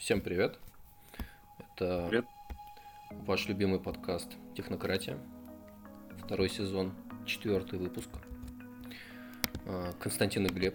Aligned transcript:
Всем 0.00 0.22
привет. 0.22 0.58
Это 1.58 2.06
Привет. 2.08 2.24
ваш 3.10 3.46
любимый 3.48 3.78
подкаст 3.78 4.28
Технократия. 4.56 5.18
Второй 6.24 6.48
сезон, 6.48 6.94
четвертый 7.26 7.78
выпуск. 7.78 8.08
А, 9.66 9.92
Константин 10.00 10.46
и 10.46 10.48
Глеб, 10.48 10.74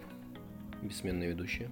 бессменные 0.84 1.30
ведущие. 1.30 1.72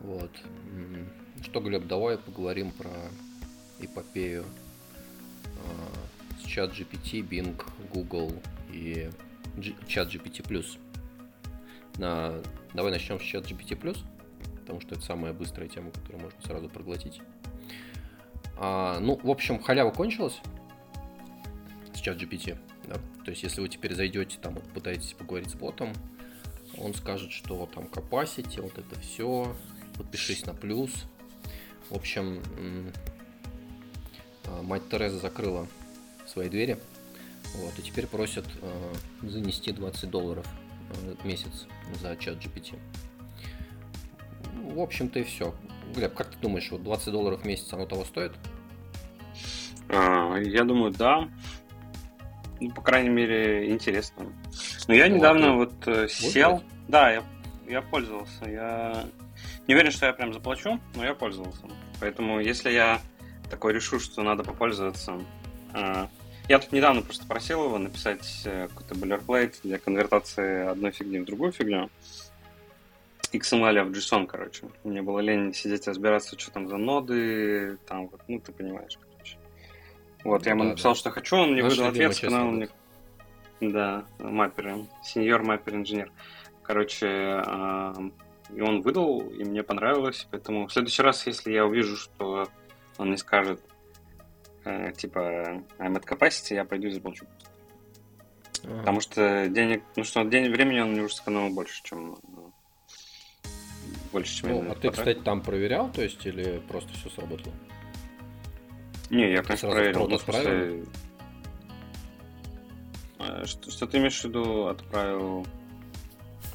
Вот. 0.00 0.32
М, 0.72 1.08
Что, 1.44 1.60
Глеб, 1.60 1.86
давай 1.86 2.18
поговорим 2.18 2.72
про 2.72 2.90
эпопею 3.80 4.44
а, 5.46 6.40
с 6.40 6.46
чат 6.46 6.72
GPT, 6.72 7.20
Bing, 7.22 7.62
Google 7.92 8.32
и 8.72 9.08
G- 9.56 9.76
чат 9.86 10.08
GPT+. 10.12 10.42
На... 11.98 12.34
Давай 12.74 12.90
начнем 12.90 13.20
с 13.20 13.22
чат 13.22 13.46
GPT+, 13.46 13.76
потому 14.64 14.80
что 14.80 14.94
это 14.94 15.04
самая 15.04 15.34
быстрая 15.34 15.68
тема, 15.68 15.90
которую 15.90 16.22
можно 16.22 16.40
сразу 16.40 16.70
проглотить. 16.70 17.20
А, 18.56 18.98
ну, 18.98 19.20
в 19.22 19.30
общем, 19.30 19.62
халява 19.62 19.90
кончилась 19.90 20.40
с 21.94 22.00
чат 22.00 22.16
GPT. 22.16 22.56
Да? 22.88 22.94
То 23.24 23.30
есть, 23.30 23.42
если 23.42 23.60
вы 23.60 23.68
теперь 23.68 23.94
зайдете, 23.94 24.38
там, 24.40 24.54
вот, 24.54 24.64
пытаетесь 24.72 25.12
поговорить 25.12 25.50
с 25.50 25.54
ботом, 25.54 25.92
он 26.78 26.94
скажет, 26.94 27.30
что 27.30 27.68
там 27.74 27.84
capacity, 27.84 28.62
вот 28.62 28.78
это 28.78 28.98
все, 29.00 29.54
подпишись 29.98 30.46
на 30.46 30.54
плюс. 30.54 30.90
В 31.90 31.94
общем, 31.94 32.42
а, 34.46 34.62
мать 34.62 34.88
Тереза 34.88 35.18
закрыла 35.18 35.66
свои 36.26 36.48
двери. 36.48 36.78
Вот, 37.56 37.78
и 37.78 37.82
теперь 37.82 38.06
просят 38.06 38.46
э, 38.62 38.94
занести 39.22 39.70
20 39.70 40.10
долларов 40.10 40.46
э, 40.90 41.14
в 41.22 41.26
месяц 41.26 41.66
за 42.00 42.16
чат 42.16 42.38
GPT. 42.38 42.78
В 44.74 44.80
общем-то 44.80 45.20
и 45.20 45.24
все. 45.24 45.54
Глеб, 45.94 46.14
как 46.14 46.28
ты 46.28 46.36
думаешь, 46.38 46.68
вот 46.70 46.82
20 46.82 47.12
долларов 47.12 47.42
в 47.42 47.44
месяц 47.46 47.72
оно 47.72 47.86
того 47.86 48.04
стоит? 48.04 48.32
А, 49.88 50.36
Я 50.38 50.64
думаю, 50.64 50.92
да. 50.92 51.28
Ну, 52.60 52.70
по 52.72 52.82
крайней 52.82 53.10
мере, 53.10 53.70
интересно. 53.70 54.26
Но 54.88 54.94
я 54.94 55.08
Ну, 55.08 55.16
недавно 55.16 55.42
ты 55.46 55.52
вот 55.52 55.88
э, 55.88 56.08
сел. 56.08 56.50
брать? 56.56 56.62
Да, 56.88 57.10
я, 57.12 57.22
я 57.68 57.82
пользовался. 57.82 58.48
Я 58.48 59.04
не 59.66 59.74
уверен, 59.74 59.90
что 59.90 60.06
я 60.06 60.12
прям 60.12 60.32
заплачу, 60.32 60.80
но 60.94 61.04
я 61.04 61.14
пользовался. 61.14 61.66
Поэтому, 62.00 62.40
если 62.40 62.70
я 62.70 63.00
такой 63.50 63.72
решу, 63.74 64.00
что 64.00 64.22
надо 64.22 64.42
попользоваться. 64.44 65.20
а, 65.72 66.08
Я 66.48 66.58
тут 66.58 66.72
недавно 66.72 67.02
просто 67.02 67.26
просил 67.26 67.64
его 67.64 67.78
написать 67.78 68.42
э, 68.44 68.68
какой-то 68.68 68.94
boilerplate 68.94 69.54
для 69.62 69.78
конвертации 69.78 70.66
одной 70.66 70.90
фигни 70.92 71.18
в 71.18 71.24
другую 71.26 71.52
фигню. 71.52 71.90
XML 73.34 73.84
в 73.84 73.90
JSON, 73.90 74.26
короче. 74.26 74.66
Мне 74.84 75.02
было 75.02 75.20
лень 75.20 75.52
сидеть 75.52 75.86
разбираться, 75.86 76.38
что 76.38 76.50
там 76.50 76.68
за 76.68 76.76
ноды, 76.76 77.78
там 77.86 78.08
вот, 78.08 78.20
ну, 78.28 78.40
ты 78.40 78.52
понимаешь, 78.52 78.98
короче. 78.98 79.38
Вот, 80.24 80.46
я 80.46 80.52
ему 80.52 80.64
Да, 80.64 80.70
написал, 80.70 80.92
да. 80.92 80.98
что 80.98 81.10
хочу, 81.10 81.36
он 81.36 81.52
мне 81.52 81.62
Наш 81.62 81.72
выдал 81.72 81.88
ответ, 81.88 82.14
сказал 82.14 82.46
мне... 82.46 82.68
Да, 83.60 84.04
маппер, 84.18 84.74
сеньор 85.02 85.42
маппер 85.42 85.76
инженер. 85.76 86.12
Короче, 86.62 87.06
а, 87.06 87.94
и 88.54 88.60
он 88.60 88.82
выдал, 88.82 89.20
и 89.20 89.44
мне 89.44 89.62
понравилось, 89.62 90.26
поэтому 90.30 90.66
в 90.66 90.72
следующий 90.72 91.02
раз, 91.02 91.26
если 91.26 91.52
я 91.52 91.64
увижу, 91.66 91.96
что 91.96 92.48
он 92.98 93.10
не 93.10 93.16
скажет, 93.16 93.60
э, 94.64 94.92
типа, 94.92 95.62
I'm 95.78 95.94
at 95.96 96.04
capacity, 96.04 96.54
я 96.54 96.64
пойду 96.64 96.88
и 96.88 96.90
заплачу. 96.90 97.26
Ага. 98.64 98.78
Потому 98.78 99.00
что 99.00 99.48
денег, 99.48 99.82
ну 99.96 100.04
что, 100.04 100.22
день, 100.24 100.50
времени 100.50 100.80
он 100.80 100.92
мне 100.92 101.02
уже 101.02 101.14
сэкономил 101.14 101.54
больше, 101.54 101.82
чем 101.82 102.14
э, 102.14 102.43
больше, 104.14 104.36
чем 104.36 104.50
Ну, 104.50 104.70
а 104.70 104.74
ты, 104.76 104.90
кстати, 104.90 105.18
там 105.18 105.42
проверял, 105.42 105.90
то 105.90 106.00
есть, 106.00 106.24
или 106.24 106.62
просто 106.68 106.92
все 106.94 107.10
сработало? 107.10 107.52
Не, 109.10 109.32
я, 109.32 109.42
конечно, 109.42 109.70
проверил. 109.70 110.14
отправил? 110.14 110.88
э, 113.18 113.44
Что, 113.44 113.70
что 113.70 113.86
ты 113.86 113.98
имеешь 113.98 114.20
в 114.20 114.24
виду 114.24 114.66
отправил? 114.68 115.46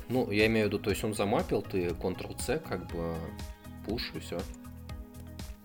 Ну, 0.07 0.31
я 0.31 0.47
имею 0.47 0.67
в 0.67 0.69
виду, 0.69 0.79
то 0.79 0.89
есть 0.89 1.03
он 1.03 1.13
замапил, 1.13 1.61
ты 1.61 1.89
Ctrl-C, 1.89 2.59
как 2.59 2.87
бы 2.87 3.15
пуш 3.85 4.11
и 4.15 4.19
все. 4.19 4.39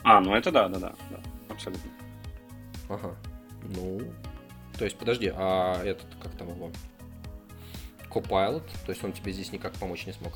А, 0.02 0.20
ну 0.20 0.34
это 0.34 0.50
да, 0.50 0.68
да, 0.68 0.78
да, 0.78 0.94
да, 1.10 1.20
абсолютно. 1.48 1.90
Ага. 2.88 3.14
Ну, 3.74 4.00
то 4.78 4.84
есть, 4.84 4.98
подожди, 4.98 5.32
а 5.34 5.82
этот, 5.82 6.06
как 6.20 6.32
там 6.32 6.48
его? 6.50 6.70
Copilot, 8.10 8.64
то 8.84 8.90
есть 8.92 9.02
он 9.02 9.12
тебе 9.12 9.32
здесь 9.32 9.52
никак 9.52 9.72
помочь 9.74 10.06
не 10.06 10.12
смог. 10.12 10.34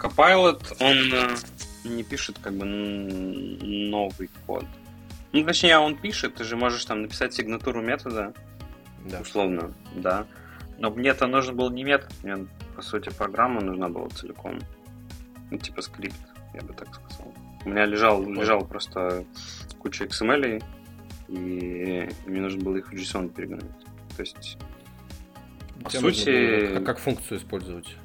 Copilot, 0.00 0.76
он 0.80 0.96
э, 1.12 1.36
не 1.84 2.02
пишет 2.02 2.38
как 2.40 2.54
бы 2.54 2.64
новый 2.64 4.30
код. 4.46 4.64
Ну, 5.32 5.44
точнее, 5.44 5.78
он 5.78 5.96
пишет, 5.96 6.34
ты 6.36 6.44
же 6.44 6.56
можешь 6.56 6.84
там 6.84 7.02
написать 7.02 7.34
сигнатуру 7.34 7.82
метода, 7.82 8.32
Да. 9.04 9.20
условно, 9.20 9.72
да. 9.94 10.26
Но 10.78 10.90
мне-то 10.90 11.26
нужен 11.26 11.54
был 11.56 11.70
не 11.70 11.84
метод, 11.84 12.10
мне, 12.22 12.46
по 12.74 12.82
сути, 12.82 13.10
программа 13.10 13.60
нужна 13.60 13.88
была 13.88 14.08
целиком. 14.08 14.58
Ну, 15.50 15.58
типа 15.58 15.82
скрипт, 15.82 16.16
я 16.54 16.62
бы 16.62 16.72
так 16.72 16.88
сказал. 16.94 17.32
У 17.64 17.68
меня 17.68 17.84
лежал, 17.84 18.22
Понял. 18.22 18.40
лежал 18.40 18.64
просто 18.64 19.24
куча 19.78 20.04
XML, 20.04 20.62
и 21.28 22.08
мне 22.26 22.40
нужно 22.40 22.62
было 22.62 22.76
их 22.76 22.90
в 22.90 22.94
JSON 22.94 23.28
перегнать. 23.28 23.64
То 24.16 24.22
есть, 24.22 24.56
по 25.84 25.90
Тебе 25.90 26.00
нужно 26.00 26.18
сути- 26.24 26.66
было 26.66 26.74
как, 26.76 26.86
как 26.86 26.98
функцию 26.98 27.38
использовать. 27.38 27.96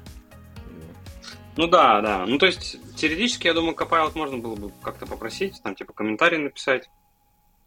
Ну 1.56 1.66
да, 1.66 2.00
да. 2.00 2.26
Ну, 2.26 2.38
то 2.38 2.46
есть, 2.46 2.78
теоретически, 2.96 3.46
я 3.46 3.54
думаю, 3.54 3.74
Copilot 3.74 4.12
можно 4.14 4.38
было 4.38 4.56
бы 4.56 4.72
как-то 4.82 5.06
попросить, 5.06 5.60
там, 5.62 5.74
типа, 5.74 5.92
комментарий 5.92 6.38
написать, 6.38 6.88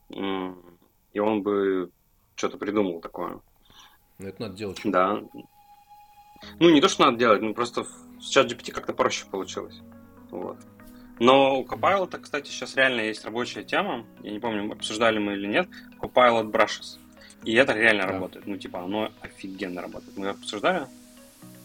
и 0.09 1.19
он 1.19 1.41
бы 1.41 1.91
что-то 2.35 2.57
придумал 2.57 3.01
такое. 3.01 3.39
Но 4.17 4.27
это 4.27 4.41
надо 4.44 4.55
делать. 4.55 4.81
Да. 4.83 5.22
Ну, 6.59 6.69
не 6.69 6.81
то, 6.81 6.88
что 6.88 7.05
надо 7.05 7.17
делать, 7.17 7.41
ну 7.41 7.53
просто 7.53 7.85
с 8.19 8.29
чат 8.29 8.51
GPT 8.51 8.72
как-то 8.72 8.94
проще 8.94 9.25
получилось. 9.25 9.79
Вот. 10.31 10.57
Но 11.19 11.59
у 11.59 11.66
Copilot, 11.66 12.17
кстати, 12.17 12.50
сейчас 12.50 12.75
реально 12.77 13.01
есть 13.01 13.25
рабочая 13.25 13.63
тема. 13.63 14.06
Я 14.23 14.31
не 14.31 14.39
помню, 14.39 14.71
обсуждали 14.71 15.19
мы 15.19 15.33
или 15.33 15.47
нет. 15.47 15.67
Copilot 16.00 16.50
Brushes. 16.50 16.97
И 17.44 17.53
это 17.56 17.73
реально 17.73 18.03
Да. 18.03 18.13
работает. 18.13 18.47
Ну, 18.47 18.57
типа, 18.57 18.83
оно 18.83 19.11
офигенно 19.21 19.81
работает. 19.81 20.16
Мы 20.17 20.29
обсуждали? 20.29 20.88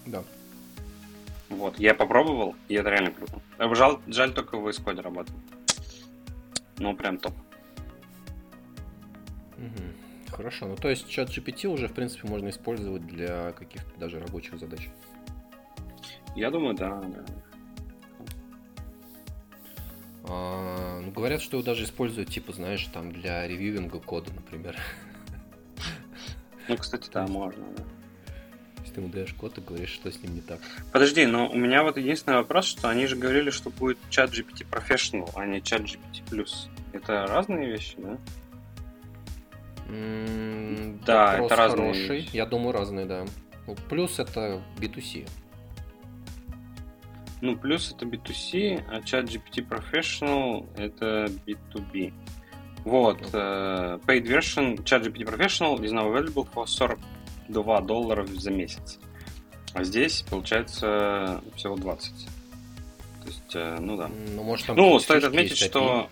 Да. 0.06 0.24
Вот. 1.54 1.78
Я 1.78 1.94
попробовал, 1.94 2.56
и 2.68 2.74
это 2.74 2.90
реально 2.90 3.10
круто. 3.12 3.40
Э, 3.58 3.72
Жаль, 3.74 3.98
жаль 4.06 4.32
только 4.32 4.58
в 4.58 4.66
Code 4.66 5.00
работает. 5.00 5.38
Ну, 6.78 6.94
прям 6.96 7.18
топ. 7.18 7.34
Хорошо. 10.30 10.66
Ну, 10.66 10.76
то 10.76 10.90
есть 10.90 11.08
чат 11.08 11.28
GPT 11.30 11.68
уже, 11.68 11.86
в 11.86 11.92
принципе, 11.92 12.28
можно 12.28 12.48
использовать 12.48 13.06
для 13.06 13.52
каких-то 13.52 13.88
даже 13.98 14.18
рабочих 14.18 14.58
задач. 14.58 14.88
Я 16.34 16.50
думаю, 16.50 16.74
да, 16.74 17.00
да. 17.00 17.24
А, 20.24 21.00
ну, 21.00 21.12
говорят, 21.12 21.40
что 21.40 21.56
его 21.56 21.64
даже 21.64 21.84
используют, 21.84 22.30
типа, 22.30 22.52
знаешь, 22.52 22.84
там 22.86 23.12
для 23.12 23.46
ревьюинга 23.46 24.00
кода, 24.00 24.32
например. 24.34 24.76
Ну, 26.66 26.76
кстати, 26.78 27.08
да, 27.12 27.26
можно, 27.28 27.64
да. 27.76 27.84
Ты 28.94 29.00
ему 29.00 29.10
даешь 29.10 29.34
код 29.34 29.58
и 29.58 29.60
говоришь, 29.60 29.90
что 29.90 30.10
с 30.12 30.22
ним 30.22 30.36
не 30.36 30.40
так. 30.40 30.60
Подожди, 30.92 31.26
но 31.26 31.48
у 31.48 31.56
меня 31.56 31.82
вот 31.82 31.96
единственный 31.96 32.36
вопрос, 32.36 32.66
что 32.66 32.88
они 32.88 33.06
же 33.06 33.16
говорили, 33.16 33.50
что 33.50 33.70
будет 33.70 33.98
чат 34.08 34.30
GPT 34.30 34.64
Professional, 34.70 35.28
а 35.34 35.44
не 35.46 35.60
чат 35.60 35.82
GPT 35.82 36.46
Это 36.92 37.26
разные 37.26 37.66
вещи, 37.66 37.96
да? 37.98 38.18
Да, 41.04 41.38
это 41.38 41.56
разные 41.56 41.92
хороший. 41.92 42.16
вещи. 42.16 42.36
Я 42.36 42.46
думаю, 42.46 42.72
разные, 42.72 43.06
да. 43.06 43.24
Ну, 43.66 43.74
плюс 43.88 44.18
это 44.20 44.62
B2C. 44.78 45.28
Ну, 47.40 47.56
плюс 47.56 47.92
это 47.92 48.06
B2C, 48.06 48.84
а 48.90 49.02
чат 49.02 49.24
GPT 49.24 49.66
Professional 49.68 50.68
это 50.76 51.28
B2B. 51.46 52.12
Вот, 52.84 53.18
э, 53.32 53.98
paid 54.06 54.26
version 54.26 54.82
чат 54.84 55.06
GPT 55.06 55.24
Professional 55.24 55.80
is 55.80 55.90
now 55.90 56.08
available 56.12 56.48
for 56.54 56.66
42 57.48 57.80
доллара 57.82 58.26
за 58.26 58.50
месяц. 58.50 58.98
А 59.72 59.82
здесь, 59.84 60.22
получается, 60.22 61.42
всего 61.56 61.76
20. 61.76 62.26
То 63.22 63.26
есть, 63.26 63.56
э, 63.56 63.78
ну 63.80 63.96
да. 63.96 64.08
Ну, 64.08 64.42
может, 64.44 64.66
там 64.66 64.76
Ну, 64.76 64.98
стоит 64.98 65.24
отметить, 65.24 65.58
что 65.58 66.08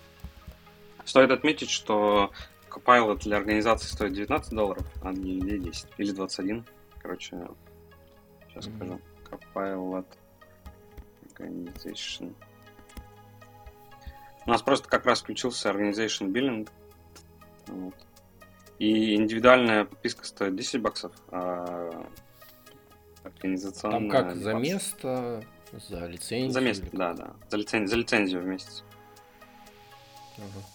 стоит 1.05 1.31
отметить, 1.31 1.69
что 1.69 2.31
Copilot 2.69 3.19
для 3.23 3.37
организации 3.37 3.87
стоит 3.87 4.13
19 4.13 4.51
долларов, 4.53 4.85
а 5.01 5.11
для 5.13 5.33
людей 5.33 5.59
10. 5.59 5.87
Или 5.97 6.11
21. 6.11 6.65
Короче, 7.01 7.37
сейчас 8.49 8.67
Мгм. 8.67 8.75
скажу. 8.77 8.99
Copilot 9.31 10.05
Organization. 11.37 12.33
У 14.45 14.49
нас 14.49 14.61
просто 14.61 14.89
как 14.89 15.05
раз 15.05 15.21
включился 15.21 15.69
Organization 15.69 16.31
Billing. 16.31 16.69
Вот. 17.67 17.93
И 18.83 19.15
индивидуальная 19.15 19.85
подписка 19.85 20.25
стоит 20.25 20.57
10 20.57 20.81
баксов, 20.81 21.13
а 21.31 22.05
организационная... 23.23 23.99
Там 23.99 24.09
как, 24.09 24.25
20. 24.33 24.43
за 24.43 24.53
место, 24.55 25.43
за 25.71 26.05
лицензию? 26.05 26.51
За 26.51 26.59
место, 26.59 26.85
или 26.87 26.97
да, 26.97 27.13
да. 27.13 27.33
За, 27.49 27.55
лицен- 27.55 27.87
за 27.87 27.95
лицензию 27.95 28.41
в 28.41 28.45
месяц. 28.45 28.83
Ага, 30.37 30.65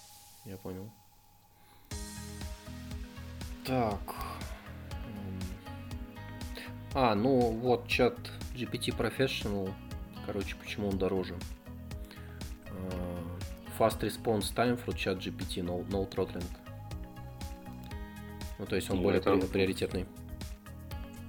я 0.47 0.57
понял. 0.57 0.91
Так. 3.67 4.01
А, 6.95 7.15
ну 7.15 7.39
вот 7.39 7.89
чат 7.89 8.17
GPT 8.55 8.97
Professional. 8.97 9.71
Короче, 10.25 10.57
почему 10.57 10.89
он 10.89 10.97
дороже? 10.97 11.35
А, 12.71 13.79
fast 13.79 14.01
response 14.01 14.55
time 14.55 14.83
for 14.83 14.95
chat 14.95 15.19
GPT, 15.19 15.63
no, 15.63 15.87
no 15.91 16.09
throttling. 16.09 16.47
Ну, 18.59 18.67
то 18.67 18.77
есть 18.77 18.91
он 18.91 18.97
ну, 18.97 19.03
более 19.03 19.21
это... 19.21 19.37
приоритетный. 19.37 20.07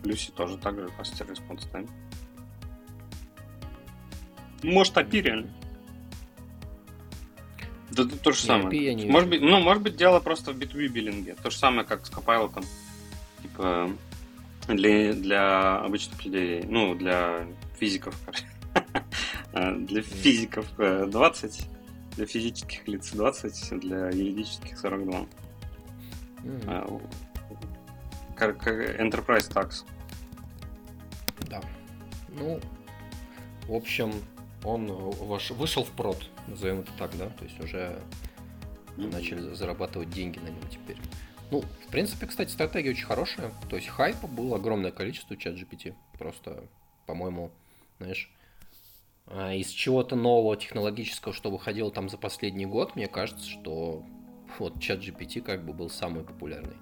Люси 0.03 0.31
тоже 0.31 0.57
так 0.57 0.75
же, 0.75 0.87
fast 0.97 1.19
response 1.27 1.69
time. 1.71 1.89
Может, 4.63 4.97
API 4.97 5.21
реально? 5.21 5.53
Да, 7.91 8.03
да 8.03 8.15
то 8.17 8.31
же 8.31 8.39
самое. 8.39 8.69
API 8.69 8.93
не 8.93 9.05
может 9.05 9.29
быть, 9.29 9.41
ну, 9.41 9.59
может 9.59 9.83
быть, 9.83 9.95
дело 9.95 10.19
просто 10.19 10.53
в 10.53 10.57
B2B 10.57 10.87
биллинге. 10.87 11.35
То 11.35 11.49
же 11.49 11.57
самое, 11.57 11.85
как 11.85 12.05
с 12.05 12.11
Copilot. 12.11 12.63
Типа, 13.41 13.89
для, 14.67 15.13
для 15.13 15.77
обычных 15.79 16.23
людей, 16.25 16.63
ну, 16.67 16.95
для 16.95 17.45
физиков, 17.79 18.15
а, 19.53 19.71
для 19.75 20.01
физиков 20.01 20.65
20, 20.77 21.59
э, 21.59 22.15
для 22.15 22.25
физических 22.25 22.87
лиц 22.87 23.11
20, 23.11 23.79
для 23.79 24.09
юридических 24.09 24.77
42. 24.77 25.25
Mm. 26.43 27.01
Как, 28.35 28.65
Enterprise 28.67 29.51
Tax. 29.51 29.85
Да. 31.49 31.61
Ну, 32.29 32.59
в 33.67 33.73
общем, 33.73 34.13
он 34.63 34.87
ваш, 34.87 35.51
вышел 35.51 35.83
в 35.83 35.91
прод, 35.91 36.29
назовем 36.47 36.79
это 36.79 36.91
так, 36.97 37.17
да, 37.17 37.27
то 37.29 37.43
есть 37.43 37.59
уже 37.59 37.99
mm-hmm. 38.97 39.11
начали 39.11 39.53
зарабатывать 39.53 40.09
деньги 40.09 40.39
на 40.39 40.47
нем 40.47 40.69
теперь. 40.69 40.97
Ну, 41.51 41.61
в 41.61 41.91
принципе, 41.91 42.27
кстати, 42.27 42.51
стратегия 42.51 42.91
очень 42.91 43.05
хорошая. 43.05 43.51
То 43.69 43.75
есть 43.75 43.87
хайпа 43.87 44.27
было 44.27 44.57
огромное 44.57 44.91
количество 44.91 45.35
чат 45.35 45.55
GPT. 45.55 45.95
Просто, 46.17 46.63
по-моему, 47.07 47.51
знаешь, 47.97 48.31
а, 49.25 49.53
из 49.53 49.69
чего-то 49.69 50.15
нового 50.15 50.55
технологического, 50.57 51.33
что 51.33 51.49
выходило 51.49 51.91
там 51.91 52.09
за 52.09 52.17
последний 52.17 52.67
год, 52.67 52.95
мне 52.95 53.07
кажется, 53.07 53.49
что 53.49 54.03
вот 54.59 54.79
чат 54.79 54.99
GPT 54.99 55.41
как 55.41 55.63
бы 55.63 55.73
был 55.73 55.89
самый 55.89 56.23
популярный, 56.23 56.77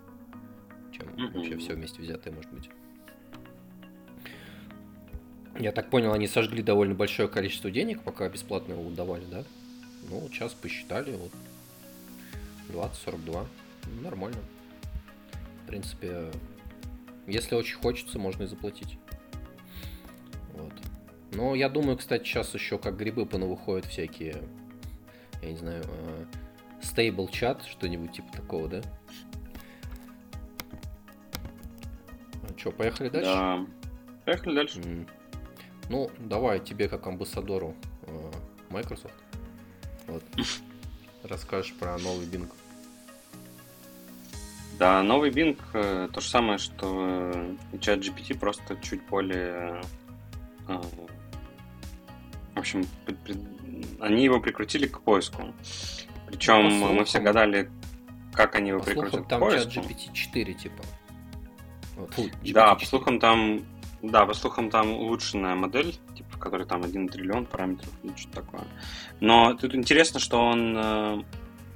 чем 0.91 1.07
mm-hmm. 1.07 1.33
вообще 1.33 1.57
все 1.57 1.74
вместе 1.74 2.01
взятое, 2.01 2.33
может 2.33 2.51
быть. 2.51 2.69
Я 5.59 5.71
так 5.71 5.89
понял, 5.89 6.13
они 6.13 6.27
сожгли 6.27 6.62
довольно 6.62 6.94
большое 6.94 7.27
количество 7.27 7.71
денег, 7.71 8.03
пока 8.03 8.29
бесплатно 8.29 8.74
его 8.74 8.89
давали, 8.91 9.25
да? 9.25 9.44
Ну, 10.09 10.27
сейчас 10.31 10.53
посчитали, 10.53 11.15
вот 11.15 11.31
20-42. 12.69 13.47
Ну, 13.85 14.01
нормально. 14.01 14.38
В 15.63 15.68
принципе, 15.68 16.31
если 17.25 17.56
очень 17.56 17.77
хочется, 17.77 18.19
можно 18.19 18.44
и 18.44 18.47
заплатить. 18.47 18.97
Вот. 20.53 20.74
Но 21.33 21.56
я 21.56 21.69
думаю, 21.69 21.97
кстати, 21.97 22.24
сейчас 22.24 22.53
еще 22.53 22.77
как 22.77 22.95
грибы 22.95 23.25
понавыходят 23.25 23.85
всякие, 23.85 24.44
я 25.41 25.51
не 25.51 25.57
знаю, 25.57 25.83
стейбл 26.97 27.27
чат, 27.27 27.63
что-нибудь 27.63 28.11
типа 28.13 28.31
такого, 28.35 28.67
да? 28.67 28.81
А 32.41 32.57
что, 32.59 32.71
поехали 32.71 33.09
дальше? 33.09 33.29
Да. 33.31 33.65
Поехали 34.25 34.55
дальше. 34.55 34.79
Mm. 34.79 35.07
Ну, 35.89 36.09
давай 36.17 36.59
тебе 36.59 36.89
как 36.89 37.05
амбассадору 37.05 37.75
э, 38.01 38.31
Microsoft. 38.71 39.13
Вот. 40.07 40.23
Расскажешь 41.23 41.75
про 41.75 41.99
новый 41.99 42.25
Bing. 42.25 42.51
Да, 44.79 45.03
новый 45.03 45.29
Bing 45.29 45.55
э, 45.73 46.09
то 46.11 46.19
же 46.19 46.27
самое, 46.27 46.57
что 46.57 47.55
и 47.73 47.77
чат 47.77 48.00
GPT, 48.00 48.39
просто 48.39 48.75
чуть 48.77 49.05
более... 49.05 49.83
Э, 50.67 50.81
в 52.55 52.59
общем, 52.59 52.88
они 54.00 54.23
его 54.23 54.39
прикрутили 54.39 54.88
к 54.88 55.00
поиску. 55.01 55.53
Причем 56.27 56.79
ну, 56.79 56.94
мы 56.94 57.06
все 57.06 57.19
гадали, 57.19 57.69
как 58.33 58.56
они 58.56 58.69
его 58.69 58.79
прикрутят 58.81 59.12
слухам, 59.12 59.29
там 59.29 59.39
поиску. 59.41 59.71
чат 59.71 59.85
GPT 59.85 60.13
4, 60.13 60.53
типа. 60.53 60.83
Вот, 61.95 62.13
фу, 62.13 62.29
да, 62.44 62.75
по 62.75 62.85
слухам 62.85 63.19
там 63.19 63.65
да, 64.01 64.25
по 64.25 64.33
слухам, 64.33 64.69
там 64.69 64.91
улучшенная 64.91 65.56
модель, 65.56 65.95
типа, 66.15 66.29
в 66.31 66.39
которой 66.39 66.68
там 66.68 66.83
1 66.83 67.09
триллион 67.09 67.45
параметров 67.45 67.91
или 68.03 68.13
что-то 68.15 68.41
такое. 68.41 68.63
Но 69.19 69.56
тут 69.56 69.74
интересно, 69.74 70.19
что 70.19 70.39
он, 70.39 70.77
э, 70.77 71.24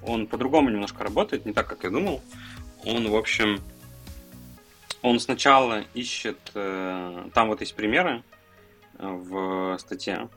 он 0.04 0.28
по-другому 0.28 0.70
немножко 0.70 1.04
работает, 1.04 1.46
не 1.46 1.54
так, 1.54 1.68
как 1.68 1.84
я 1.84 1.90
думал. 1.90 2.22
Он, 2.86 3.10
в 3.10 3.16
общем, 3.16 3.60
он 5.02 5.20
сначала 5.20 5.84
ищет... 5.94 6.52
Э, 6.54 7.28
там 7.34 7.48
вот 7.48 7.62
есть 7.62 7.76
примеры 7.76 8.24
э, 9.00 9.08
в 9.08 9.78
статье. 9.80 10.30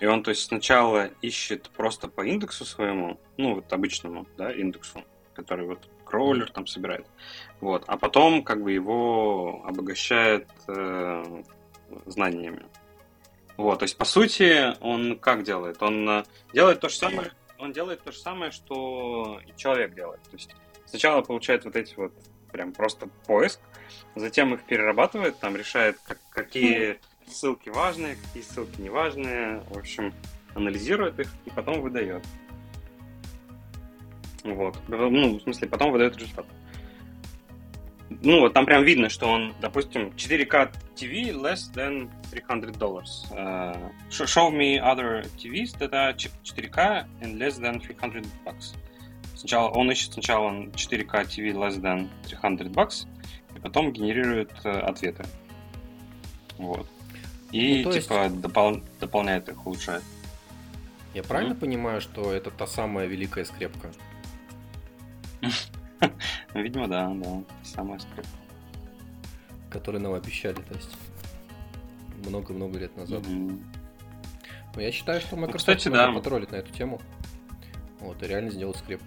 И 0.00 0.06
он, 0.06 0.22
то 0.22 0.30
есть, 0.30 0.44
сначала 0.44 1.10
ищет 1.22 1.70
просто 1.70 2.08
по 2.08 2.24
индексу 2.24 2.64
своему, 2.64 3.18
ну, 3.36 3.56
вот 3.56 3.72
обычному, 3.72 4.26
да, 4.36 4.52
индексу, 4.52 5.04
который 5.34 5.66
вот 5.66 5.88
кроулер 6.04 6.50
там 6.50 6.66
собирает. 6.66 7.06
Вот. 7.60 7.84
А 7.86 7.96
потом 7.96 8.42
как 8.42 8.62
бы 8.62 8.72
его 8.72 9.62
обогащает 9.64 10.48
э, 10.68 11.42
знаниями. 12.06 12.64
Вот, 13.56 13.80
то 13.80 13.84
есть, 13.84 13.96
по 13.96 14.04
сути, 14.04 14.80
он 14.80 15.18
как 15.18 15.42
делает? 15.42 15.82
Он 15.82 16.08
э, 16.08 16.24
делает 16.52 16.80
то 16.80 16.88
же 16.88 16.96
самое, 16.96 17.32
он 17.58 17.72
делает 17.72 18.02
то 18.02 18.12
же 18.12 18.18
самое, 18.18 18.52
что 18.52 19.40
и 19.46 19.56
человек 19.56 19.94
делает. 19.94 20.22
То 20.22 20.36
есть 20.36 20.54
сначала 20.86 21.22
получает 21.22 21.64
вот 21.64 21.74
эти 21.74 21.94
вот 21.96 22.12
прям 22.52 22.72
просто 22.72 23.08
поиск, 23.26 23.60
затем 24.14 24.54
их 24.54 24.64
перерабатывает, 24.64 25.38
там 25.40 25.56
решает, 25.56 25.98
как, 26.06 26.18
какие 26.30 27.00
ссылки 27.32 27.68
важные, 27.68 28.16
какие 28.16 28.42
ссылки 28.42 28.80
не 28.80 28.90
важные, 28.90 29.60
в 29.70 29.78
общем, 29.78 30.12
анализирует 30.54 31.18
их 31.20 31.28
и 31.44 31.50
потом 31.50 31.80
выдает. 31.80 32.24
Вот. 34.44 34.76
Ну, 34.88 35.38
в 35.38 35.42
смысле, 35.42 35.68
потом 35.68 35.92
выдает 35.92 36.16
результат. 36.16 36.46
Ну, 38.22 38.40
вот 38.40 38.54
там 38.54 38.64
прям 38.64 38.84
видно, 38.84 39.08
что 39.10 39.28
он, 39.28 39.54
допустим, 39.60 40.08
4К 40.16 40.72
TV 40.96 41.30
less 41.32 41.70
than 41.74 42.10
300 42.30 42.78
dollars. 42.78 43.26
Uh, 43.30 43.90
show 44.10 44.50
me 44.50 44.78
other 44.78 45.22
TVs 45.36 45.76
that 45.78 45.92
are 45.92 46.14
4K 46.14 47.06
and 47.20 47.38
less 47.38 47.58
than 47.58 47.80
300 47.80 48.26
bucks. 48.44 48.74
Сначала 49.34 49.68
он 49.68 49.90
ищет 49.90 50.14
сначала 50.14 50.50
4К 50.50 51.26
TV 51.26 51.52
less 51.52 51.80
than 51.80 52.08
300 52.24 52.70
bucks, 52.70 53.06
и 53.54 53.60
потом 53.60 53.92
генерирует 53.92 54.52
uh, 54.64 54.80
ответы. 54.80 55.24
Вот. 56.56 56.88
И 57.50 57.82
ну, 57.84 57.92
типа 57.92 58.24
есть... 58.24 58.40
допол... 58.40 58.82
дополняет 59.00 59.48
их, 59.48 59.66
улучшает. 59.66 60.02
Я 61.14 61.22
правильно 61.22 61.54
mm-hmm. 61.54 61.60
понимаю, 61.60 62.00
что 62.00 62.32
это 62.32 62.50
та 62.50 62.66
самая 62.66 63.06
великая 63.06 63.44
скрепка? 63.44 63.90
Видимо, 66.54 66.88
да, 66.88 67.08
да. 67.14 67.42
Самая 67.64 67.98
скрипка. 67.98 68.30
Который 69.70 70.00
нам 70.00 70.12
обещали, 70.12 70.56
то 70.56 70.74
есть 70.74 70.96
много-много 72.24 72.78
лет 72.78 72.96
назад. 72.96 73.22
Mm-hmm. 73.22 73.60
Но 74.74 74.82
я 74.82 74.92
считаю, 74.92 75.20
что 75.20 75.36
ну, 75.36 75.42
Microsoft 75.42 75.68
ну, 75.68 75.74
кстати, 75.76 75.92
да. 75.92 76.12
потроллит 76.12 76.52
на 76.52 76.56
эту 76.56 76.72
тему. 76.72 77.00
Вот, 78.00 78.22
и 78.22 78.26
реально 78.26 78.50
сделать 78.50 78.76
скрепку. 78.76 79.06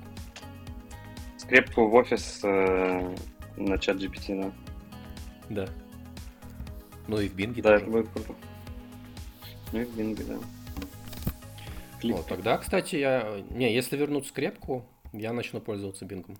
Скрепку 1.37 1.87
в 1.87 1.95
офис 1.95 2.41
э, 2.43 3.15
на 3.57 3.77
чат 3.77 3.97
GPT, 3.97 4.41
да. 5.49 5.65
Да. 5.65 5.71
Ну 7.07 7.19
и 7.19 7.27
в 7.27 7.33
Бинге 7.33 7.61
Да, 7.61 7.71
тоже. 7.71 7.83
это 7.83 7.91
будет 7.91 8.09
круто. 8.09 8.35
Ну 9.71 9.81
и 9.81 9.85
в 9.85 9.95
Бинге, 9.95 10.23
да. 10.23 10.37
Вот, 12.03 12.27
тогда, 12.27 12.57
кстати, 12.57 12.95
я... 12.95 13.41
Не, 13.51 13.73
если 13.73 13.95
вернуть 13.95 14.27
скрепку, 14.27 14.85
я 15.13 15.33
начну 15.33 15.59
пользоваться 15.61 16.05
Бингом. 16.05 16.37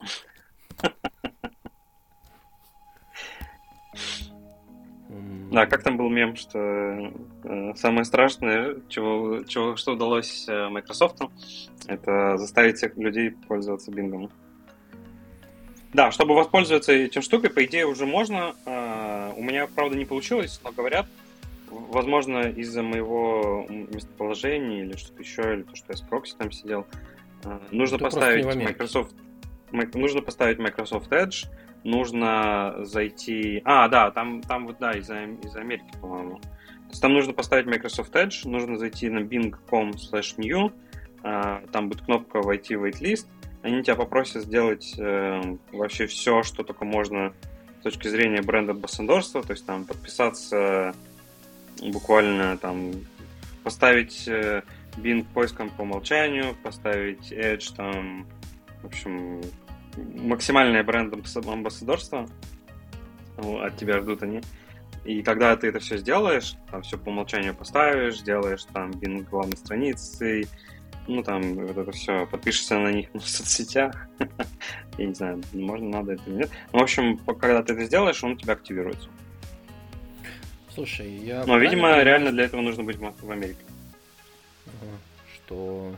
Да, 5.54 5.66
как 5.66 5.84
там 5.84 5.96
был 5.96 6.08
мем, 6.08 6.34
что 6.34 7.12
э, 7.44 7.74
самое 7.76 8.04
страшное, 8.04 8.78
чего, 8.88 9.44
чего, 9.44 9.76
что 9.76 9.92
удалось 9.92 10.48
э, 10.48 10.68
Microsoft, 10.68 11.20
это 11.86 12.36
заставить 12.38 12.78
всех 12.78 12.96
людей 12.96 13.30
пользоваться 13.30 13.92
Bing. 13.92 14.32
Да, 15.94 16.10
чтобы 16.10 16.34
воспользоваться 16.34 16.92
этим 16.92 17.22
штукой, 17.22 17.50
по 17.50 17.64
идее, 17.64 17.86
уже 17.86 18.04
можно. 18.04 18.56
Э, 18.66 19.32
у 19.36 19.42
меня, 19.42 19.68
правда, 19.68 19.96
не 19.96 20.04
получилось, 20.04 20.60
но 20.64 20.72
говорят, 20.72 21.06
возможно, 21.70 22.48
из-за 22.50 22.82
моего 22.82 23.64
местоположения 23.68 24.82
или 24.82 24.96
что-то 24.96 25.22
еще, 25.22 25.54
или 25.54 25.62
то, 25.62 25.76
что 25.76 25.86
я 25.92 25.96
с 25.96 26.00
прокси 26.00 26.34
там 26.36 26.50
сидел, 26.50 26.86
э, 27.44 27.58
нужно 27.70 27.98
Ты 27.98 28.04
поставить 28.04 28.44
Microsoft 28.44 29.14
нужно 29.94 30.20
поставить 30.20 30.58
Microsoft 30.58 31.10
Edge, 31.12 31.46
нужно 31.84 32.76
зайти... 32.80 33.60
А, 33.64 33.88
да, 33.88 34.10
там, 34.10 34.42
там 34.42 34.66
вот, 34.66 34.78
да, 34.78 34.92
из-за 34.92 35.24
из 35.24 35.56
Америки, 35.56 35.86
по-моему. 36.00 36.38
То 36.38 36.90
есть 36.90 37.02
там 37.02 37.12
нужно 37.12 37.32
поставить 37.32 37.66
Microsoft 37.66 38.14
Edge, 38.14 38.48
нужно 38.48 38.78
зайти 38.78 39.08
на 39.08 39.20
bing.com 39.20 39.90
slash 39.92 40.36
new, 40.38 40.72
э, 41.22 41.66
там 41.72 41.88
будет 41.88 42.02
кнопка 42.02 42.40
«Войти 42.40 42.76
в 42.76 42.84
waitlist», 42.84 43.26
они 43.64 43.82
тебя 43.82 43.96
попросят 43.96 44.42
сделать 44.42 44.94
э, 44.98 45.56
вообще 45.72 46.06
все, 46.06 46.42
что 46.42 46.62
только 46.62 46.84
можно 46.84 47.32
с 47.80 47.82
точки 47.82 48.08
зрения 48.08 48.42
бренд-амбассадорства, 48.42 49.42
то 49.42 49.52
есть 49.52 49.64
там 49.64 49.86
подписаться 49.86 50.94
буквально 51.80 52.58
там 52.58 52.92
поставить 53.62 54.28
э, 54.28 54.62
Bing 54.98 55.24
поиском 55.32 55.70
по 55.70 55.80
умолчанию, 55.80 56.54
поставить 56.62 57.32
Edge 57.32 57.74
там, 57.74 58.26
в 58.82 58.86
общем, 58.86 59.40
максимальное 59.96 60.84
бренд-амбассадорство 60.84 62.28
от 63.38 63.76
тебя 63.78 64.00
ждут 64.02 64.22
они. 64.22 64.42
И 65.06 65.22
когда 65.22 65.56
ты 65.56 65.68
это 65.68 65.78
все 65.78 65.96
сделаешь, 65.96 66.54
там 66.70 66.82
все 66.82 66.98
по 66.98 67.08
умолчанию 67.08 67.54
поставишь, 67.54 68.18
сделаешь 68.18 68.64
там 68.74 68.90
Bing 68.90 69.26
главной 69.30 69.56
страницей, 69.56 70.48
ну, 71.06 71.22
там, 71.22 71.54
вот 71.54 71.76
это 71.76 71.92
все, 71.92 72.26
подпишешься 72.26 72.78
на 72.78 72.92
них 72.92 73.08
в 73.14 73.26
соцсетях. 73.26 74.08
Я 74.98 75.06
не 75.06 75.14
знаю, 75.14 75.42
можно, 75.52 75.88
надо 75.88 76.12
это 76.12 76.22
или 76.26 76.36
нет. 76.36 76.50
Ну, 76.72 76.78
в 76.80 76.82
общем, 76.82 77.18
когда 77.18 77.62
ты 77.62 77.74
это 77.74 77.84
сделаешь, 77.84 78.22
он 78.24 78.32
у 78.32 78.36
тебя 78.36 78.54
активируется. 78.54 79.08
Слушай, 80.74 81.08
я... 81.08 81.44
Но, 81.46 81.56
видимо, 81.58 81.82
понимаю, 81.82 82.04
реально 82.04 82.32
для 82.32 82.44
этого 82.44 82.60
нужно 82.60 82.82
быть 82.82 82.96
в 82.96 83.30
Америке. 83.30 83.60
Что... 85.34 85.94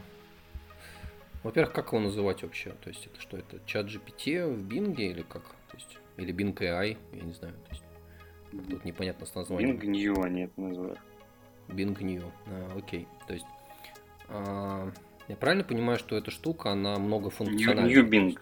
Во-первых, 1.43 1.73
как 1.73 1.93
его 1.93 2.01
называть 2.01 2.43
вообще? 2.43 2.75
То 2.83 2.91
есть, 2.91 3.07
это 3.07 3.21
что, 3.21 3.39
это 3.39 3.59
чат 3.65 3.87
GPT 3.87 4.47
в 4.47 4.69
Bing 4.69 4.95
или 4.97 5.23
как? 5.23 5.45
То 5.71 5.77
есть, 5.77 5.99
или 6.17 6.35
Bing 6.35 6.55
AI, 6.55 6.99
я 7.13 7.23
не 7.23 7.33
знаю. 7.33 7.55
То 7.69 7.71
есть, 7.71 7.83
тут 8.69 8.85
непонятно 8.85 9.25
с 9.25 9.35
названием. 9.35 9.77
Bing 9.77 9.87
New 9.87 10.23
они 10.23 10.43
это 10.43 10.61
называют. 10.61 10.99
Bing 11.69 11.97
New, 12.03 12.31
а, 12.47 12.77
окей. 12.77 13.07
А, 14.28 14.90
я 15.28 15.37
правильно 15.37 15.64
понимаю, 15.64 15.99
что 15.99 16.16
эта 16.16 16.30
штука, 16.30 16.71
она 16.71 16.99
многофункциональна? 16.99 17.88
Bing. 18.02 18.38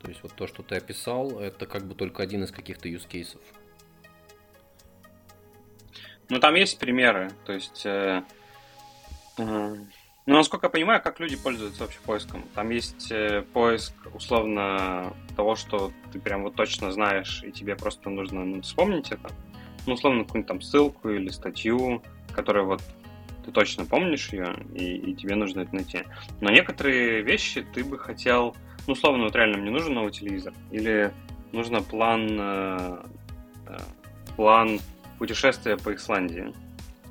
То 0.00 0.08
есть 0.08 0.22
вот 0.22 0.32
то, 0.34 0.46
что 0.46 0.62
ты 0.62 0.76
описал, 0.76 1.40
это 1.40 1.66
как 1.66 1.84
бы 1.84 1.94
только 1.94 2.22
один 2.22 2.44
из 2.44 2.50
каких-то 2.50 2.88
use 2.88 3.06
cases. 3.08 3.40
Ну, 6.30 6.38
там 6.38 6.54
есть 6.54 6.78
примеры. 6.78 7.32
То 7.44 7.52
есть, 7.52 7.84
э, 7.84 8.22
э, 9.36 9.42
ну, 10.26 10.36
насколько 10.36 10.66
я 10.66 10.70
понимаю, 10.70 11.02
как 11.02 11.20
люди 11.20 11.36
пользуются 11.36 11.82
вообще 11.82 11.98
поиском. 12.04 12.44
Там 12.54 12.70
есть 12.70 13.10
э, 13.10 13.42
поиск, 13.52 13.92
условно, 14.14 15.12
того, 15.36 15.56
что 15.56 15.92
ты 16.12 16.20
прям 16.20 16.44
вот 16.44 16.54
точно 16.54 16.92
знаешь, 16.92 17.42
и 17.44 17.50
тебе 17.50 17.76
просто 17.76 18.08
нужно 18.10 18.44
ну, 18.44 18.62
вспомнить 18.62 19.10
это. 19.10 19.30
Ну, 19.86 19.94
условно, 19.94 20.24
какую-нибудь 20.24 20.48
там 20.48 20.60
ссылку 20.60 21.10
или 21.10 21.30
статью, 21.30 22.02
которая 22.32 22.64
вот 22.64 22.80
ты 23.50 23.52
точно 23.52 23.84
помнишь 23.84 24.28
ее, 24.28 24.56
и, 24.74 24.96
и 24.96 25.14
тебе 25.14 25.34
нужно 25.34 25.62
это 25.62 25.74
найти. 25.74 26.04
Но 26.40 26.50
некоторые 26.50 27.22
вещи 27.22 27.66
ты 27.74 27.84
бы 27.84 27.98
хотел, 27.98 28.56
ну, 28.86 28.92
условно, 28.92 29.24
вот 29.24 29.34
реально 29.34 29.58
мне 29.58 29.70
нужен 29.70 29.92
новый 29.94 30.12
телевизор, 30.12 30.54
или 30.70 31.12
нужно 31.52 31.82
план, 31.82 32.38
э, 32.40 33.02
э, 33.66 33.78
план 34.36 34.80
путешествия 35.18 35.76
по 35.76 35.94
Исландии. 35.94 36.54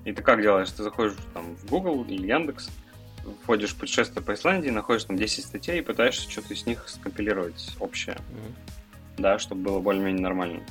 И 0.05 0.13
ты 0.13 0.23
как 0.23 0.41
делаешь? 0.41 0.71
Ты 0.71 0.83
заходишь 0.83 1.15
там 1.33 1.55
в 1.55 1.65
Google 1.69 2.05
или 2.05 2.25
Яндекс, 2.25 2.69
входишь 3.43 3.71
в 3.71 3.79
путешествие 3.79 4.23
по 4.23 4.33
Исландии, 4.33 4.69
находишь 4.69 5.03
там 5.03 5.17
10 5.17 5.45
статей 5.45 5.79
и 5.79 5.81
пытаешься 5.81 6.29
что-то 6.29 6.53
из 6.53 6.65
них 6.65 6.87
скомпилировать 6.87 7.75
общее. 7.79 8.15
Mm-hmm. 8.15 9.17
Да, 9.17 9.37
чтобы 9.37 9.63
было 9.63 9.79
более-менее 9.79 10.21
нормально. 10.21 10.61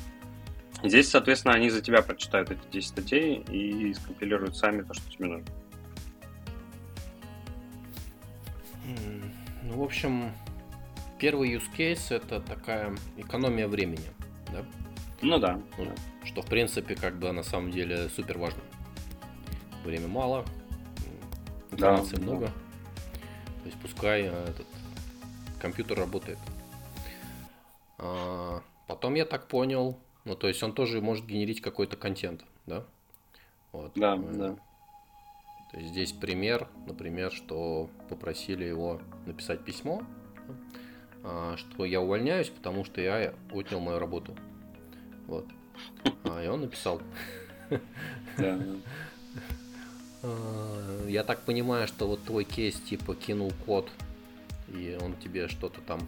Здесь, 0.83 1.11
соответственно, 1.11 1.55
они 1.55 1.71
за 1.71 1.83
тебя 1.83 2.03
прочитают 2.03 2.51
эти 2.51 2.61
10 2.73 2.89
статей 2.89 3.45
и 3.51 3.93
скомпилируют 3.95 4.57
сами 4.57 4.83
то, 4.83 4.95
что 4.95 5.11
тебе 5.11 5.27
нужно. 5.27 5.47
Ну, 9.63 9.81
в 9.81 9.83
общем, 9.83 10.33
первый 11.19 11.55
use 11.55 11.65
case 11.77 12.15
это 12.15 12.41
такая 12.41 12.97
экономия 13.17 13.69
времени, 13.69 14.09
да? 14.53 14.65
Ну 15.21 15.39
да. 15.39 15.61
Ну, 15.77 15.93
что, 16.25 16.43
в 16.43 16.47
принципе, 16.47 16.95
как 16.95 17.19
бы 17.19 17.33
на 17.33 17.43
самом 17.43 17.71
деле 17.71 18.09
супер 18.09 18.39
важно. 18.39 18.63
Время 19.85 20.09
мало, 20.09 20.45
информации 21.71 22.17
да, 22.17 22.23
много. 22.23 22.47
Да. 22.47 22.53
То 23.63 23.67
есть 23.67 23.79
пускай 23.81 24.29
а, 24.29 24.45
этот 24.49 24.67
компьютер 25.61 25.99
работает. 25.99 26.39
А, 27.99 28.63
потом 28.87 29.15
я 29.15 29.25
так 29.25 29.49
понял, 29.49 29.99
ну, 30.25 30.35
то 30.37 30.49
есть 30.49 30.63
он 30.63 30.73
тоже 30.73 31.01
может 31.01 31.27
генерить 31.27 31.61
какой-то 31.61 31.97
контент, 31.97 32.45
да? 32.67 32.85
Вот. 33.73 33.93
Да, 33.95 34.17
э, 34.17 34.33
да. 34.35 34.57
То 35.71 35.79
есть 35.79 35.91
здесь 35.91 36.13
пример, 36.13 36.69
например, 36.87 37.31
что 37.31 37.91
попросили 38.09 38.65
его 38.65 39.01
написать 39.27 39.65
письмо, 39.65 40.03
а, 41.23 41.57
что 41.57 41.85
я 41.85 42.01
увольняюсь, 42.01 42.49
потому 42.49 42.85
что 42.85 43.01
я 43.01 43.35
отнял 43.53 43.81
мою 43.81 43.99
работу. 43.99 44.37
Вот. 45.27 45.47
А, 46.25 46.43
и 46.43 46.49
он 46.49 46.63
написал. 46.63 47.01
Да. 48.37 48.59
А, 50.21 51.07
я 51.07 51.23
так 51.23 51.43
понимаю, 51.43 51.87
что 51.87 52.09
вот 52.09 52.25
твой 52.25 52.43
кейс 52.43 52.75
типа 52.81 53.15
кинул 53.15 53.53
код, 53.65 53.89
и 54.67 54.99
он 55.01 55.15
тебе 55.15 55.47
что-то 55.47 55.81
там 55.81 56.01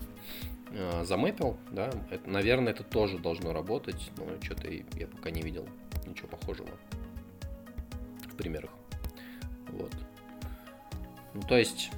э, 0.73 1.05
замэпил, 1.05 1.57
да, 1.71 1.93
это, 2.11 2.29
наверное, 2.29 2.73
это 2.73 2.83
тоже 2.83 3.19
должно 3.19 3.53
работать, 3.53 4.11
но 4.17 4.27
что-то 4.43 4.69
я 4.69 5.07
пока 5.07 5.31
не 5.31 5.43
видел 5.43 5.65
ничего 6.07 6.27
похожего 6.27 6.71
в 8.27 8.35
примерах. 8.35 8.71
Вот. 9.81 9.93
Ну, 11.35 11.43
то 11.43 11.57
есть, 11.57 11.91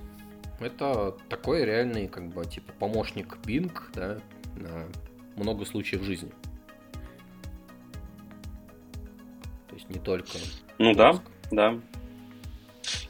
это 0.61 1.17
такой 1.29 1.65
реальный, 1.65 2.09
как 2.09 2.29
бы, 2.29 2.45
типа, 2.45 2.73
помощник 2.79 3.39
Bing, 3.45 3.73
да, 3.95 4.19
на 4.57 4.87
много 5.37 5.65
случаев 5.65 6.03
жизни. 6.03 6.31
То 9.69 9.75
есть, 9.75 9.89
не 9.89 9.99
только... 9.99 10.39
Ну 10.79 10.95
да, 10.95 11.21
да. 11.51 11.79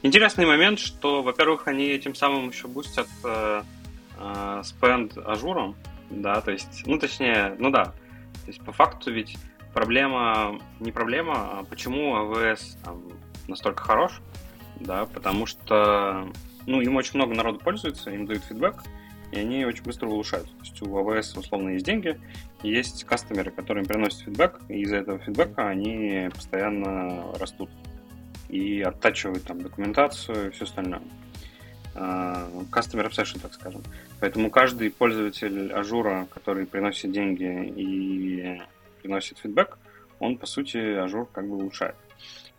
Интересный 0.01 0.45
момент, 0.45 0.79
что, 0.79 1.21
во-первых, 1.23 1.67
они 1.67 1.85
этим 1.85 2.15
самым 2.15 2.49
еще 2.49 2.67
бустят 2.67 3.07
э, 3.23 3.63
э, 4.17 4.61
spend 4.63 5.17
Azure 5.17 5.53
ом, 5.53 5.75
да, 6.09 6.41
то 6.41 6.51
есть, 6.51 6.83
ну, 6.85 6.99
точнее, 6.99 7.55
ну 7.57 7.69
да, 7.69 7.85
то 7.85 8.47
есть, 8.47 8.61
по 8.61 8.71
факту 8.71 9.11
ведь 9.11 9.37
проблема, 9.73 10.59
не 10.79 10.91
проблема, 10.91 11.59
а 11.59 11.63
почему 11.63 12.15
AWS 12.17 12.83
там, 12.83 13.01
настолько 13.47 13.83
хорош, 13.83 14.21
да, 14.79 15.05
потому 15.05 15.45
что, 15.45 16.31
ну, 16.65 16.81
им 16.81 16.95
очень 16.95 17.15
много 17.15 17.33
народу 17.33 17.59
пользуется, 17.59 18.11
им 18.11 18.25
дают 18.25 18.43
фидбэк, 18.43 18.83
и 19.31 19.39
они 19.39 19.65
очень 19.65 19.83
быстро 19.83 20.07
улучшают. 20.07 20.47
То 20.47 20.63
есть 20.63 20.81
у 20.81 20.85
AWS 20.85 21.39
условно 21.39 21.69
есть 21.69 21.85
деньги, 21.85 22.19
есть 22.61 23.03
кастомеры, 23.03 23.51
которые 23.51 23.83
им 23.83 23.87
приносят 23.87 24.21
фидбэк, 24.21 24.61
и 24.69 24.81
из-за 24.81 24.97
этого 24.97 25.19
фидбэка 25.19 25.67
они 25.67 26.29
постоянно 26.33 27.33
растут 27.39 27.69
и 28.49 28.81
оттачивают 28.81 29.43
там 29.43 29.61
документацию 29.61 30.47
и 30.47 30.51
все 30.51 30.65
остальное. 30.65 31.01
А, 31.95 32.47
customer 32.71 33.07
obsession, 33.07 33.39
так 33.41 33.53
скажем. 33.53 33.83
Поэтому 34.19 34.49
каждый 34.49 34.89
пользователь 34.89 35.71
Azure 35.71 36.11
а, 36.11 36.27
который 36.31 36.65
приносит 36.65 37.11
деньги 37.11 37.73
и 37.75 38.61
приносит 39.01 39.37
feedback, 39.39 39.77
он, 40.19 40.37
по 40.37 40.45
сути, 40.45 40.77
Azure 40.77 41.27
как 41.31 41.47
бы 41.47 41.55
улучшает. 41.55 41.95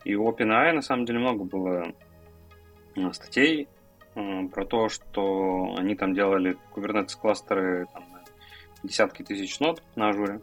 И 0.04 0.14
у 0.14 0.28
OpenAI, 0.30 0.72
на 0.72 0.82
самом 0.82 1.06
деле, 1.06 1.18
много 1.18 1.44
было 1.44 1.80
а, 1.82 1.94
статей 3.12 3.68
а, 4.14 4.46
про 4.48 4.64
то, 4.64 4.88
что 4.88 5.74
они 5.76 5.94
там 5.94 6.14
делали 6.14 6.56
Kubernetes 6.74 7.18
кластеры 7.20 7.86
там, 7.92 8.04
десятки 8.82 9.22
тысяч 9.22 9.58
нод 9.60 9.82
на 9.96 10.10
Azure. 10.10 10.40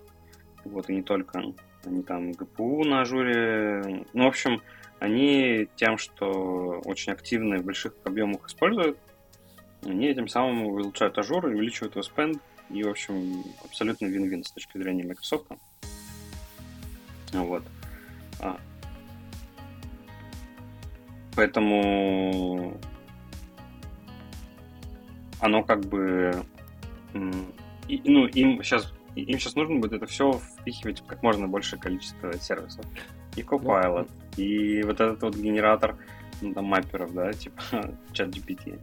Вот, 0.65 0.89
и 0.89 0.95
не 0.95 1.03
только. 1.03 1.41
Они 1.83 2.03
там 2.03 2.31
GPU 2.31 2.83
на 2.83 3.01
Azure. 3.01 4.05
Ну, 4.13 4.25
в 4.25 4.27
общем, 4.27 4.61
они 4.99 5.67
тем, 5.75 5.97
что 5.97 6.81
очень 6.85 7.11
активно 7.11 7.57
в 7.57 7.65
больших 7.65 7.93
объемах 8.03 8.47
используют, 8.47 8.99
они 9.83 10.07
этим 10.07 10.27
самым 10.27 10.65
улучшают 10.65 11.17
Azure, 11.17 11.45
увеличивают 11.45 11.95
его 11.95 12.03
spend, 12.03 12.39
и, 12.69 12.83
в 12.83 12.89
общем, 12.89 13.43
абсолютно 13.65 14.05
вин-вин 14.05 14.43
с 14.43 14.51
точки 14.51 14.77
зрения 14.77 15.03
Microsoft. 15.03 15.47
Вот. 17.33 17.63
А. 18.39 18.59
Поэтому 21.35 22.77
оно 25.39 25.63
как 25.63 25.81
бы... 25.81 26.43
И, 27.87 28.01
ну, 28.05 28.25
им 28.27 28.63
сейчас, 28.63 28.93
им 29.15 29.39
сейчас 29.39 29.55
нужно 29.55 29.79
будет 29.79 29.93
это 29.93 30.05
все 30.05 30.39
впихивать 30.59 31.01
в 31.01 31.05
как 31.05 31.23
можно 31.23 31.47
большее 31.47 31.79
количество 31.79 32.31
сервисов. 32.39 32.85
И 33.35 33.41
Copilot, 33.41 34.09
и 34.37 34.83
вот 34.83 34.99
этот 34.99 35.21
вот 35.21 35.35
генератор 35.35 35.95
ну, 36.41 36.53
там, 36.53 36.65
мапперов, 36.65 37.13
да, 37.13 37.33
типа 37.33 37.61
чат 38.13 38.29
GPT. 38.29 38.79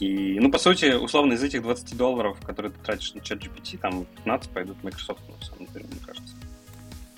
И, 0.00 0.38
ну, 0.40 0.50
по 0.50 0.58
сути, 0.58 0.94
условно, 0.94 1.34
из 1.34 1.42
этих 1.42 1.62
20 1.62 1.96
долларов, 1.96 2.38
которые 2.42 2.72
ты 2.72 2.78
тратишь 2.80 3.14
на 3.14 3.20
чат 3.20 3.38
GPT, 3.38 3.78
там 3.78 4.06
15 4.16 4.50
пойдут 4.50 4.82
Microsoft, 4.82 5.20
на 5.28 5.44
самом 5.44 5.66
деле, 5.66 5.86
мне 5.90 6.00
кажется. 6.04 6.34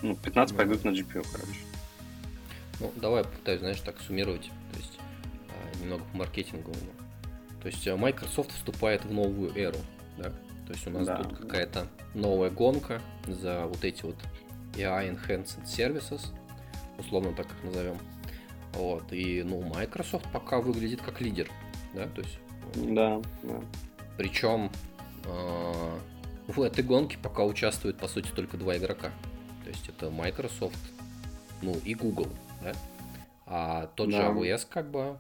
Ну, 0.03 0.17
15 0.17 0.53
ну, 0.53 0.59
пойдут 0.59 0.85
на 0.85 0.91
GPU, 0.91 1.25
короче. 1.31 1.61
Ну, 2.81 2.93
давай 2.97 3.23
попытаюсь, 3.23 3.61
знаешь, 3.61 3.81
так 3.81 4.01
суммировать. 4.01 4.51
То 4.73 4.79
есть 4.79 4.99
немного 5.81 6.05
по 6.05 6.19
маркетинговому. 6.19 6.93
То 7.63 7.69
есть 7.69 7.87
э, 7.87 7.95
Microsoft 7.97 8.53
вступает 8.53 9.05
в 9.05 9.13
новую 9.13 9.57
эру, 9.57 9.79
да? 10.19 10.31
То 10.67 10.73
есть 10.73 10.87
у 10.87 10.91
нас 10.91 11.07
Да, 11.07 11.23
тут 11.23 11.39
какая-то 11.39 11.87
новая 12.15 12.51
гонка 12.51 13.01
за 13.27 13.67
вот 13.67 13.85
эти 13.85 14.03
вот 14.03 14.17
AI 14.75 15.15
Enhanced 15.15 15.65
Services, 15.65 16.21
условно 16.99 17.33
так 17.35 17.47
их 17.47 17.65
назовем. 17.65 17.99
Вот, 18.75 19.13
и, 19.13 19.43
ну, 19.43 19.61
Microsoft 19.61 20.27
пока 20.33 20.61
выглядит 20.61 21.03
как 21.03 21.21
лидер, 21.21 21.51
да, 21.93 22.07
то 22.07 22.23
есть, 22.23 22.39
Да, 22.75 23.21
да. 23.43 23.61
причем 24.17 24.71
э, 25.25 25.99
в 26.47 26.61
этой 26.63 26.83
гонке 26.83 27.19
пока 27.23 27.45
участвуют, 27.45 27.99
по 27.99 28.09
сути, 28.09 28.31
только 28.35 28.57
два 28.57 28.77
игрока. 28.79 29.11
То 29.65 29.71
есть 29.71 29.89
это 29.89 30.11
Microsoft, 30.11 30.79
ну, 31.61 31.77
и 31.85 31.95
Google, 31.95 32.29
да. 32.63 32.73
А 33.55 33.89
тот 33.97 34.11
же 34.11 34.17
Да. 34.17 34.31
AWS 34.31 34.67
как 34.67 34.91
бы... 34.91 35.19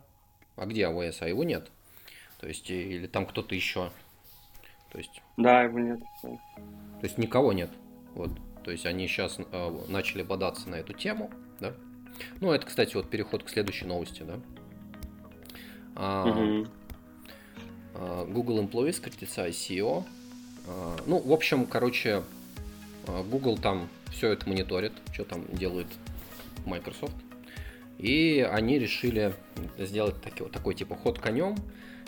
А 0.57 0.65
где 0.65 0.85
AWS? 0.85 1.19
А 1.21 1.29
его 1.29 1.45
нет. 1.45 1.71
То 2.41 2.49
есть, 2.49 2.71
или 2.71 3.07
там 3.07 3.27
кто-то 3.27 3.55
еще. 3.55 3.91
То 4.91 4.97
есть, 4.97 5.21
Да, 5.37 5.65
его 5.65 5.79
нет. 5.79 6.01
да. 6.23 6.31
то 6.31 7.03
есть 7.03 7.19
никого 7.19 7.53
нет. 7.53 7.69
Вот. 8.15 8.31
То 8.65 8.71
есть 8.71 8.87
они 8.87 9.07
сейчас 9.07 9.39
начали 9.89 10.23
бодаться 10.23 10.71
на 10.71 10.77
эту 10.77 10.95
тему, 10.95 11.31
да. 11.61 11.75
Ну, 12.41 12.53
это, 12.53 12.67
кстати, 12.67 12.95
вот 12.95 13.11
переход 13.11 13.43
к 13.45 13.51
следующей 13.51 13.85
новости, 13.85 14.23
да. 14.23 14.41
А, 15.95 16.65
а, 17.95 18.25
Google 18.25 18.63
Employees 18.63 18.99
критицай 19.03 19.51
SEO. 19.51 20.05
А, 20.69 20.97
Ну, 21.05 21.19
в 21.19 21.33
общем, 21.33 21.67
короче, 21.67 22.23
а, 23.07 23.23
Google 23.25 23.59
там 23.59 23.91
все 24.11 24.33
это 24.33 24.49
мониторит, 24.49 24.93
что 25.13 25.25
там 25.25 25.45
делает 25.49 25.89
Microsoft. 26.65 27.15
И 27.99 28.47
они 28.51 28.79
решили 28.79 29.35
сделать 29.79 30.21
таки- 30.21 30.45
такой 30.45 30.75
типа 30.75 30.97
ход 30.97 31.19
конем. 31.19 31.57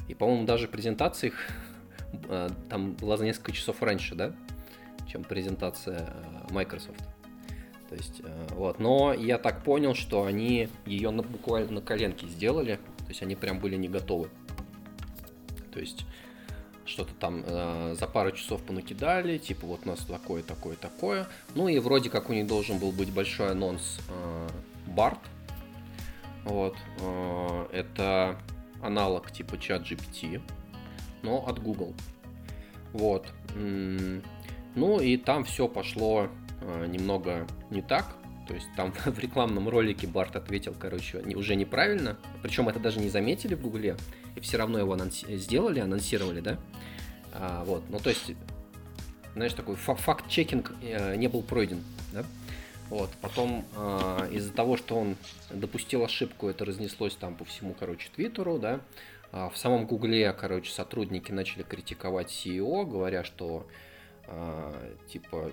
И, 0.08 0.14
по-моему, 0.14 0.44
даже 0.44 0.68
презентация 0.68 1.28
их 1.28 1.48
а, 2.28 2.50
там 2.68 2.92
была 2.92 3.16
за 3.16 3.24
несколько 3.24 3.52
часов 3.52 3.82
раньше, 3.82 4.14
да, 4.14 4.32
чем 5.08 5.24
презентация 5.24 6.08
а, 6.08 6.46
Microsoft. 6.50 7.02
То 7.88 7.94
есть, 7.96 8.22
а, 8.24 8.54
вот. 8.54 8.80
Но 8.80 9.12
я 9.12 9.38
так 9.38 9.62
понял, 9.62 9.94
что 9.94 10.24
они 10.24 10.68
ее 10.86 11.10
на, 11.10 11.22
буквально 11.22 11.70
на 11.72 11.80
коленке 11.80 12.26
сделали. 12.26 12.78
То 12.98 13.08
есть 13.08 13.22
они 13.22 13.36
прям 13.36 13.60
были 13.60 13.76
не 13.76 13.88
готовы. 13.88 14.28
То 15.72 15.80
есть 15.80 16.06
что-то 16.86 17.12
там 17.14 17.42
э, 17.46 17.96
за 17.98 18.06
пару 18.06 18.30
часов 18.32 18.62
понакидали, 18.62 19.38
типа 19.38 19.66
вот 19.66 19.80
у 19.84 19.88
нас 19.88 20.00
такое, 20.00 20.42
такое, 20.42 20.76
такое. 20.76 21.26
Ну 21.54 21.68
и 21.68 21.78
вроде 21.78 22.10
как 22.10 22.30
у 22.30 22.32
них 22.32 22.46
должен 22.46 22.78
был 22.78 22.92
быть 22.92 23.12
большой 23.12 23.50
анонс 23.50 23.98
э, 24.08 24.48
BART. 24.86 25.18
Вот. 26.44 26.76
э, 27.00 27.66
это 27.72 28.38
аналог 28.82 29.30
типа 29.30 29.58
чат 29.58 29.82
GPT, 29.82 30.42
но 31.22 31.46
от 31.46 31.58
Google. 31.62 31.94
Вот. 32.92 33.26
Ну 33.56 35.00
и 35.00 35.16
там 35.16 35.44
все 35.44 35.68
пошло 35.68 36.28
э, 36.60 36.86
немного 36.86 37.46
не 37.70 37.82
так. 37.82 38.16
То 38.46 38.54
есть 38.54 38.68
там 38.76 38.92
в 39.04 39.18
рекламном 39.18 39.68
ролике 39.68 40.06
Барт 40.06 40.36
ответил, 40.36 40.74
короче, 40.78 41.18
уже 41.34 41.54
неправильно. 41.54 42.18
Причем 42.42 42.68
это 42.68 42.78
даже 42.78 43.00
не 43.00 43.08
заметили 43.08 43.54
в 43.54 43.62
Гугле. 43.62 43.96
И 44.36 44.40
все 44.40 44.58
равно 44.58 44.78
его 44.78 44.94
анонси- 44.94 45.36
сделали, 45.36 45.80
анонсировали, 45.80 46.40
да? 46.40 46.58
А, 47.32 47.64
вот, 47.64 47.82
ну 47.88 47.98
то 47.98 48.10
есть, 48.10 48.32
знаешь, 49.34 49.54
такой 49.54 49.76
фа- 49.76 49.94
факт-чекинг 49.94 50.72
э, 50.82 51.16
не 51.16 51.28
был 51.28 51.42
пройден, 51.42 51.82
да? 52.12 52.24
Вот, 52.90 53.10
потом 53.22 53.64
а, 53.76 54.28
из-за 54.30 54.52
того, 54.52 54.76
что 54.76 54.96
он 54.96 55.16
допустил 55.50 56.04
ошибку, 56.04 56.48
это 56.48 56.64
разнеслось 56.64 57.14
там 57.16 57.34
по 57.34 57.44
всему, 57.44 57.74
короче, 57.78 58.10
Твиттеру, 58.14 58.58
да? 58.58 58.80
А, 59.32 59.48
в 59.48 59.56
самом 59.56 59.86
Гугле, 59.86 60.32
короче, 60.32 60.70
сотрудники 60.70 61.32
начали 61.32 61.62
критиковать 61.62 62.28
CEO, 62.30 62.84
говоря, 62.84 63.24
что 63.24 63.66
а, 64.26 64.74
типа, 65.08 65.50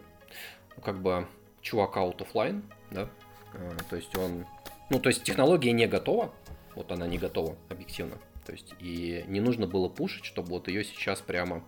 ну, 0.76 0.82
как 0.84 1.02
бы 1.02 1.28
чувак 1.62 1.96
out 1.98 2.18
of 2.18 2.32
line, 2.34 2.62
да? 2.92 3.10
А, 3.54 3.78
то 3.90 3.96
есть 3.96 4.16
он, 4.18 4.46
ну, 4.90 5.00
то 5.00 5.10
есть 5.10 5.24
технология 5.24 5.72
не 5.72 5.88
готова, 5.88 6.34
вот 6.76 6.92
она 6.92 7.08
не 7.08 7.18
готова, 7.18 7.56
объективно. 7.70 8.18
То 8.46 8.52
есть 8.52 8.74
и 8.80 9.24
не 9.28 9.40
нужно 9.40 9.68
было 9.68 9.88
пушить, 9.88 10.26
чтобы 10.26 10.50
вот 10.50 10.68
ее 10.68 10.84
сейчас 10.84 11.22
прямо 11.22 11.64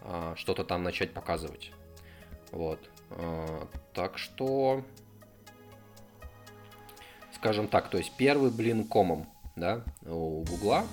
а, 0.00 0.34
что-то 0.36 0.64
там 0.64 0.82
начать 0.82 1.12
показывать. 1.12 1.70
Вот. 2.50 2.78
А, 3.18 3.68
так 3.94 4.18
что, 4.18 4.84
скажем 7.34 7.68
так, 7.68 7.88
то 7.88 7.98
есть 7.98 8.12
первый 8.16 8.50
блин 8.50 8.84
комом, 8.84 9.26
да, 9.56 9.82
у 10.04 10.42
Гугла, 10.44 10.84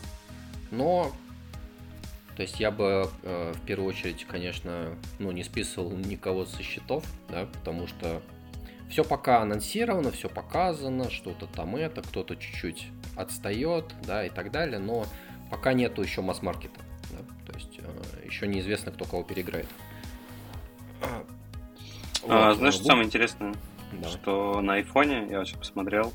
но 0.71 1.11
то 2.39 2.43
есть 2.43 2.57
я 2.61 2.71
бы 2.71 3.09
э, 3.23 3.53
в 3.53 3.65
первую 3.65 3.89
очередь, 3.89 4.25
конечно, 4.25 4.95
ну, 5.19 5.31
не 5.31 5.43
списывал 5.43 5.91
никого 5.91 6.45
со 6.45 6.63
счетов, 6.63 7.03
да, 7.27 7.47
потому 7.47 7.85
что 7.85 8.21
все 8.89 9.03
пока 9.03 9.41
анонсировано, 9.41 10.11
все 10.11 10.29
показано, 10.29 11.09
что-то 11.09 11.47
там 11.47 11.75
это, 11.75 12.01
кто-то 12.01 12.37
чуть-чуть 12.37 12.87
отстает, 13.17 13.93
да, 14.05 14.25
и 14.25 14.29
так 14.29 14.51
далее, 14.51 14.79
но 14.79 15.05
пока 15.51 15.73
нету 15.73 16.01
еще 16.01 16.21
масс-маркета, 16.21 16.79
да, 17.11 17.51
то 17.51 17.59
есть 17.59 17.77
э, 17.77 18.25
еще 18.25 18.47
неизвестно, 18.47 18.93
кто 18.93 19.03
кого 19.03 19.23
переиграет. 19.23 19.67
А, 22.27 22.49
Вот, 22.49 22.57
знаешь, 22.57 22.73
что 22.75 22.83
ноутбук. 22.83 22.85
самое 22.85 23.05
интересное? 23.07 23.55
Да. 23.93 24.09
Что 24.09 24.61
на 24.61 24.73
айфоне, 24.75 25.27
я 25.29 25.39
вообще 25.39 25.57
посмотрел, 25.57 26.13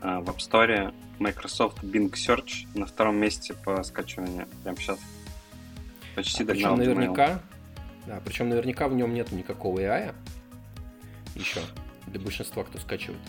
а, 0.00 0.20
в 0.20 0.28
App 0.28 0.38
Store 0.38 0.94
Microsoft 1.18 1.82
Bing 1.82 2.10
Search 2.12 2.66
на 2.74 2.86
втором 2.86 3.16
месте 3.16 3.54
по 3.54 3.82
скачиванию. 3.82 4.46
Прям 4.62 4.76
сейчас. 4.76 4.98
Почти 6.14 6.42
А 6.42 6.46
догнал 6.46 6.76
причем 6.76 6.94
наверняка, 6.94 7.40
да, 8.06 8.20
причем 8.24 8.48
наверняка 8.50 8.88
в 8.88 8.94
нем 8.94 9.14
нет 9.14 9.32
никакого 9.32 9.78
AI 9.80 10.14
еще 11.34 11.60
для 12.06 12.20
большинства, 12.20 12.64
кто 12.64 12.78
скачивает. 12.78 13.20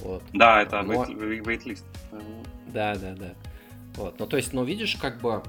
Вот. 0.00 0.22
Да, 0.32 0.62
это 0.62 0.82
Но- 0.82 1.04
wait- 1.04 1.16
wait- 1.16 1.42
waitlist. 1.44 1.84
Да, 2.66 2.94
да, 2.96 3.14
да. 3.14 3.34
Вот. 3.94 4.18
Ну, 4.18 4.26
то 4.26 4.36
есть, 4.36 4.52
ну, 4.52 4.64
видишь, 4.64 4.96
как 4.96 5.20
бы 5.20 5.42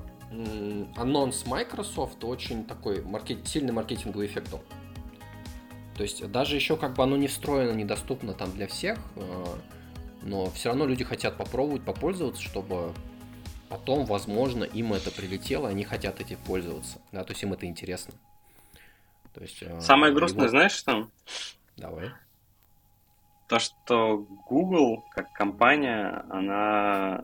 анонс 0.96 1.46
Microsoft 1.46 2.24
очень 2.24 2.64
такой 2.66 3.02
маркет... 3.02 3.48
сильный 3.48 3.74
маркетинговый 3.74 4.28
эффект 4.28 4.50
дал. 4.52 4.64
То 6.02 6.06
есть, 6.06 6.32
даже 6.32 6.56
еще 6.56 6.78
как 6.78 6.96
бы 6.96 7.04
оно 7.04 7.16
не 7.16 7.28
встроено, 7.28 7.74
недоступно 7.74 8.34
там 8.34 8.52
для 8.54 8.66
всех, 8.66 8.98
э, 9.18 9.46
но 10.24 10.50
все 10.50 10.70
равно 10.70 10.88
люди 10.88 11.04
хотят 11.04 11.38
попробовать, 11.38 11.84
попользоваться, 11.86 12.42
чтобы 12.42 12.92
потом, 13.70 14.06
возможно, 14.06 14.64
им 14.64 14.94
это 14.94 15.12
прилетело, 15.12 15.70
они 15.70 15.84
хотят 15.84 16.20
этим 16.20 16.40
пользоваться. 16.40 17.00
Да, 17.12 17.24
то 17.24 17.34
есть 17.34 17.44
им 17.44 17.54
это 17.54 17.68
интересно. 17.68 18.16
То 19.36 19.42
есть, 19.42 19.62
э, 19.62 19.80
Самое 19.80 20.12
грустное, 20.12 20.48
знаешь 20.48 20.72
что? 20.72 21.08
Давай. 21.78 22.10
То, 23.48 23.60
что 23.60 24.26
Google, 24.50 25.06
как 25.12 25.32
компания, 25.34 26.26
она 26.32 27.24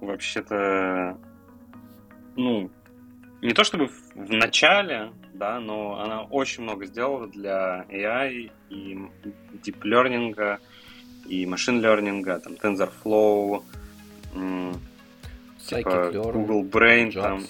вообще-то, 0.00 1.16
ну, 2.34 2.72
не 3.40 3.52
то 3.52 3.62
чтобы 3.62 3.86
в 3.86 4.32
начале, 4.32 5.12
да, 5.36 5.60
но 5.60 6.00
она 6.00 6.22
очень 6.22 6.62
много 6.62 6.86
сделала 6.86 7.26
для 7.26 7.84
AI 7.88 8.50
и 8.70 8.98
deep 9.64 9.80
learning, 9.82 10.58
и 11.28 11.46
машин 11.46 11.84
learning, 11.84 12.40
там, 12.40 12.54
TensorFlow, 12.54 13.62
типа 15.66 15.88
Learn, 15.88 16.32
Google 16.32 16.62
Brain, 16.62 17.08
Jobs, 17.08 17.20
там, 17.20 17.44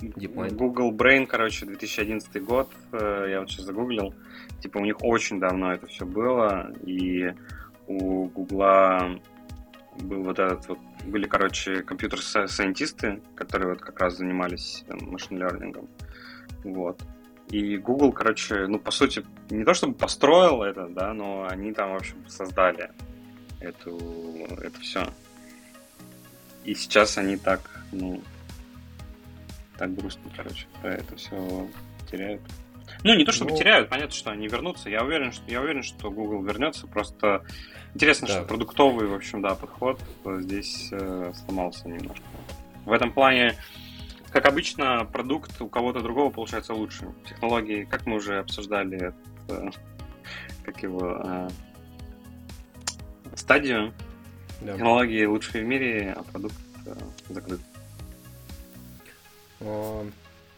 DeepMind. 0.00 0.54
Google 0.54 0.92
Brain, 0.92 1.26
короче, 1.26 1.66
2011 1.66 2.42
год, 2.44 2.68
э, 2.92 3.26
я 3.30 3.40
вот 3.40 3.50
сейчас 3.50 3.66
загуглил, 3.66 4.14
типа 4.60 4.78
у 4.78 4.80
них 4.82 4.96
очень 5.02 5.40
давно 5.40 5.72
это 5.72 5.86
все 5.86 6.04
было, 6.04 6.72
и 6.84 7.32
у 7.86 8.26
Гугла 8.26 9.18
был 10.00 10.22
вот 10.22 10.38
этот 10.38 10.68
вот, 10.68 10.78
были, 11.04 11.26
короче, 11.26 11.82
компьютер-сайентисты, 11.82 13.20
которые 13.34 13.70
вот 13.70 13.80
как 13.80 14.00
раз 14.00 14.16
занимались 14.16 14.84
машин-лернингом, 14.88 15.88
вот. 16.64 17.00
И 17.48 17.76
Google, 17.76 18.12
короче, 18.12 18.66
ну, 18.66 18.78
по 18.78 18.90
сути, 18.90 19.24
не 19.50 19.64
то 19.64 19.74
чтобы 19.74 19.94
построил 19.94 20.62
это, 20.62 20.88
да, 20.88 21.12
но 21.12 21.46
они 21.48 21.72
там, 21.72 21.92
в 21.92 21.96
общем, 21.96 22.16
создали 22.28 22.90
эту, 23.60 23.98
это 24.62 24.80
все. 24.80 25.06
И 26.64 26.74
сейчас 26.74 27.18
они 27.18 27.36
так, 27.36 27.60
ну, 27.90 28.22
так 29.76 29.94
грустно, 29.94 30.30
короче, 30.36 30.66
про 30.80 30.94
это 30.94 31.16
все 31.16 31.68
теряют. 32.10 32.40
Ну, 33.04 33.14
не 33.14 33.24
то 33.24 33.32
чтобы 33.32 33.50
Ну- 33.52 33.56
теряют, 33.58 33.88
понятно, 33.88 34.14
что 34.14 34.30
они 34.30 34.46
вернутся. 34.48 34.88
Я 34.90 35.02
уверен, 35.02 35.32
что 35.32 35.50
я 35.50 35.60
уверен, 35.60 35.82
что 35.82 36.10
Google 36.10 36.42
вернется. 36.42 36.86
Просто 36.86 37.44
интересно, 37.94 38.28
Да. 38.28 38.34
что 38.34 38.44
продуктовый, 38.44 39.06
в 39.08 39.14
общем, 39.14 39.42
да, 39.42 39.54
подход 39.54 40.00
здесь 40.24 40.88
э, 40.92 41.32
сломался 41.44 41.88
немножко. 41.88 42.24
В 42.84 42.92
этом 42.92 43.12
плане, 43.12 43.56
как 44.30 44.46
обычно, 44.46 45.04
продукт 45.04 45.60
у 45.60 45.68
кого-то 45.68 46.00
другого 46.00 46.30
получается 46.30 46.74
лучше. 46.74 47.06
Технологии, 47.28 47.84
как 47.84 48.06
мы 48.06 48.16
уже 48.16 48.38
обсуждали, 48.38 49.12
это, 49.46 49.70
как 50.64 50.82
его 50.82 51.20
э, 51.24 51.48
стадию, 53.34 53.92
да. 54.60 54.74
технологии 54.74 55.24
лучшие 55.24 55.64
в 55.64 55.66
мире, 55.66 56.14
а 56.16 56.22
продукт 56.22 56.54
э, 56.86 56.94
закрыт. 57.28 57.60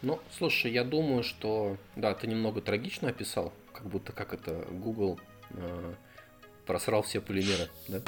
Ну, 0.05 0.19
слушай, 0.37 0.71
я 0.71 0.83
думаю, 0.83 1.23
что 1.23 1.77
да, 1.95 2.13
ты 2.13 2.27
немного 2.27 2.61
трагично 2.61 3.09
описал, 3.09 3.51
как 3.73 3.87
будто 3.87 4.11
как 4.11 4.33
это 4.35 4.63
Google 4.69 5.19
э, 5.49 5.93
просрал 6.67 7.01
все 7.01 7.21
полимеры, 7.21 7.69
да? 7.87 8.01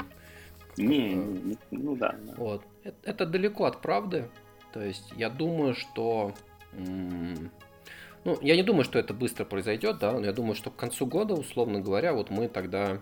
Не, 0.76 1.14
не, 1.14 1.58
ну 1.72 1.96
да. 1.96 2.14
да. 2.22 2.34
Вот. 2.36 2.62
Это, 2.84 2.96
это 3.02 3.26
далеко 3.26 3.64
от 3.64 3.82
правды. 3.82 4.30
То 4.72 4.80
есть 4.80 5.12
я 5.16 5.28
думаю, 5.28 5.74
что 5.74 6.34
ну, 6.72 8.38
я 8.42 8.54
не 8.54 8.62
думаю, 8.62 8.84
что 8.84 9.00
это 9.00 9.12
быстро 9.12 9.44
произойдет, 9.44 9.98
да, 9.98 10.12
но 10.12 10.24
я 10.24 10.32
думаю, 10.32 10.54
что 10.54 10.70
к 10.70 10.76
концу 10.76 11.04
года, 11.04 11.34
условно 11.34 11.80
говоря, 11.80 12.12
вот 12.12 12.30
мы 12.30 12.46
тогда 12.48 13.00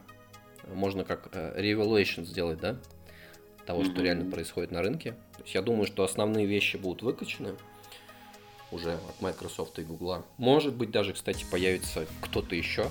можно 0.72 1.04
как 1.04 1.28
э, 1.32 1.60
revelation 1.60 2.24
сделать, 2.24 2.60
да, 2.60 2.78
того, 3.66 3.82
mm-hmm. 3.82 3.92
что 3.92 4.02
реально 4.02 4.30
происходит 4.30 4.70
на 4.70 4.80
рынке. 4.80 5.12
То 5.36 5.42
есть 5.42 5.54
я 5.54 5.60
думаю, 5.60 5.84
что 5.84 6.02
основные 6.02 6.46
вещи 6.46 6.78
будут 6.78 7.02
выкачаны 7.02 7.56
уже 8.72 8.94
от 8.94 9.20
Microsoft 9.20 9.78
и 9.78 9.82
Google. 9.82 10.24
Может 10.38 10.74
быть, 10.74 10.90
даже, 10.90 11.12
кстати, 11.12 11.44
появится 11.50 12.06
кто-то 12.20 12.54
еще 12.54 12.88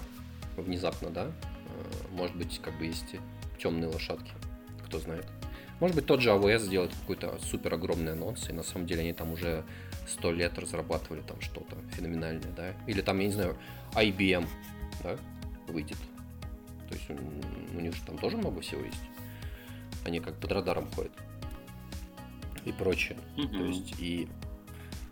внезапно, 0.58 1.10
да. 1.10 1.26
Э, 1.26 1.32
может 2.12 2.36
быть, 2.36 2.60
как 2.62 2.78
бы 2.78 2.86
есть 2.86 3.16
темные 3.62 3.90
лошадки, 3.90 4.32
кто 4.86 5.00
знает. 5.00 5.26
Может 5.80 5.96
быть, 5.96 6.06
тот 6.06 6.22
же 6.22 6.30
AWS 6.30 6.60
сделает 6.60 6.92
какой-то 7.02 7.38
супер 7.42 7.74
огромный 7.74 8.14
анонс, 8.14 8.50
и 8.50 8.54
на 8.54 8.64
самом 8.64 8.88
деле 8.88 9.02
они 9.02 9.14
там 9.14 9.34
уже 9.34 9.66
сто 10.08 10.32
лет 10.32 10.58
разрабатывали 10.58 11.22
там 11.22 11.42
что-то 11.42 11.76
феноменальное, 11.94 12.52
да. 12.56 12.74
Или 12.88 13.02
там, 13.02 13.20
я 13.20 13.28
не 13.28 13.34
знаю, 13.34 13.58
IBM, 13.94 14.48
да, 15.04 15.18
выйдет. 15.68 15.98
То 16.88 16.96
есть 16.96 17.10
у 17.10 17.80
них 17.82 17.94
же 17.94 18.02
там 18.06 18.18
тоже 18.18 18.38
много 18.38 18.62
всего 18.62 18.84
есть. 18.84 19.02
Они 20.06 20.20
как 20.20 20.36
под 20.36 20.52
радаром 20.52 20.90
ходят. 20.92 21.12
И 22.64 22.72
прочее. 22.72 23.18
Mm-hmm. 23.38 23.52
То 23.52 23.66
есть 23.66 24.00
и 24.00 24.28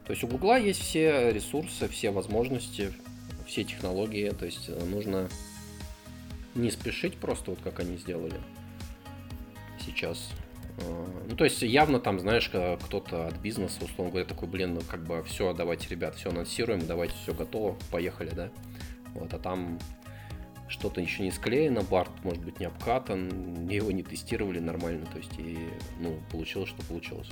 то 0.05 0.11
есть 0.11 0.23
у 0.23 0.27
Гугла 0.27 0.57
есть 0.59 0.81
все 0.81 1.31
ресурсы, 1.31 1.87
все 1.87 2.11
возможности, 2.11 2.93
все 3.47 3.63
технологии. 3.63 4.29
То 4.29 4.45
есть 4.45 4.69
нужно 4.69 5.29
не 6.55 6.71
спешить 6.71 7.17
просто 7.17 7.51
вот 7.51 7.59
как 7.63 7.79
они 7.79 7.97
сделали 7.97 8.35
сейчас. 9.79 10.29
А, 10.79 11.25
ну, 11.29 11.35
то 11.35 11.43
есть 11.45 11.61
явно 11.61 11.99
там, 11.99 12.19
знаешь, 12.19 12.49
кто-то 12.49 13.27
от 13.27 13.37
бизнеса, 13.37 13.83
условно 13.83 14.11
говоря, 14.11 14.25
такой, 14.25 14.47
блин, 14.47 14.73
ну 14.75 14.81
как 14.81 15.03
бы 15.05 15.23
все, 15.23 15.53
давайте, 15.53 15.87
ребят, 15.89 16.15
все 16.15 16.29
анонсируем, 16.29 16.85
давайте, 16.85 17.15
все 17.23 17.33
готово, 17.33 17.77
поехали, 17.91 18.31
да. 18.31 18.49
Вот, 19.13 19.33
а 19.33 19.39
там 19.39 19.79
что-то 20.67 21.01
еще 21.01 21.23
не 21.23 21.31
склеено, 21.31 21.81
барт, 21.81 22.11
может 22.23 22.43
быть, 22.43 22.59
не 22.59 22.65
обкатан, 22.65 23.69
его 23.69 23.91
не 23.91 24.03
тестировали 24.03 24.59
нормально, 24.59 25.05
то 25.05 25.19
есть, 25.19 25.37
и, 25.37 25.57
ну, 25.99 26.19
получилось, 26.31 26.69
что 26.69 26.83
получилось. 26.83 27.29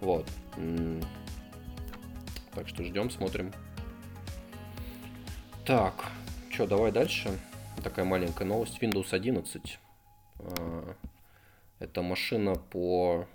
Вот. 0.00 0.28
Так 2.54 2.68
что 2.68 2.82
ждем, 2.82 3.10
смотрим. 3.10 3.52
Так, 5.64 6.10
что, 6.50 6.66
давай 6.66 6.90
дальше. 6.90 7.30
Такая 7.82 8.04
маленькая 8.04 8.44
новость. 8.44 8.82
Windows 8.82 9.12
11. 9.12 9.78
А, 10.38 10.94
это 11.78 12.02
машина 12.02 12.56
по 12.56 13.26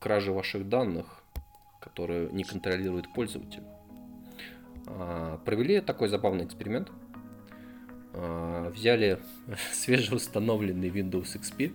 краже 0.00 0.32
ваших 0.32 0.68
данных, 0.68 1.22
которую 1.80 2.34
не 2.34 2.42
контролирует 2.42 3.12
пользователь. 3.12 3.62
А, 4.86 5.38
провели 5.44 5.80
такой 5.80 6.08
забавный 6.08 6.44
эксперимент. 6.44 6.90
А, 8.14 8.70
взяли 8.70 9.20
свежеустановленный 9.72 10.88
Windows 10.88 11.38
XP 11.40 11.72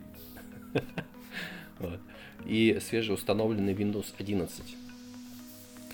и 2.45 2.79
свежеустановленный 2.81 3.73
Windows 3.73 4.13
11 4.17 4.88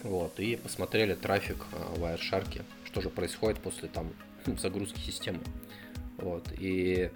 вот, 0.05 0.39
и 0.39 0.55
посмотрели 0.55 1.15
трафик 1.15 1.65
в 1.71 2.03
Wireshark, 2.03 2.61
что 2.85 3.01
же 3.01 3.09
происходит 3.09 3.59
после 3.59 3.89
там 3.89 4.11
загрузки 4.59 4.99
системы. 4.99 5.39
Вот, 6.17 6.47
и 6.59 7.09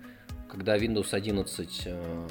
когда 0.50 0.76
Windows 0.76 1.14
11 1.14 1.84
э, 1.86 2.28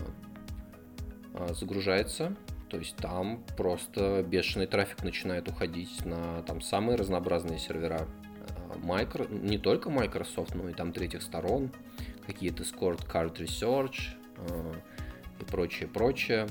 э, 1.35 1.55
загружается, 1.55 2.37
то 2.69 2.77
есть 2.77 2.97
там 2.97 3.45
просто 3.57 4.25
бешеный 4.27 4.67
трафик 4.67 5.05
начинает 5.05 5.49
уходить 5.49 6.05
на 6.05 6.43
там 6.43 6.61
самые 6.61 6.97
разнообразные 6.97 7.61
сервера. 7.61 8.07
Micro, 8.83 9.29
э, 9.31 9.35
не 9.35 9.59
только 9.59 9.91
Microsoft, 9.91 10.57
но 10.57 10.69
и 10.69 10.75
там 10.75 10.93
третьих 10.93 11.23
сторон, 11.23 11.71
какие-то 12.27 12.65
Scored 12.65 13.07
Card 13.07 13.37
Research 13.37 14.17
и 15.41 15.45
прочее, 15.45 15.89
прочее. 15.89 16.49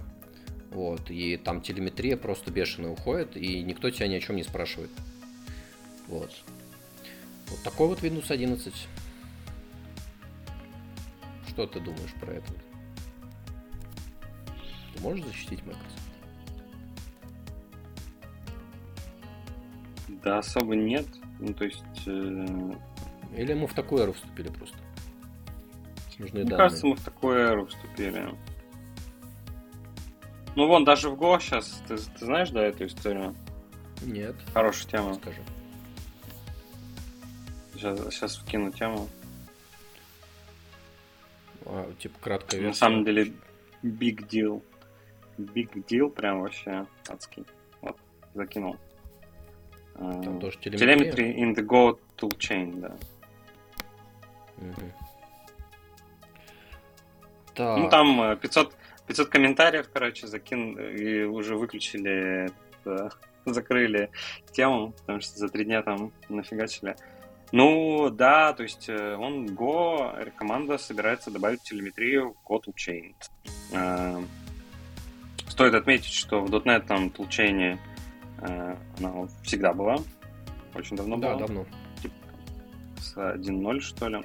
Вот, 0.71 1.09
и 1.09 1.37
там 1.37 1.61
телеметрия 1.61 2.17
просто 2.17 2.51
бешеная 2.51 2.91
уходит, 2.91 3.37
и 3.37 3.63
никто 3.63 3.89
тебя 3.89 4.07
ни 4.07 4.15
о 4.15 4.19
чем 4.19 4.35
не 4.35 4.43
спрашивает. 4.43 4.91
Вот. 6.07 6.31
Вот 7.49 7.63
такой 7.63 7.87
вот 7.87 8.01
Windows 8.01 8.29
11. 8.29 8.73
Что 11.47 11.65
ты 11.65 11.79
думаешь 11.79 12.13
про 12.19 12.33
это? 12.33 12.53
Ты 14.93 15.01
можешь 15.01 15.25
защитить 15.25 15.63
Microsoft? 15.65 16.07
Да, 20.23 20.39
особо 20.39 20.75
нет. 20.75 21.05
Ну, 21.39 21.53
то 21.53 21.65
есть... 21.65 21.83
Э... 22.05 22.73
Или 23.35 23.53
мы 23.53 23.67
в 23.67 23.73
такую 23.73 24.03
эру 24.03 24.13
вступили 24.13 24.49
просто? 24.49 24.77
Нужны 26.17 26.39
Мне 26.39 26.49
данные. 26.49 26.57
кажется, 26.57 26.87
мы 26.87 26.95
в 26.95 27.03
такую 27.03 27.37
эру 27.37 27.67
вступили. 27.67 28.35
Ну 30.57 30.65
вон, 30.65 30.85
даже 30.85 31.11
в 31.11 31.13
Go 31.13 31.39
сейчас, 31.39 31.83
ты, 31.87 31.97
ты 31.97 32.25
знаешь, 32.25 32.49
да, 32.49 32.65
эту 32.65 32.87
историю? 32.87 33.35
Нет. 34.01 34.35
Хорошая 34.55 34.89
тема. 34.89 35.13
Скажи. 35.13 35.39
Сейчас, 37.75 37.99
сейчас 38.11 38.37
вкину 38.37 38.71
тему. 38.71 39.07
А, 41.63 41.93
типа 41.99 42.17
краткая 42.19 42.59
версия. 42.59 42.69
На 42.69 42.73
самом 42.73 43.05
деле, 43.05 43.33
big 43.83 44.27
deal. 44.27 44.63
Big 45.37 45.71
deal 45.85 46.09
прям 46.09 46.41
вообще 46.41 46.87
адский. 47.07 47.45
Вот, 47.81 47.95
закинул. 48.33 48.77
Там 49.93 50.37
uh, 50.37 50.39
тоже 50.39 50.57
телеметрия? 50.57 50.95
Telemetry 50.95 51.35
in 51.35 51.55
the 51.55 51.63
Go 51.63 51.99
toolchain, 52.17 52.79
да. 52.79 52.97
Угу. 54.57 54.91
Так. 57.53 57.77
Ну 57.77 57.89
там 57.91 58.37
500, 58.39 58.75
500 59.07 59.29
комментариев, 59.29 59.89
короче, 59.91 60.27
закин 60.27 60.77
и 60.77 61.23
уже 61.23 61.55
выключили, 61.55 62.51
это, 62.81 63.11
закрыли 63.45 64.09
тему, 64.51 64.93
потому 64.99 65.21
что 65.21 65.37
за 65.37 65.49
три 65.49 65.65
дня 65.65 65.81
там 65.81 66.11
нафигачили. 66.29 66.95
Ну, 67.53 68.09
да, 68.09 68.51
то 68.51 68.63
есть 68.63 68.89
э, 68.89 69.15
он 69.15 69.45
Go, 69.45 70.29
команда 70.35 70.77
собирается 70.77 71.31
добавить 71.31 71.61
телеметрию 71.61 72.35
Go 72.45 72.61
Toolchain. 72.61 73.15
Э, 73.71 74.21
стоит 75.47 75.73
отметить, 75.73 76.13
что 76.13 76.41
в 76.41 76.53
.NET 76.53 76.85
там 76.85 77.07
Toolchain 77.07 77.77
э, 78.41 78.75
она 78.99 79.27
всегда 79.43 79.71
была, 79.73 79.97
очень 80.75 80.97
давно 80.97 81.15
да, 81.15 81.29
была. 81.29 81.39
Да, 81.39 81.47
давно. 81.47 81.65
Типа 82.01 82.15
с 82.99 83.15
1.0, 83.15 83.79
что 83.79 84.09
ли, 84.09 84.21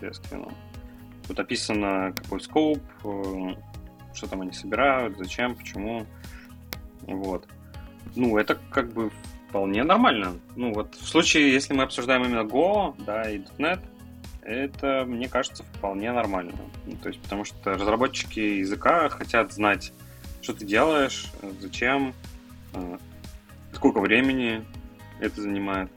я 0.00 0.12
скинул. 0.12 0.52
Тут 1.28 1.38
описано, 1.38 2.12
какой 2.12 2.40
скоп, 2.40 2.80
что 4.14 4.26
там 4.26 4.40
они 4.40 4.52
собирают, 4.52 5.18
зачем, 5.18 5.54
почему. 5.54 6.06
Вот. 7.02 7.46
Ну, 8.14 8.38
это 8.38 8.58
как 8.70 8.92
бы 8.92 9.10
вполне 9.48 9.84
нормально. 9.84 10.34
Ну, 10.56 10.72
вот 10.72 10.94
в 10.94 11.06
случае, 11.06 11.52
если 11.52 11.74
мы 11.74 11.82
обсуждаем 11.82 12.24
именно 12.24 12.46
Go, 12.46 12.94
да, 13.04 13.30
и 13.30 13.38
.NET, 13.58 13.80
это, 14.42 15.04
мне 15.06 15.28
кажется, 15.28 15.62
вполне 15.62 16.12
нормально. 16.12 16.52
Ну, 16.86 16.96
то 16.96 17.08
есть, 17.08 17.20
потому 17.20 17.44
что 17.44 17.74
разработчики 17.74 18.40
языка 18.40 19.08
хотят 19.08 19.52
знать, 19.52 19.92
что 20.42 20.52
ты 20.54 20.66
делаешь, 20.66 21.26
зачем, 21.60 22.14
э, 22.74 22.98
сколько 23.72 24.00
времени 24.00 24.64
это 25.20 25.40
занимает. 25.40 25.90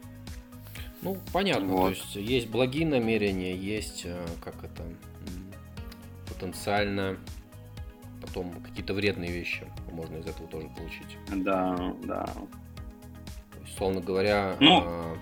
Ну, 1.02 1.18
понятно. 1.34 1.68
Вот. 1.68 1.94
То 1.94 2.00
есть, 2.00 2.16
есть 2.16 2.50
благие 2.50 2.86
намерения, 2.88 3.56
есть, 3.56 4.04
э, 4.06 4.26
как 4.44 4.56
это, 4.64 4.84
потенциально 6.28 7.18
потом 8.28 8.52
какие-то 8.62 8.94
вредные 8.94 9.32
вещи 9.32 9.66
можно 9.92 10.18
из 10.18 10.28
этого 10.28 10.48
тоже 10.48 10.68
получить. 10.70 11.18
Да, 11.28 11.94
да. 12.04 12.26
То 12.26 13.60
есть, 13.62 13.74
условно 13.74 14.02
говоря, 14.02 14.56
ну. 14.60 14.84
э, 14.86 15.16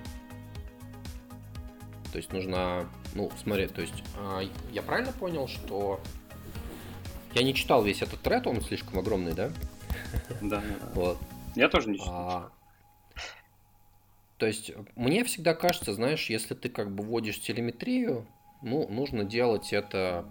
то 2.12 2.18
есть 2.18 2.32
нужно, 2.34 2.90
ну, 3.14 3.32
смотри, 3.42 3.68
то 3.68 3.82
есть 3.82 4.04
э, 4.18 4.50
я 4.72 4.82
правильно 4.82 5.12
понял, 5.14 5.48
что 5.48 6.00
я 7.34 7.44
не 7.44 7.54
читал 7.54 7.84
весь 7.84 8.02
этот 8.02 8.22
тред, 8.22 8.48
он 8.48 8.62
слишком 8.62 9.00
огромный, 9.00 9.34
да? 9.34 9.52
Да. 10.42 10.64
Вот. 10.94 11.18
Я 11.56 11.70
тоже 11.70 11.90
не 11.90 11.98
читал. 11.98 12.14
А, 12.14 12.52
то 14.38 14.46
есть 14.46 14.72
мне 14.96 15.24
всегда 15.24 15.54
кажется, 15.54 15.94
знаешь, 15.94 16.30
если 16.30 16.54
ты 16.54 16.70
как 16.70 16.94
бы 16.94 17.04
вводишь 17.04 17.40
телеметрию, 17.42 18.26
ну, 18.62 18.88
нужно 18.90 19.24
делать 19.24 19.72
это 19.74 20.26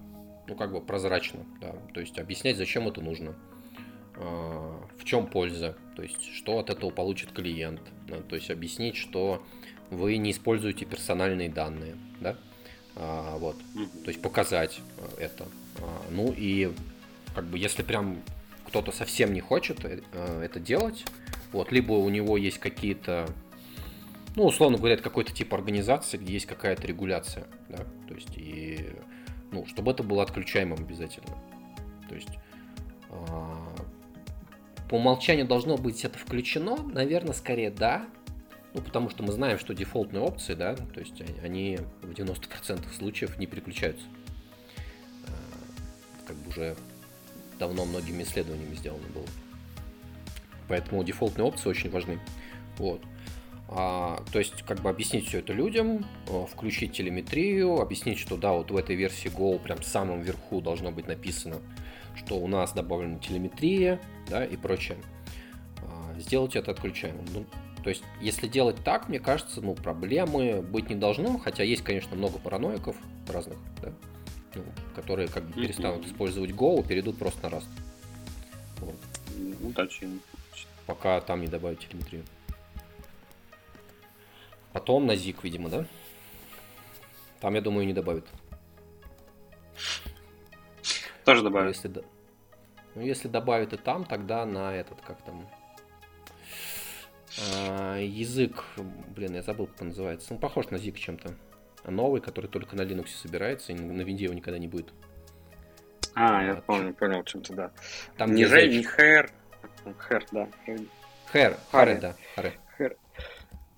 ну, 0.47 0.55
как 0.55 0.73
бы 0.73 0.81
прозрачно, 0.81 1.41
да, 1.61 1.75
то 1.93 2.01
есть 2.01 2.19
объяснять, 2.19 2.57
зачем 2.57 2.89
это 2.89 3.01
нужно, 3.01 3.35
а, 4.17 4.81
в 4.99 5.05
чем 5.05 5.27
польза, 5.27 5.77
то 5.97 6.03
есть 6.03 6.23
что 6.23 6.59
от 6.59 6.71
этого 6.71 6.91
получит 6.91 7.33
клиент, 7.33 7.81
да, 8.09 8.21
то 8.21 8.37
есть 8.37 8.51
объяснить, 8.51 8.97
что 8.97 9.43
вы 9.91 10.17
не 10.17 10.31
используете 10.31 10.85
персональные 10.85 11.49
данные, 11.49 11.97
да, 12.21 12.37
а, 12.97 13.37
вот, 13.39 13.57
то 14.05 14.09
есть 14.09 14.23
показать 14.23 14.81
это. 15.19 15.47
А, 15.79 16.03
ну 16.11 16.33
и 16.37 16.73
как 17.35 17.45
бы 17.45 17.59
если 17.59 17.83
прям 17.83 18.23
кто-то 18.67 18.93
совсем 18.93 19.33
не 19.33 19.41
хочет 19.41 19.85
э, 19.85 20.01
это 20.43 20.61
делать, 20.61 21.05
вот, 21.53 21.73
либо 21.73 21.93
у 21.93 22.09
него 22.09 22.37
есть 22.37 22.59
какие-то 22.59 23.29
ну, 24.37 24.47
условно 24.47 24.79
говоря, 24.79 24.95
это 24.95 25.03
какой-то 25.03 25.33
тип 25.33 25.55
организации, 25.55 26.17
где 26.17 26.33
есть 26.33 26.47
какая-то 26.47 26.87
регуляция, 26.87 27.47
да, 27.69 27.85
то 28.09 28.15
есть 28.15 28.37
и, 28.37 28.91
ну, 29.55 29.67
чтобы 29.67 29.93
это 29.93 30.03
было 30.03 30.23
отключаемым 30.23 30.81
обязательно. 30.81 31.37
То 32.09 32.14
есть 32.17 32.29
э, 33.11 33.14
по 34.88 34.97
умолчанию 34.97 35.47
должно 35.47 35.77
быть 35.77 36.05
это 36.05 36.19
включено, 36.19 36.77
наверное, 36.77 37.33
скорее 37.33 37.71
да, 37.71 38.07
ну, 38.75 38.83
потому 38.83 39.09
что 39.09 39.23
мы 39.23 39.31
знаем, 39.33 39.59
что 39.59 39.73
дефолтные 39.73 40.23
опции, 40.23 40.55
да, 40.55 40.75
то 40.75 40.99
есть 40.99 41.23
они 41.43 41.79
в 42.03 42.11
90% 42.11 42.93
случаев 42.93 43.38
не 43.38 43.47
переключаются. 43.47 44.05
Э, 45.27 45.31
как 46.27 46.37
бы 46.37 46.51
уже 46.51 46.77
давно 47.61 47.85
многими 47.85 48.25
исследованиями 48.25 48.75
сделано 48.75 49.07
было. 49.14 49.27
Поэтому 50.69 51.05
дефолтные 51.05 51.47
опции 51.47 51.69
очень 51.69 51.90
важны. 51.90 52.19
Вот. 52.79 53.01
А, 53.68 54.22
то 54.33 54.38
есть, 54.38 54.62
как 54.62 54.81
бы 54.81 54.90
объяснить 54.90 55.29
все 55.29 55.38
это 55.38 55.53
людям, 55.53 56.07
э, 56.29 56.46
включить 56.50 56.92
телеметрию, 56.92 57.81
объяснить, 57.81 58.18
что 58.18 58.37
да, 58.37 58.53
вот 58.53 58.70
в 58.70 58.77
этой 58.77 58.94
версии 58.94 59.29
Go 59.29 59.59
прям 59.59 59.79
в 59.79 59.85
самом 59.85 60.20
верху 60.20 60.61
должно 60.61 60.90
быть 60.92 61.07
написано, 61.07 61.57
что 62.14 62.37
у 62.37 62.46
нас 62.46 62.72
добавлена 62.72 63.18
телеметрия, 63.18 64.00
да, 64.29 64.44
и 64.44 64.57
прочее. 64.57 64.98
А, 65.83 66.18
сделать 66.20 66.57
это 66.57 66.72
отключаемым. 66.72 67.24
Ну, 67.33 67.46
то 67.83 67.90
есть, 67.90 68.03
если 68.20 68.48
делать 68.48 68.77
так, 68.85 69.09
мне 69.09 69.18
кажется, 69.18 69.61
ну, 69.61 69.74
проблемы 69.74 70.62
быть 70.62 70.90
не 70.90 70.96
должно, 70.96 71.38
хотя 71.38 71.62
есть, 71.62 71.83
конечно, 71.83 72.16
много 72.16 72.38
параноиков 72.38 72.96
разных, 73.29 73.59
да, 73.83 73.92
ну, 74.55 74.62
которые 74.94 75.29
как 75.29 75.44
бы 75.44 75.55
перестанут 75.55 76.07
использовать 76.07 76.50
Go 76.50 76.87
перейдут 76.87 77.18
просто 77.18 77.48
на 77.48 77.57
Rust. 77.57 77.68
Вот. 78.81 78.96
Удачи. 79.62 80.09
Пока 80.87 81.20
там 81.20 81.40
не 81.40 81.46
добавить 81.46 81.81
телеметрию. 81.81 82.24
Потом 84.75 85.07
на 85.07 85.13
ZIG, 85.13 85.37
видимо, 85.45 85.69
да? 85.71 85.87
Там, 87.41 87.55
я 87.55 87.61
думаю, 87.61 87.87
не 87.87 87.93
добавят. 87.93 88.27
Тоже 91.25 91.43
добавят. 91.45 91.77
Если, 91.77 92.03
ну, 92.97 93.01
если 93.01 93.29
добавят 93.29 93.73
и 93.73 93.77
там, 93.77 94.05
тогда 94.05 94.45
на 94.45 94.75
этот, 94.75 95.01
как 95.01 95.23
там, 95.23 95.49
а, 97.57 97.99
язык, 97.99 98.65
блин, 99.15 99.37
я 99.37 99.43
забыл, 99.43 99.69
как 99.69 99.81
он 99.81 99.89
называется. 99.89 100.35
Он 100.35 100.41
похож 100.41 100.71
на 100.71 100.77
ZIG 100.77 100.97
чем-то. 100.97 101.37
А 101.85 101.91
новый, 101.93 102.21
который 102.21 102.51
только 102.51 102.75
на 102.75 102.83
Linux 102.83 103.09
собирается, 103.09 103.71
и 103.71 103.77
на 103.77 104.03
винде 104.03 104.25
его 104.25 104.35
никогда 104.35 104.59
не 104.59 104.67
будет. 104.67 104.93
А, 106.15 106.43
я 106.43 106.57
помню, 106.57 106.93
понял, 106.95 107.23
чем-то, 107.23 107.55
да. 107.55 107.71
Там 108.17 108.35
не 108.35 108.45
Жей, 108.45 108.77
не 108.77 108.83
Хэр. 108.83 109.31
Хэр, 109.99 110.27
да. 110.33 110.49
Хэр, 111.31 111.57
Харе, 111.71 111.95
да. 111.97 112.17
Харе. 112.35 112.59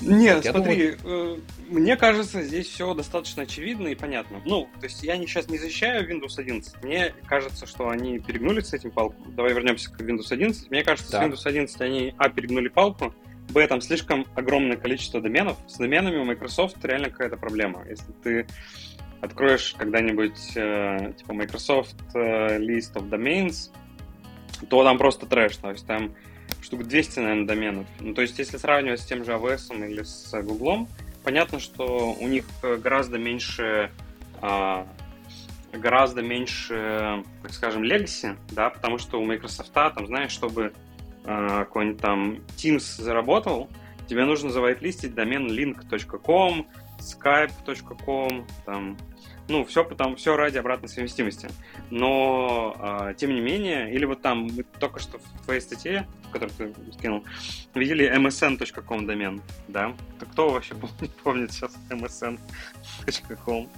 Нет, 0.00 0.42
так, 0.42 0.52
смотри, 0.52 0.96
думаю... 0.96 1.36
э, 1.36 1.70
мне 1.70 1.96
кажется, 1.96 2.42
здесь 2.42 2.66
все 2.66 2.92
достаточно 2.92 3.44
очевидно 3.44 3.88
и 3.88 3.94
понятно. 3.94 4.42
Ну, 4.44 4.68
то 4.78 4.86
есть 4.86 5.02
я 5.02 5.16
не, 5.16 5.26
сейчас 5.26 5.48
не 5.48 5.58
защищаю 5.58 6.08
Windows 6.08 6.38
11. 6.38 6.82
Мне 6.82 7.14
кажется, 7.26 7.66
что 7.66 7.88
они 7.88 8.18
перегнули 8.18 8.60
с 8.60 8.74
этим 8.74 8.90
палку. 8.90 9.16
Давай 9.28 9.54
вернемся 9.54 9.90
к 9.90 10.00
Windows 10.00 10.30
11. 10.30 10.70
Мне 10.70 10.84
кажется, 10.84 11.12
да. 11.12 11.22
с 11.22 11.26
Windows 11.26 11.48
11 11.48 11.80
они, 11.80 12.14
а, 12.18 12.28
перегнули 12.28 12.68
палку, 12.68 13.14
б, 13.50 13.66
там 13.66 13.80
слишком 13.80 14.26
огромное 14.34 14.76
количество 14.76 15.20
доменов. 15.20 15.56
С 15.66 15.78
доменами 15.78 16.18
у 16.18 16.24
Microsoft 16.24 16.84
реально 16.84 17.10
какая-то 17.10 17.36
проблема. 17.36 17.84
Если 17.88 18.12
ты 18.22 18.46
откроешь 19.20 19.74
когда-нибудь 19.78 20.56
э, 20.56 21.12
типа 21.16 21.32
Microsoft 21.32 21.96
э, 22.14 22.58
List 22.58 22.94
of 22.94 23.08
Domains, 23.08 23.70
то 24.68 24.84
там 24.84 24.98
просто 24.98 25.26
трэш. 25.26 25.56
То 25.56 25.70
есть 25.70 25.86
там 25.86 26.14
штук 26.66 26.82
200, 26.82 27.20
наверное, 27.20 27.46
доменов. 27.46 27.86
Ну, 28.00 28.12
то 28.12 28.22
есть, 28.22 28.38
если 28.38 28.56
сравнивать 28.56 29.00
с 29.00 29.06
тем 29.06 29.24
же 29.24 29.32
AWS 29.32 29.88
или 29.88 30.02
с 30.02 30.32
Google, 30.42 30.88
понятно, 31.22 31.60
что 31.60 32.12
у 32.18 32.26
них 32.26 32.44
гораздо 32.62 33.18
меньше 33.18 33.92
а, 34.42 34.86
гораздо 35.72 36.22
меньше, 36.22 37.22
так 37.42 37.52
скажем, 37.52 37.84
legacy, 37.84 38.36
да, 38.50 38.70
потому 38.70 38.98
что 38.98 39.20
у 39.20 39.24
Microsoft, 39.24 39.72
там, 39.72 40.06
знаешь, 40.06 40.32
чтобы 40.32 40.72
а, 41.24 41.60
какой-нибудь 41.60 42.00
там 42.00 42.34
Teams 42.56 43.00
заработал, 43.00 43.68
тебе 44.08 44.24
нужно 44.24 44.50
завайт-листить 44.50 45.14
домен 45.14 45.46
link.com, 45.46 46.66
skype.com, 46.98 48.46
там, 48.64 48.96
ну, 49.48 49.64
все 49.64 49.84
потом, 49.84 50.16
все 50.16 50.36
ради 50.36 50.58
обратной 50.58 50.88
совместимости. 50.88 51.48
Но, 51.90 52.76
э, 53.08 53.14
тем 53.16 53.34
не 53.34 53.40
менее, 53.40 53.92
или 53.92 54.04
вот 54.04 54.22
там, 54.22 54.48
мы 54.54 54.64
только 54.78 55.00
что 55.00 55.18
в 55.18 55.44
твоей 55.44 55.60
статье, 55.60 56.06
которую 56.32 56.74
ты 56.74 56.92
скинул, 56.92 57.24
видели 57.74 58.10
msn.com 58.16 59.06
домен, 59.06 59.40
да? 59.68 59.94
То 60.18 60.26
кто 60.26 60.50
вообще 60.50 60.74
помнит, 61.22 61.52
сейчас 61.52 61.76
msn.com? 61.90 63.68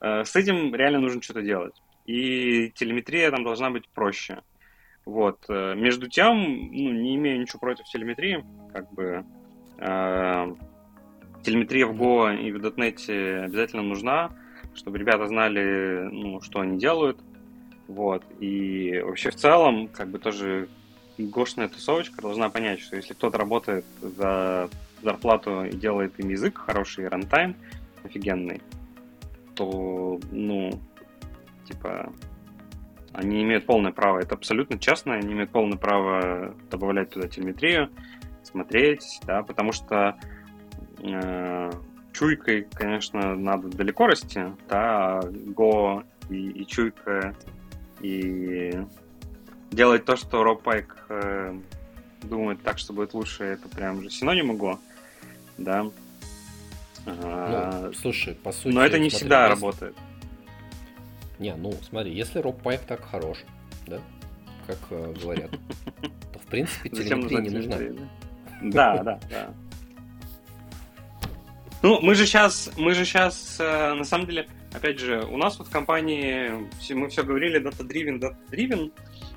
Э, 0.00 0.24
с 0.24 0.36
этим 0.36 0.74
реально 0.74 1.00
нужно 1.00 1.22
что-то 1.22 1.42
делать. 1.42 1.74
И 2.06 2.70
телеметрия 2.74 3.30
там 3.30 3.44
должна 3.44 3.70
быть 3.70 3.88
проще. 3.88 4.42
Вот. 5.04 5.44
Э, 5.48 5.74
между 5.74 6.08
тем, 6.08 6.36
ну, 6.72 6.92
не 6.92 7.16
имею 7.16 7.40
ничего 7.40 7.60
против 7.60 7.86
телеметрии, 7.86 8.44
как 8.72 8.92
бы 8.92 9.24
э, 9.78 10.54
телеметрия 11.42 11.86
в 11.86 11.94
Go 11.94 12.36
и 12.36 12.52
в 12.52 12.56
.NET 12.56 13.44
обязательно 13.44 13.82
нужна, 13.82 14.30
чтобы 14.76 14.98
ребята 14.98 15.26
знали, 15.26 16.08
ну, 16.12 16.40
что 16.40 16.60
они 16.60 16.78
делают. 16.78 17.18
Вот. 17.88 18.22
И 18.40 19.00
вообще 19.04 19.30
в 19.30 19.36
целом, 19.36 19.88
как 19.88 20.08
бы 20.08 20.18
тоже 20.18 20.68
гошная 21.18 21.68
тусовочка 21.68 22.20
должна 22.20 22.50
понять, 22.50 22.80
что 22.80 22.96
если 22.96 23.14
кто-то 23.14 23.38
работает 23.38 23.84
за 24.00 24.68
зарплату 25.02 25.64
и 25.64 25.76
делает 25.76 26.18
им 26.18 26.28
язык 26.28 26.58
хороший, 26.58 27.08
рантайм 27.08 27.56
офигенный, 28.04 28.60
то, 29.54 30.20
ну, 30.30 30.78
типа, 31.64 32.12
они 33.12 33.42
имеют 33.42 33.66
полное 33.66 33.92
право, 33.92 34.18
это 34.18 34.34
абсолютно 34.34 34.78
честно, 34.78 35.14
они 35.14 35.32
имеют 35.32 35.50
полное 35.50 35.78
право 35.78 36.54
добавлять 36.70 37.10
туда 37.10 37.28
телеметрию, 37.28 37.90
смотреть, 38.42 39.20
да, 39.26 39.42
потому 39.42 39.72
что 39.72 40.16
э, 41.02 41.70
чуйкой, 42.16 42.66
конечно, 42.72 43.34
надо 43.34 43.68
далеко 43.68 44.06
расти, 44.06 44.40
да, 44.68 45.20
Го 45.30 46.02
и, 46.30 46.48
и 46.50 46.66
чуйка, 46.66 47.34
и 48.00 48.80
делать 49.70 50.04
то, 50.04 50.16
что 50.16 50.42
Роб 50.42 50.62
Пайк 50.62 50.96
э, 51.08 51.58
думает 52.22 52.62
так, 52.62 52.78
что 52.78 52.92
будет 52.92 53.12
лучше, 53.12 53.44
это 53.44 53.68
прям 53.68 54.02
же 54.02 54.10
синонимы 54.10 54.54
Го, 54.54 54.80
да. 55.58 55.82
Ну, 55.82 55.92
а, 57.06 57.92
слушай, 57.94 58.34
по 58.34 58.50
сути... 58.50 58.74
Но 58.74 58.84
это 58.84 58.98
не 58.98 59.10
смотри, 59.10 59.18
всегда 59.18 59.42
если... 59.42 59.54
работает. 59.54 59.96
Не, 61.38 61.54
ну 61.54 61.72
смотри, 61.82 62.14
если 62.14 62.38
Роб 62.38 62.62
Пайк 62.62 62.80
так 62.80 63.04
хорош, 63.04 63.44
да, 63.86 64.00
как 64.66 64.78
э, 64.90 65.14
говорят, 65.20 65.50
то 66.32 66.38
в 66.38 66.46
принципе 66.46 66.88
телеметрия 66.88 67.40
не 67.40 67.50
нужна. 67.50 67.76
Да, 68.62 69.02
да, 69.02 69.20
да. 69.30 69.54
Ну, 71.82 72.00
мы 72.00 72.14
же 72.14 72.26
сейчас, 72.26 72.70
мы 72.76 72.94
же 72.94 73.04
сейчас, 73.04 73.58
э, 73.60 73.94
на 73.94 74.04
самом 74.04 74.26
деле, 74.26 74.48
опять 74.72 74.98
же, 74.98 75.22
у 75.24 75.36
нас 75.36 75.58
вот 75.58 75.68
в 75.68 75.70
компании, 75.70 76.68
мы 76.90 77.08
все 77.08 77.22
говорили 77.22 77.60
data-driven, 77.60 78.18
data-driven, 78.18 78.92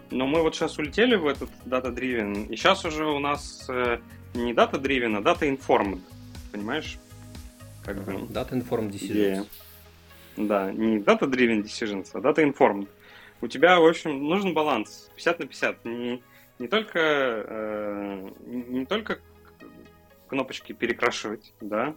но 0.10 0.26
мы 0.26 0.42
вот 0.42 0.56
сейчас 0.56 0.78
улетели 0.78 1.16
в 1.16 1.28
этот 1.28 1.50
data-driven, 1.66 2.48
и 2.48 2.56
сейчас 2.56 2.86
уже 2.86 3.06
у 3.06 3.20
нас 3.20 3.66
э, 3.70 4.00
не 4.34 4.54
data-driven, 4.54 5.18
а 5.18 5.22
data-informed, 5.22 6.00
понимаешь? 6.52 6.98
Как 7.84 8.04
бы, 8.04 8.14
data-informed 8.14 8.92
decisions. 8.92 9.12
Идея. 9.12 9.46
Да, 10.38 10.72
не 10.72 11.00
data-driven 11.00 11.64
decisions, 11.64 12.10
а 12.14 12.20
data-informed. 12.20 12.88
У 13.42 13.48
тебя, 13.48 13.80
в 13.80 13.86
общем, 13.86 14.24
нужен 14.24 14.54
баланс 14.54 15.10
50 15.16 15.40
на 15.40 15.46
50. 15.46 15.86
Не, 15.86 16.24
не 16.58 16.68
только, 16.68 17.00
э, 17.00 18.30
не 18.46 18.86
только 18.86 19.20
кнопочки 20.28 20.74
перекрашивать, 20.74 21.54
да, 21.60 21.96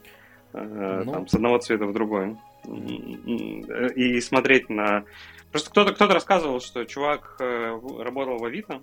ну... 0.53 1.13
там, 1.13 1.29
с 1.29 1.35
одного 1.35 1.59
цвета 1.59 1.87
в 1.87 1.93
другой. 1.93 2.37
И 2.65 4.21
смотреть 4.21 4.69
на... 4.69 5.05
Просто 5.51 5.71
кто-то 5.71 5.93
кто 5.93 6.07
рассказывал, 6.07 6.61
что 6.61 6.85
чувак 6.85 7.37
э, 7.41 7.79
работал 7.99 8.39
в 8.39 8.45
Авито, 8.45 8.83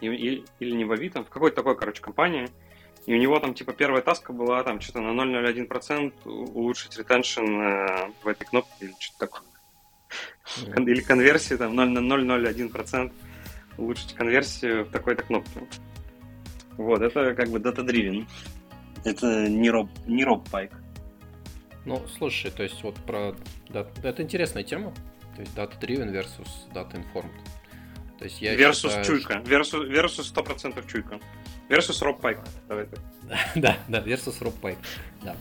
или 0.00 0.44
не 0.60 0.84
в 0.84 0.92
Авито, 0.92 1.22
в 1.22 1.28
какой-то 1.28 1.56
такой, 1.56 1.76
короче, 1.76 2.00
компании, 2.00 2.48
и 3.06 3.14
у 3.14 3.18
него 3.18 3.38
там, 3.40 3.54
типа, 3.54 3.72
первая 3.72 4.02
таска 4.02 4.32
была 4.32 4.62
там 4.62 4.80
что-то 4.80 5.00
на 5.00 5.20
0,01% 5.20 6.12
улучшить 6.24 6.96
ретеншн 6.98 7.44
э, 7.44 8.10
в 8.22 8.28
этой 8.28 8.44
кнопке 8.44 8.86
или 8.86 8.94
что-то 8.98 9.26
такое. 9.26 10.86
или 10.86 11.00
конверсию 11.00 11.58
там 11.58 11.78
0,001% 11.78 13.12
улучшить 13.78 14.14
конверсию 14.14 14.84
в 14.84 14.90
такой-то 14.90 15.22
кнопке. 15.22 15.60
Вот, 16.76 17.02
это 17.02 17.34
как 17.34 17.48
бы 17.48 17.58
data-driven. 17.58 18.26
Это 19.04 19.48
не 19.48 19.70
Роб, 19.70 19.88
не 20.06 20.24
Роб 20.24 20.48
Пайк. 20.50 20.72
Ну, 21.84 22.02
слушай, 22.18 22.50
то 22.50 22.62
есть 22.62 22.82
вот 22.82 22.96
про... 23.06 23.34
Это 24.02 24.22
интересная 24.22 24.62
тема. 24.62 24.92
То 25.34 25.40
есть 25.40 25.54
data-driven 25.54 26.12
versus 26.12 26.48
data-informed. 26.74 27.30
То 28.18 28.24
есть 28.24 28.42
я 28.42 28.54
versus 28.54 28.88
считаю, 28.88 29.04
чуйка. 29.04 29.32
Versus, 29.44 29.88
versus 29.88 30.34
100% 30.34 30.86
чуйка. 30.86 31.18
Versus 31.68 32.04
Роб 32.04 32.20
Пайк. 32.20 32.38
Давай 32.68 32.86
так. 32.86 33.00
да, 33.54 33.78
да, 33.88 34.00
versus 34.00 34.42
Роб 34.44 34.54
Пайк. 34.60 34.78
Да. 35.22 35.36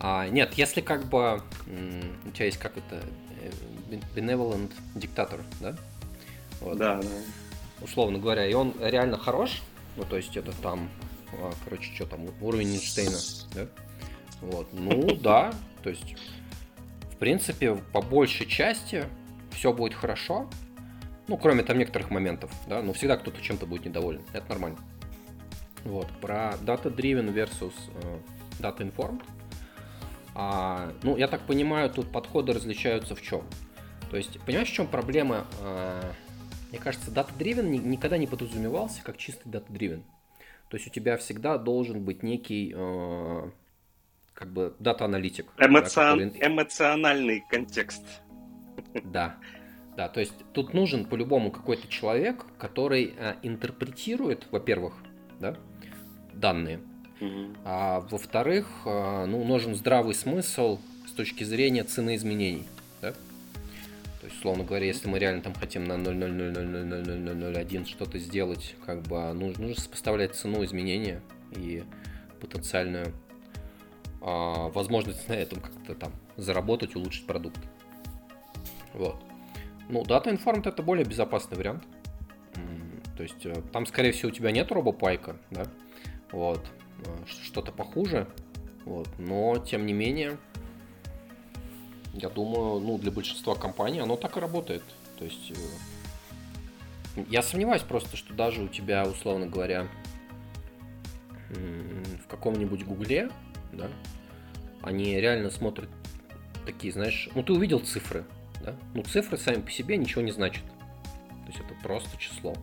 А, 0.00 0.28
нет, 0.28 0.54
если 0.54 0.80
как 0.80 1.04
бы 1.04 1.42
у 2.26 2.30
тебя 2.32 2.46
есть 2.46 2.58
как 2.58 2.76
это 2.76 3.02
э, 3.40 3.96
benevolent 4.14 4.72
диктатор, 4.94 5.40
да? 5.60 5.76
Вот. 6.60 6.78
Да, 6.78 7.00
да. 7.00 7.08
Условно 7.80 8.18
говоря, 8.18 8.46
и 8.46 8.54
он 8.54 8.74
реально 8.80 9.18
хорош, 9.18 9.62
ну 9.96 10.04
то 10.04 10.16
есть 10.16 10.36
это 10.36 10.52
там, 10.62 10.88
а, 11.32 11.52
короче, 11.64 11.94
что 11.94 12.06
там, 12.06 12.28
уровень 12.40 12.74
Эйнштейна, 12.74 13.18
да? 13.54 13.66
Вот, 14.40 14.68
ну 14.72 15.14
да, 15.20 15.52
то 15.82 15.90
есть, 15.90 16.16
в 17.12 17.16
принципе, 17.16 17.74
по 17.92 18.02
большей 18.02 18.46
части 18.46 19.04
все 19.50 19.72
будет 19.72 19.94
хорошо, 19.94 20.48
ну, 21.28 21.36
кроме 21.36 21.62
там 21.62 21.78
некоторых 21.78 22.10
моментов, 22.10 22.52
да, 22.68 22.82
но 22.82 22.92
всегда 22.92 23.16
кто-то 23.16 23.40
чем-то 23.40 23.66
будет 23.66 23.86
недоволен, 23.86 24.22
это 24.32 24.48
нормально. 24.48 24.78
Вот, 25.84 26.08
про 26.20 26.54
data-driven 26.62 27.32
versus 27.32 27.72
uh, 28.02 28.20
data-informed, 28.58 29.22
а, 30.38 30.92
ну, 31.02 31.16
я 31.16 31.28
так 31.28 31.40
понимаю, 31.46 31.88
тут 31.88 32.12
подходы 32.12 32.52
различаются 32.52 33.14
в 33.14 33.22
чем? 33.22 33.42
То 34.10 34.18
есть, 34.18 34.38
понимаешь, 34.40 34.68
в 34.68 34.72
чем 34.72 34.86
проблема? 34.86 35.46
А, 35.62 36.12
мне 36.70 36.78
кажется, 36.78 37.10
data-driven 37.10 37.66
никогда 37.68 38.18
не 38.18 38.26
подразумевался 38.26 39.02
как 39.02 39.16
чистый 39.16 39.48
data-driven. 39.48 40.02
То 40.68 40.76
есть 40.76 40.88
у 40.88 40.90
тебя 40.90 41.16
всегда 41.16 41.58
должен 41.58 42.04
быть 42.04 42.22
некий 42.22 42.72
а, 42.76 43.50
как 44.34 44.52
бы 44.52 44.74
дата-аналитик. 44.78 45.46
Эмоцион... 45.58 46.18
Да, 46.18 46.24
который... 46.26 46.46
Эмоциональный 46.46 47.44
контекст. 47.48 48.02
Да. 49.04 49.36
Да, 49.96 50.08
то 50.08 50.20
есть 50.20 50.34
тут 50.52 50.74
нужен 50.74 51.06
по-любому 51.06 51.50
какой-то 51.50 51.88
человек, 51.88 52.44
который 52.58 53.14
а, 53.18 53.36
интерпретирует, 53.42 54.46
во-первых, 54.50 54.94
да, 55.40 55.56
данные, 56.34 56.80
а 57.64 58.00
во-вторых, 58.10 58.66
а, 58.84 59.24
ну, 59.24 59.42
нужен 59.44 59.74
здравый 59.74 60.14
смысл 60.14 60.78
с 61.06 61.12
точки 61.12 61.44
зрения 61.44 61.82
цены 61.84 62.16
изменений. 62.16 62.64
Да? 63.00 63.14
То 64.26 64.28
есть, 64.28 64.40
условно 64.40 64.64
говоря, 64.64 64.86
если 64.86 65.06
мы 65.06 65.20
реально 65.20 65.40
там 65.40 65.54
хотим 65.54 65.84
на 65.84 65.92
0,0000001 65.92 67.86
что-то 67.86 68.18
сделать, 68.18 68.74
как 68.84 69.02
бы 69.02 69.32
нужно, 69.32 69.68
нужно 69.68 69.80
сопоставлять 69.80 70.34
цену 70.34 70.64
изменения 70.64 71.22
и 71.52 71.84
потенциальную 72.40 73.12
а, 74.20 74.68
возможность 74.70 75.28
на 75.28 75.34
этом 75.34 75.60
как-то 75.60 75.94
там 75.94 76.12
заработать, 76.36 76.96
улучшить 76.96 77.24
продукт. 77.24 77.60
Вот. 78.94 79.22
Ну, 79.88 80.02
Data 80.02 80.24
Informed 80.24 80.68
это 80.68 80.82
более 80.82 81.04
безопасный 81.04 81.56
вариант. 81.56 81.84
То 83.16 83.22
есть 83.22 83.46
э, 83.46 83.62
там, 83.72 83.86
скорее 83.86 84.10
всего, 84.10 84.30
у 84.30 84.32
тебя 84.32 84.50
нет 84.50 84.72
робопайка, 84.72 85.36
да? 85.52 85.68
Вот. 86.32 86.66
Э, 87.04 87.14
что-то 87.28 87.70
похуже. 87.70 88.26
Вот. 88.86 89.08
Но, 89.18 89.58
тем 89.58 89.86
не 89.86 89.92
менее, 89.92 90.36
я 92.16 92.28
думаю, 92.28 92.80
ну, 92.80 92.98
для 92.98 93.10
большинства 93.10 93.54
компаний 93.54 94.00
оно 94.00 94.16
так 94.16 94.36
и 94.36 94.40
работает. 94.40 94.82
То 95.18 95.24
есть 95.24 95.50
э, 95.50 97.24
я 97.28 97.42
сомневаюсь 97.42 97.82
просто, 97.82 98.16
что 98.16 98.34
даже 98.34 98.62
у 98.62 98.68
тебя, 98.68 99.04
условно 99.04 99.46
говоря, 99.46 99.88
в 101.48 102.26
каком-нибудь 102.28 102.84
гугле, 102.84 103.30
да, 103.72 103.88
они 104.82 105.20
реально 105.20 105.50
смотрят 105.50 105.88
такие, 106.64 106.92
знаешь, 106.92 107.28
ну 107.34 107.42
ты 107.42 107.52
увидел 107.52 107.80
цифры, 107.80 108.24
да? 108.64 108.74
Ну 108.94 109.02
цифры 109.02 109.38
сами 109.38 109.60
по 109.62 109.70
себе 109.70 109.96
ничего 109.96 110.22
не 110.22 110.32
значат. 110.32 110.64
То 110.64 111.52
есть 111.52 111.60
это 111.60 111.74
просто 111.82 112.16
число. 112.18 112.54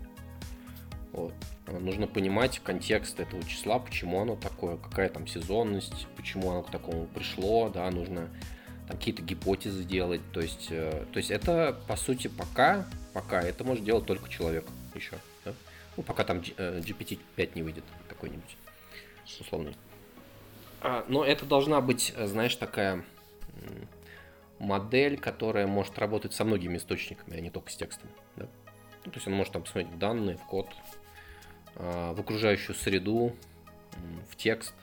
Вот. 1.14 1.34
Нужно 1.68 2.08
понимать 2.08 2.60
контекст 2.60 3.20
этого 3.20 3.42
числа, 3.44 3.80
почему 3.80 4.22
оно 4.22 4.36
такое, 4.36 4.78
какая 4.78 5.10
там 5.10 5.28
сезонность, 5.28 6.08
почему 6.18 6.52
оно 6.52 6.64
к 6.64 6.72
такому 6.72 7.06
пришло, 7.06 7.70
да, 7.70 7.90
нужно 7.90 8.30
там 8.88 8.98
какие-то 8.98 9.22
гипотезы 9.22 9.84
делать. 9.84 10.22
То 10.32 10.42
есть, 10.42 10.68
э, 10.70 11.06
то 11.12 11.18
есть 11.18 11.32
это, 11.32 11.78
по 11.88 11.96
сути, 11.96 12.28
пока, 12.28 12.86
пока 13.14 13.42
это 13.42 13.64
может 13.64 13.84
делать 13.84 14.06
только 14.06 14.30
человек 14.30 14.66
еще. 14.96 15.18
Да? 15.46 15.54
Ну, 15.98 16.04
пока 16.04 16.24
там 16.24 16.40
GPT-5 16.40 17.18
э, 17.38 17.48
не 17.56 17.64
выйдет 17.64 17.84
какой-нибудь 18.10 18.58
условный. 19.40 19.76
А, 20.82 21.06
но 21.08 21.24
это 21.24 21.46
должна 21.46 21.82
быть, 21.82 22.14
э, 22.16 22.28
знаешь, 22.28 22.56
такая 22.56 23.04
модель, 24.60 25.18
которая 25.18 25.68
может 25.68 25.98
работать 26.00 26.34
со 26.34 26.44
многими 26.44 26.78
источниками, 26.78 27.38
а 27.38 27.42
не 27.42 27.50
только 27.50 27.72
с 27.72 27.76
текстом. 27.76 28.10
Да? 28.36 28.48
Ну, 29.06 29.12
то 29.12 29.18
есть 29.18 29.28
он 29.28 29.34
может 29.34 29.54
там 29.54 29.64
посмотреть 29.64 29.98
данные 29.98 30.38
в 30.38 30.44
код, 30.46 30.68
а, 31.76 32.14
в 32.14 32.20
окружающую 32.20 32.76
среду, 32.76 33.36
в 34.30 34.36
текст. 34.36 34.74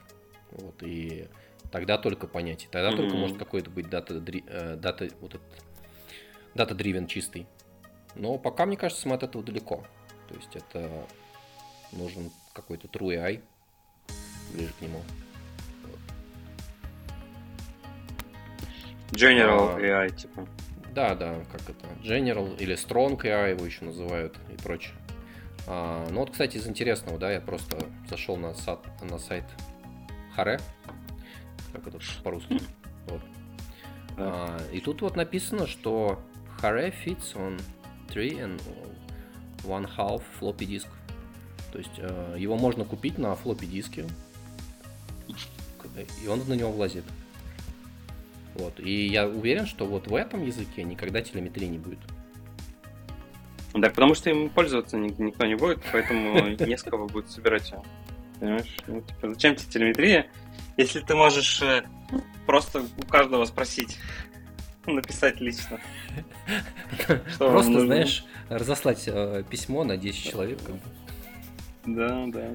Вот, 0.52 0.82
и 0.82 1.28
тогда 1.70 1.98
только 1.98 2.26
понять. 2.26 2.64
И 2.64 2.68
тогда 2.68 2.90
mm-hmm. 2.90 2.96
только 2.96 3.16
может 3.16 3.38
какой-то 3.38 3.70
быть 3.70 3.88
дата, 3.88 4.20
дата, 4.20 5.08
вот 5.20 5.34
этот, 5.34 5.64
дата-дривен 6.54 7.06
чистый. 7.06 7.46
Но 8.14 8.38
пока, 8.38 8.66
мне 8.66 8.76
кажется, 8.76 9.08
мы 9.08 9.14
от 9.14 9.22
этого 9.22 9.44
далеко. 9.44 9.84
То 10.28 10.34
есть 10.34 10.54
это 10.56 11.06
нужен 11.92 12.30
какой-то 12.52 12.88
true 12.88 13.16
AI 13.16 13.42
ближе 14.52 14.72
к 14.78 14.82
нему. 14.82 15.00
General 19.12 19.76
а, 19.76 19.80
AI, 19.80 20.14
типа. 20.14 20.46
Да, 20.94 21.14
да, 21.14 21.34
как 21.50 21.62
это, 21.62 21.86
General 22.02 22.56
или 22.58 22.74
Strong 22.74 23.20
AI 23.22 23.50
его 23.50 23.64
еще 23.64 23.84
называют 23.84 24.36
и 24.52 24.60
прочее. 24.60 24.94
А, 25.66 26.08
ну 26.10 26.20
вот, 26.20 26.30
кстати, 26.30 26.56
из 26.56 26.66
интересного, 26.66 27.18
да, 27.18 27.32
я 27.32 27.40
просто 27.40 27.78
зашел 28.08 28.36
на, 28.36 28.54
сад, 28.54 28.86
на 29.02 29.18
сайт 29.18 29.44
Харе, 30.34 30.60
как 31.72 31.86
это 31.86 31.98
по-русски. 32.22 32.60
Вот. 33.06 33.20
А, 34.16 34.60
и 34.72 34.80
тут 34.80 35.02
вот 35.02 35.16
написано, 35.16 35.66
что 35.66 36.20
Харе 36.58 36.92
fits 37.04 37.34
on 37.34 37.60
3 38.08 38.30
and 38.32 38.62
one 39.64 39.88
half 39.96 40.22
floppy 40.40 40.66
disk. 40.66 40.88
То 41.72 41.78
есть 41.78 41.98
э, 41.98 42.36
его 42.38 42.56
можно 42.56 42.84
купить 42.84 43.18
на 43.18 43.34
флоппи 43.36 43.66
диске, 43.66 44.04
и 46.22 46.28
он 46.28 46.40
на 46.48 46.54
него 46.54 46.72
влазит. 46.72 47.04
Вот. 48.54 48.80
И 48.80 49.06
я 49.06 49.28
уверен, 49.28 49.66
что 49.66 49.86
вот 49.86 50.08
в 50.08 50.14
этом 50.14 50.44
языке 50.44 50.82
никогда 50.82 51.22
телеметрии 51.22 51.66
не 51.66 51.78
будет. 51.78 52.00
Да, 53.72 53.88
потому 53.88 54.14
что 54.14 54.30
им 54.30 54.50
пользоваться 54.50 54.98
никто 54.98 55.46
не 55.46 55.54
будет, 55.54 55.80
поэтому 55.92 56.48
не 56.66 56.76
с 56.76 56.82
кого 56.82 57.06
будет 57.06 57.30
собирать 57.30 57.70
его. 57.70 57.84
Понимаешь? 58.40 58.76
Ну, 58.86 59.00
типа, 59.02 59.28
зачем 59.30 59.54
тебе 59.54 59.70
телеметрия, 59.70 60.26
если 60.80 61.00
ты 61.00 61.14
можешь 61.14 61.60
э, 61.62 61.84
просто 62.46 62.82
у 62.96 63.06
каждого 63.06 63.44
спросить, 63.44 63.98
написать 64.86 65.40
лично. 65.40 65.78
Просто, 67.38 67.80
знаешь, 67.80 68.24
разослать 68.48 69.04
э, 69.06 69.44
письмо 69.48 69.84
на 69.84 69.96
10 69.96 70.30
человек. 70.30 70.58
Да, 71.84 72.26
да. 72.28 72.50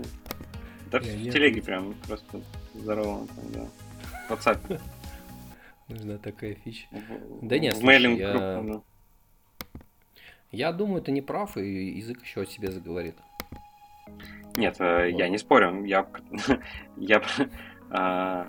Да 0.92 1.00
в 1.00 1.04
телеге 1.04 1.62
прям 1.62 1.96
просто 2.08 2.42
здорово. 2.74 3.28
Там, 3.28 3.52
да. 3.52 4.36
WhatsApp. 4.36 4.82
Нужна 5.88 6.18
такая 6.18 6.56
фича. 6.56 6.88
Да 7.42 7.60
нет, 7.60 7.76
в 7.76 7.80
слушай, 7.80 8.18
я... 8.18 8.82
Я 10.52 10.72
думаю, 10.72 11.02
ты 11.02 11.12
не 11.12 11.22
прав, 11.22 11.58
и 11.58 11.98
язык 11.98 12.24
еще 12.24 12.42
о 12.42 12.46
себе 12.46 12.72
заговорит. 12.72 13.16
Нет, 14.56 14.78
э, 14.80 15.12
вот. 15.12 15.20
я 15.20 15.28
не 15.28 15.38
спорю. 15.38 15.84
Я, 15.84 16.08
я, 16.98 17.22
а, 17.96 18.48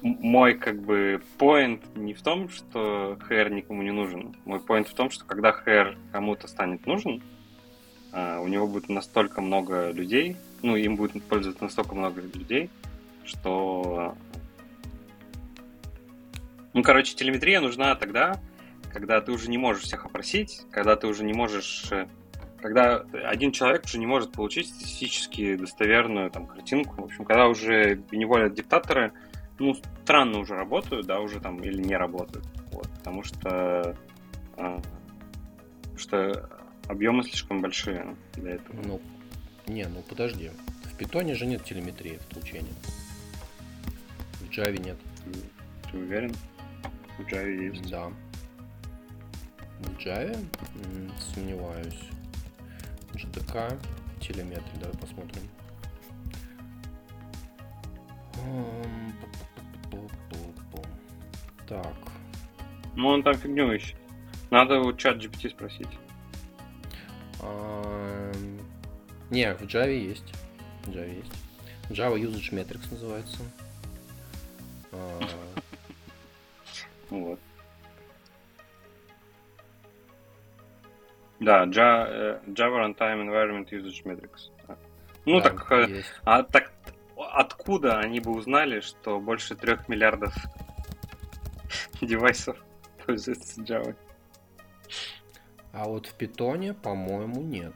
мой 0.00 0.54
как 0.54 0.80
бы 0.80 1.22
point 1.38 1.80
не 1.94 2.14
в 2.14 2.22
том, 2.22 2.48
что 2.48 3.18
HR 3.28 3.50
никому 3.50 3.82
не 3.82 3.90
нужен. 3.90 4.34
Мой 4.46 4.60
point 4.60 4.88
в 4.88 4.94
том, 4.94 5.10
что 5.10 5.24
когда 5.26 5.50
HR 5.50 5.96
кому-то 6.10 6.48
станет 6.48 6.86
нужен, 6.86 7.22
а, 8.12 8.40
у 8.40 8.48
него 8.48 8.66
будет 8.66 8.88
настолько 8.88 9.42
много 9.42 9.90
людей, 9.90 10.36
ну, 10.62 10.76
им 10.76 10.96
будет 10.96 11.22
пользоваться 11.24 11.64
настолько 11.64 11.94
много 11.94 12.22
людей, 12.22 12.70
что... 13.24 14.16
Ну, 16.72 16.82
короче, 16.82 17.14
телеметрия 17.14 17.60
нужна 17.60 17.94
тогда, 17.94 18.40
когда 18.90 19.20
ты 19.20 19.32
уже 19.32 19.50
не 19.50 19.58
можешь 19.58 19.82
всех 19.82 20.06
опросить, 20.06 20.62
когда 20.70 20.96
ты 20.96 21.06
уже 21.06 21.24
не 21.24 21.34
можешь 21.34 21.88
э, 21.90 22.06
когда 22.62 23.04
один 23.24 23.52
человек 23.52 23.84
уже 23.84 23.98
не 23.98 24.06
может 24.06 24.32
получить 24.32 24.68
статистически 24.68 25.56
достоверную 25.56 26.30
там, 26.30 26.46
картинку. 26.46 27.02
В 27.02 27.04
общем, 27.06 27.24
когда 27.24 27.48
уже 27.48 28.00
невольно 28.12 28.48
диктаторы, 28.48 29.12
ну, 29.58 29.74
странно 30.02 30.38
уже 30.38 30.54
работают, 30.54 31.06
да, 31.06 31.20
уже 31.20 31.40
там, 31.40 31.62
или 31.62 31.82
не 31.82 31.96
работают. 31.96 32.46
Вот, 32.70 32.88
потому 32.98 33.24
что 33.24 33.96
э, 34.56 34.78
что 35.96 36.48
объемы 36.88 37.24
слишком 37.24 37.60
большие 37.60 38.16
для 38.34 38.52
этого. 38.52 38.80
Ну, 38.84 39.00
не, 39.66 39.84
ну 39.84 40.02
подожди. 40.08 40.50
В 40.84 40.96
питоне 40.96 41.34
же 41.34 41.46
нет 41.46 41.64
телеметрии 41.64 42.18
в 42.18 42.34
получении. 42.34 42.72
В 44.40 44.48
Java 44.50 44.78
нет. 44.78 44.96
Ты 45.90 45.98
уверен? 45.98 46.34
В 47.18 47.22
Java 47.22 47.50
есть. 47.50 47.90
Да. 47.90 48.10
В 49.80 49.98
Java? 49.98 50.36
Сомневаюсь. 51.34 52.00
JDK, 53.14 53.78
телеметрия, 54.20 54.80
давай 54.80 54.96
посмотрим. 54.96 55.42
Так. 61.66 61.96
Ну, 62.96 63.08
он 63.08 63.22
там 63.22 63.34
фигню 63.34 63.72
ищет. 63.72 63.96
Надо 64.50 64.80
у 64.80 64.92
чат 64.92 65.16
GPT 65.16 65.50
спросить. 65.50 65.88
Не, 69.30 69.54
в 69.54 69.62
Java 69.62 69.90
есть. 69.90 70.34
В 70.84 70.90
Java 70.90 71.16
есть. 71.16 71.32
Java 71.88 72.20
Usage 72.20 72.52
Metrics 72.52 72.90
называется. 72.90 73.38
А. 74.92 75.20
Вот. 77.10 77.38
Да, 81.42 81.64
Java, 81.66 82.06
э, 82.08 82.40
Java 82.46 82.84
Runtime 82.86 83.24
Environment 83.26 83.68
Usage 83.70 84.04
Metrics. 84.04 84.50
Ну 85.24 85.40
Да, 85.40 85.50
так, 85.50 85.72
э, 85.72 85.86
есть. 85.88 86.12
а 86.24 86.42
так 86.42 86.72
откуда 87.16 87.98
они 87.98 88.20
бы 88.20 88.32
узнали, 88.32 88.80
что 88.80 89.18
больше 89.20 89.54
трех 89.56 89.88
миллиардов 89.88 90.34
девайсов 92.00 92.56
пользуются 93.04 93.60
Java? 93.62 93.96
А 95.72 95.86
вот 95.88 96.06
в 96.06 96.14
питоне, 96.14 96.74
по-моему, 96.74 97.40
нет. 97.42 97.74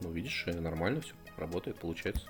Ну, 0.00 0.10
видишь, 0.12 0.44
э, 0.46 0.52
нормально 0.60 1.00
все 1.00 1.14
работает, 1.36 1.78
получается. 1.78 2.28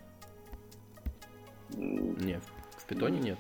М, 1.74 2.14
Не, 2.18 2.40
в, 2.40 2.80
в 2.82 2.84
питоне 2.86 3.18
нет. 3.20 3.38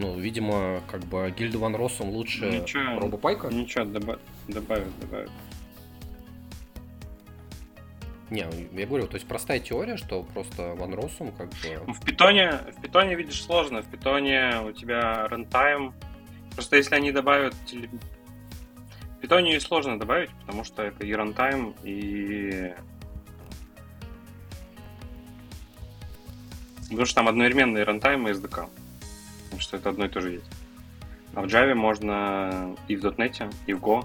Ну, 0.00 0.18
видимо, 0.18 0.80
как 0.90 1.02
бы 1.04 1.30
гильда 1.36 1.58
Ван 1.58 1.76
Росс, 1.76 2.00
он 2.00 2.08
лучше 2.08 2.46
Ничего. 2.46 2.98
робопайка? 2.98 3.48
Ничего, 3.48 3.84
доба- 3.84 4.18
добавят, 4.48 4.98
добавят. 4.98 5.30
Не, 8.30 8.46
я 8.72 8.86
говорю, 8.86 9.06
то 9.08 9.16
есть 9.16 9.26
простая 9.28 9.60
теория, 9.60 9.98
что 9.98 10.22
просто 10.22 10.74
Ван 10.76 10.94
Россум 10.94 11.32
как 11.32 11.50
Ну, 11.64 11.84
бы... 11.84 11.92
В 11.92 12.00
питоне, 12.02 12.60
в 12.78 12.80
питоне 12.80 13.14
видишь 13.14 13.42
сложно. 13.42 13.82
В 13.82 13.88
питоне 13.90 14.62
у 14.64 14.72
тебя 14.72 15.28
runtime. 15.28 15.92
Просто 16.54 16.76
если 16.76 16.94
они 16.94 17.12
добавят 17.12 17.54
В 17.74 19.20
питоне 19.20 19.60
сложно 19.60 19.98
добавить, 19.98 20.30
потому 20.46 20.64
что 20.64 20.82
это 20.82 21.04
и 21.04 21.12
runtime, 21.12 21.74
и... 21.82 22.72
Потому 26.88 27.04
что 27.04 27.16
там 27.16 27.28
одновременные 27.28 27.84
runtime 27.84 28.26
и 28.28 28.30
SDK. 28.30 28.66
Что 29.60 29.76
это 29.76 29.90
одно 29.90 30.06
и 30.06 30.08
то 30.08 30.20
же 30.20 30.32
есть. 30.32 30.50
А 31.34 31.42
в 31.42 31.44
Java 31.44 31.74
можно 31.74 32.76
и 32.88 32.96
в 32.96 33.04
.NET, 33.04 33.54
и 33.66 33.72
в 33.72 33.80
Go. 33.80 34.04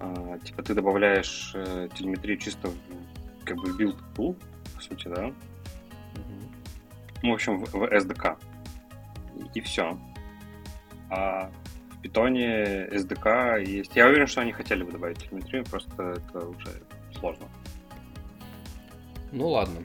а, 0.00 0.38
типа 0.40 0.62
ты 0.62 0.74
добавляешь 0.74 1.52
э, 1.54 1.88
телеметрию 1.94 2.36
чисто 2.36 2.68
в, 2.68 3.44
как 3.44 3.56
бы 3.56 3.70
build 3.70 3.96
pool, 4.14 4.36
по 4.74 4.82
сути, 4.82 5.08
да? 5.08 5.32
Ну, 7.22 7.30
в 7.30 7.34
общем, 7.34 7.64
в, 7.64 7.72
в 7.72 7.84
SDK. 7.84 8.36
И, 9.54 9.60
все. 9.62 9.98
А 11.08 11.50
в 11.92 12.02
питоне 12.02 12.86
SDK 12.88 13.64
есть. 13.64 13.96
Я 13.96 14.08
уверен, 14.08 14.26
что 14.26 14.42
они 14.42 14.52
хотели 14.52 14.82
бы 14.82 14.92
добавить 14.92 15.18
телеметрию, 15.18 15.64
просто 15.64 16.16
это 16.18 16.46
уже 16.46 16.82
сложно. 17.18 17.48
Ну 19.32 19.48
ладно. 19.48 19.84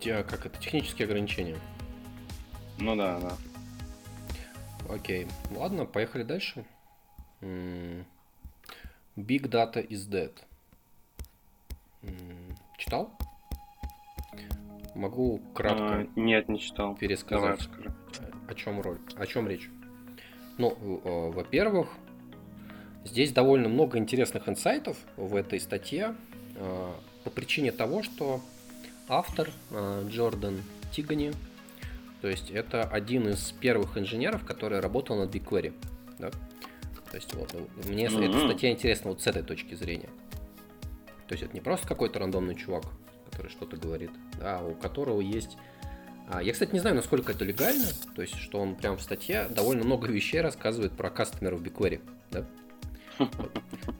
Те, 0.00 0.22
как 0.22 0.46
это, 0.46 0.58
технические 0.58 1.06
ограничения. 1.06 1.58
Ну 2.78 2.96
да, 2.96 3.20
да. 3.20 3.32
Окей. 4.88 5.26
Ладно, 5.50 5.84
поехали 5.84 6.22
дальше. 6.22 6.64
Big 7.40 8.04
Data 9.16 9.86
is 9.86 10.08
Dead. 10.08 10.32
Читал? 12.76 13.10
Могу 14.94 15.40
кратко 15.54 15.98
А, 16.00 16.06
нет, 16.16 16.48
не 16.48 16.58
читал. 16.58 16.88
Давай 16.88 17.00
пересказать. 17.00 17.58
расскажи. 17.60 17.92
О 18.48 18.54
чем 18.54 18.80
роль? 18.80 18.98
О 19.16 19.26
чем 19.26 19.46
речь? 19.48 19.68
Ну, 20.56 20.70
э, 21.04 21.30
во-первых, 21.32 21.88
здесь 23.04 23.32
довольно 23.32 23.68
много 23.68 23.98
интересных 23.98 24.48
инсайтов 24.48 24.96
в 25.16 25.36
этой 25.36 25.60
статье 25.60 26.16
э, 26.56 26.92
по 27.24 27.30
причине 27.30 27.70
того, 27.70 28.02
что 28.02 28.40
автор 29.08 29.50
э, 29.70 30.06
Джордан 30.08 30.62
Тигани, 30.90 31.32
то 32.20 32.28
есть 32.28 32.50
это 32.50 32.82
один 32.82 33.28
из 33.28 33.52
первых 33.52 33.96
инженеров, 33.98 34.44
который 34.44 34.80
работал 34.80 35.16
над 35.16 35.34
BigQuery. 35.34 35.72
да. 36.18 36.30
То 37.10 37.16
есть 37.16 37.32
вот 37.34 37.54
э, 37.54 37.88
мне 37.88 38.10
с- 38.10 38.14
эта 38.14 38.38
статья 38.40 38.70
интересна 38.70 39.10
вот 39.10 39.22
с 39.22 39.26
этой 39.26 39.42
точки 39.42 39.74
зрения. 39.74 40.10
То 41.26 41.32
есть 41.34 41.42
это 41.44 41.54
не 41.54 41.60
просто 41.60 41.86
какой-то 41.86 42.18
рандомный 42.18 42.54
чувак, 42.54 42.84
который 43.30 43.50
что-то 43.50 43.76
говорит, 43.76 44.10
а 44.40 44.66
у 44.66 44.74
которого 44.74 45.20
есть 45.20 45.56
а, 46.30 46.42
Я, 46.42 46.52
кстати, 46.52 46.72
не 46.72 46.80
знаю, 46.80 46.96
насколько 46.96 47.32
это 47.32 47.44
легально, 47.46 47.86
то 48.14 48.20
есть, 48.20 48.36
что 48.36 48.60
он 48.60 48.74
прям 48.76 48.98
в 48.98 49.02
статье 49.02 49.46
довольно 49.48 49.84
много 49.84 50.08
вещей 50.08 50.42
рассказывает 50.42 50.92
про 50.92 51.08
кастомеров 51.08 51.62
BigQuery, 51.62 52.00
да? 52.30 52.44
Вот. 53.18 53.52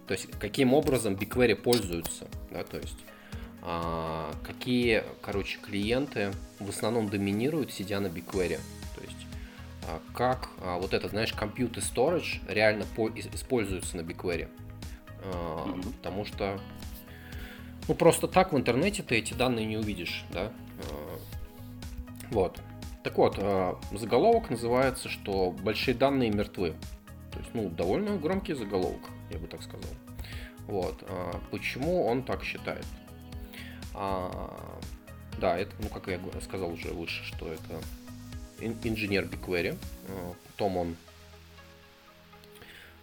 То 0.07 0.13
есть, 0.15 0.31
каким 0.39 0.75
образом 0.75 1.15
BigQuery 1.15 1.55
пользуются, 1.57 2.29
да, 2.51 2.65
то 2.65 2.77
есть, 2.77 2.99
какие, 4.45 5.03
короче, 5.21 5.59
клиенты 5.59 6.33
в 6.61 6.69
основном 6.71 7.09
доминируют, 7.09 7.73
сидя 7.73 8.01
на 8.01 8.07
BigQuery, 8.07 8.59
то 8.97 9.03
есть, 9.03 9.27
а, 9.87 10.01
как 10.15 10.49
а, 10.61 10.79
вот 10.79 10.95
этот, 10.95 11.11
знаешь, 11.11 11.33
compute 11.35 11.79
и 11.79 11.81
storage 11.81 12.41
реально 12.49 12.85
по- 12.97 13.09
ис- 13.09 13.35
используются 13.35 13.97
на 13.97 14.03
BigQuery, 14.03 14.49
А, 15.25 15.67
Мгм. 15.67 15.83
потому 15.95 16.25
что, 16.25 16.61
ну, 17.89 17.95
просто 17.95 18.29
так 18.29 18.53
в 18.53 18.57
интернете 18.57 19.03
ты 19.03 19.17
эти 19.17 19.35
данные 19.35 19.67
не 19.67 19.77
увидишь, 19.77 20.25
да, 20.31 20.53
А, 20.91 21.19
вот. 22.31 22.61
Так 23.03 23.17
вот, 23.17 23.37
заголовок 23.93 24.51
называется, 24.51 25.09
что 25.09 25.51
большие 25.51 25.95
данные 25.95 26.31
мертвы. 26.31 26.75
То 27.33 27.39
есть, 27.39 27.51
ну, 27.55 27.69
довольно 27.71 28.17
громкий 28.19 28.55
заголовок, 28.55 29.01
я 29.31 29.39
бы 29.39 29.47
так 29.47 29.63
сказал. 29.63 29.91
Вот. 30.67 31.03
а 31.09 31.41
Почему 31.51 32.05
он 32.07 32.23
так 32.23 32.45
считает? 32.45 32.85
А, 33.99 34.79
Да, 35.41 35.57
это, 35.59 35.73
ну, 35.81 35.89
как 35.89 36.07
я 36.09 36.21
сказал 36.41 36.73
уже 36.73 36.89
выше, 36.89 37.25
что 37.25 37.53
это 37.53 37.81
ин- 38.61 38.79
инженер 38.85 39.25
BigQuery. 39.25 39.77
А, 40.09 40.35
Потом 40.47 40.77
он 40.77 40.97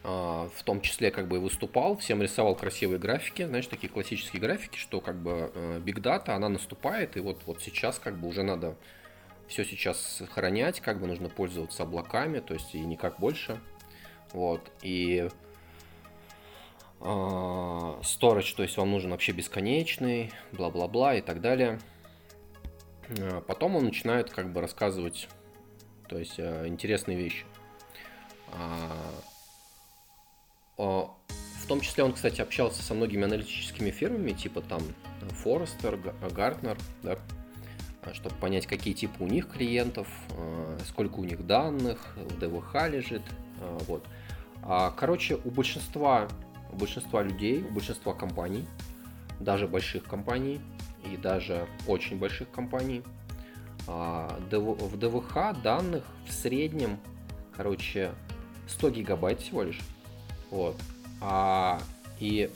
а, 0.04 0.50
в 0.56 0.64
том 0.64 0.82
числе 0.82 1.12
как 1.12 1.28
бы 1.28 1.40
выступал, 1.40 1.98
всем 1.98 2.22
рисовал 2.22 2.56
красивые 2.56 3.00
графики, 3.00 3.46
знаешь, 3.46 3.68
такие 3.68 3.90
классические 3.92 4.42
графики, 4.42 4.78
что 4.78 5.02
как 5.02 5.16
бы 5.16 5.52
э, 5.54 5.82
Big 5.84 6.00
Data, 6.00 6.30
она 6.36 6.48
наступает, 6.48 7.18
и 7.18 7.20
вот, 7.22 7.42
вот 7.46 7.62
сейчас 7.62 7.98
как 7.98 8.16
бы 8.18 8.28
уже 8.28 8.44
надо 8.44 8.76
все 9.48 9.66
сейчас 9.66 10.00
сохранять, 10.00 10.80
как 10.80 11.00
бы 11.00 11.08
нужно 11.08 11.30
пользоваться 11.30 11.84
облаками, 11.84 12.40
то 12.40 12.54
есть 12.54 12.76
и 12.76 12.80
никак 12.80 13.20
больше. 13.20 13.60
Вот, 14.32 14.62
и 14.82 15.30
storage, 17.06 18.56
то 18.56 18.64
есть 18.64 18.78
вам 18.78 18.92
нужен 18.92 19.12
вообще 19.12 19.32
бесконечный, 19.32 20.32
бла-бла-бла 20.52 21.16
и 21.16 21.22
так 21.22 21.40
далее. 21.42 21.80
А, 23.20 23.42
Потом 23.42 23.76
он 23.76 23.86
начинает 23.86 24.30
как 24.32 24.52
бы 24.52 24.62
рассказывать, 24.62 25.28
то 26.08 26.18
есть 26.18 26.36
э, 26.38 26.68
интересные 26.68 27.18
вещи. 27.18 27.46
А, 28.54 29.16
В 30.78 31.68
том 31.68 31.82
числе 31.82 32.04
он, 32.04 32.14
кстати, 32.14 32.42
общался 32.42 32.84
со 32.84 32.94
многими 32.94 33.24
аналитическими 33.26 33.90
фирмами, 33.92 34.32
типа 34.32 34.62
там 34.62 34.82
Forrester, 35.44 36.00
Gartner, 36.32 36.80
да, 37.02 37.18
а, 38.04 38.14
чтобы 38.14 38.36
понять, 38.36 38.68
какие 38.68 38.94
типы 38.94 39.24
у 39.24 39.28
них 39.28 39.50
клиентов, 39.50 40.08
а, 40.32 40.78
сколько 40.88 41.16
у 41.16 41.24
них 41.24 41.46
данных, 41.46 42.16
в 42.16 42.40
ДВХ 42.40 42.88
лежит, 42.88 43.24
а, 43.62 43.78
вот. 43.88 44.06
А, 44.64 44.92
Короче, 44.92 45.36
у 45.44 45.52
большинства, 45.52 46.28
у 46.76 46.78
большинства 46.78 47.24
людей, 47.24 47.64
у 47.64 47.74
большинства 47.74 48.14
компаний, 48.14 48.66
даже 49.40 49.68
больших 49.68 50.04
компаний 50.04 50.60
и 51.10 51.16
даже 51.16 51.68
очень 51.88 52.20
больших 52.20 52.52
компаний, 52.52 53.02
а, 53.88 54.38
в 54.52 54.98
ДВХ 54.98 55.62
данных 55.64 56.04
в 56.28 56.32
среднем, 56.34 57.00
короче, 57.56 58.12
100 58.68 58.90
гигабайт 58.90 59.40
всего 59.40 59.64
лишь. 59.64 59.80
Вот. 60.52 60.76
А, 61.22 61.80
и 62.20 62.52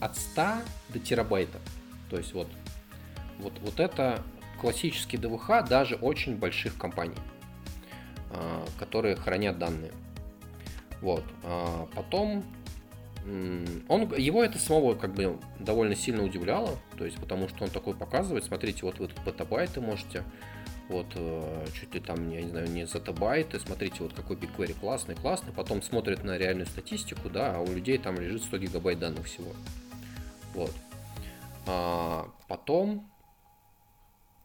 от 0.00 0.16
100 0.16 0.42
до 0.88 0.98
терабайта. 0.98 1.58
То 2.10 2.16
есть 2.16 2.34
вот, 2.34 2.48
вот, 3.38 3.52
вот 3.60 3.78
это 3.78 4.22
классический 4.60 5.18
ДВХ 5.18 5.68
даже 5.68 5.94
очень 5.96 6.36
больших 6.36 6.76
компаний. 6.76 7.16
которые 8.78 9.14
хранят 9.14 9.58
данные. 9.58 9.92
Вот. 11.02 11.22
Потом 11.94 12.42
он, 13.24 14.12
его 14.16 14.42
это 14.42 14.58
самого 14.58 14.94
как 14.94 15.14
бы 15.14 15.38
довольно 15.58 15.94
сильно 15.94 16.24
удивляло, 16.24 16.78
то 16.98 17.04
есть 17.04 17.18
потому 17.18 17.48
что 17.48 17.64
он 17.64 17.70
такой 17.70 17.94
показывает, 17.94 18.44
смотрите, 18.44 18.80
вот 18.82 18.98
вы 18.98 19.08
тут 19.08 19.24
петабайты 19.24 19.80
можете, 19.80 20.24
вот 20.88 21.06
э, 21.14 21.66
чуть 21.72 21.94
ли 21.94 22.00
там, 22.00 22.30
я 22.30 22.42
не 22.42 22.48
знаю, 22.48 22.68
не 22.68 22.84
зетабайты, 22.84 23.60
смотрите, 23.60 23.96
вот 24.00 24.12
какой 24.12 24.36
BigQuery 24.36 24.78
классный, 24.80 25.14
классный, 25.14 25.52
потом 25.52 25.82
смотрит 25.82 26.24
на 26.24 26.36
реальную 26.36 26.66
статистику, 26.66 27.30
да, 27.30 27.56
а 27.56 27.60
у 27.60 27.72
людей 27.72 27.98
там 27.98 28.16
лежит 28.18 28.42
100 28.42 28.58
гигабайт 28.58 28.98
данных 28.98 29.26
всего. 29.26 29.52
Вот. 30.54 30.72
А 31.66 32.28
потом 32.48 33.08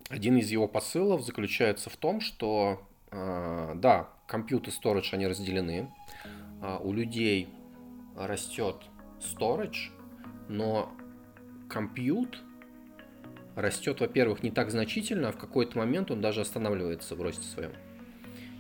один 0.10 0.38
из 0.38 0.52
его 0.52 0.68
посылов 0.68 1.26
заключается 1.26 1.90
в 1.90 1.98
том, 1.98 2.22
что 2.22 2.88
а, 3.12 3.74
да, 3.76 4.10
компьютер 4.28 4.74
и 4.74 4.78
storage 4.78 5.10
они 5.14 5.28
разделены, 5.28 5.92
а 6.62 6.78
у 6.78 6.94
людей 6.94 7.50
растет 8.18 8.76
storage, 9.20 9.92
но 10.50 10.92
компьют 11.70 12.42
растет, 13.56 14.00
во-первых, 14.00 14.44
не 14.44 14.52
так 14.52 14.70
значительно, 14.70 15.30
а 15.30 15.32
в 15.32 15.38
какой-то 15.38 15.78
момент 15.78 16.12
он 16.12 16.22
даже 16.22 16.42
останавливается 16.42 17.16
в 17.16 17.22
росте 17.22 17.44
своем. 17.44 17.72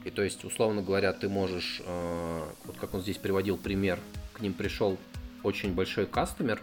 И 0.05 0.09
то 0.09 0.23
есть, 0.23 0.43
условно 0.43 0.81
говоря, 0.81 1.13
ты 1.13 1.29
можешь, 1.29 1.81
э, 1.85 2.43
вот 2.65 2.77
как 2.77 2.93
он 2.93 3.01
здесь 3.01 3.17
приводил 3.17 3.57
пример, 3.57 3.99
к 4.33 4.41
ним 4.41 4.53
пришел 4.53 4.97
очень 5.43 5.73
большой 5.73 6.07
кастомер. 6.07 6.61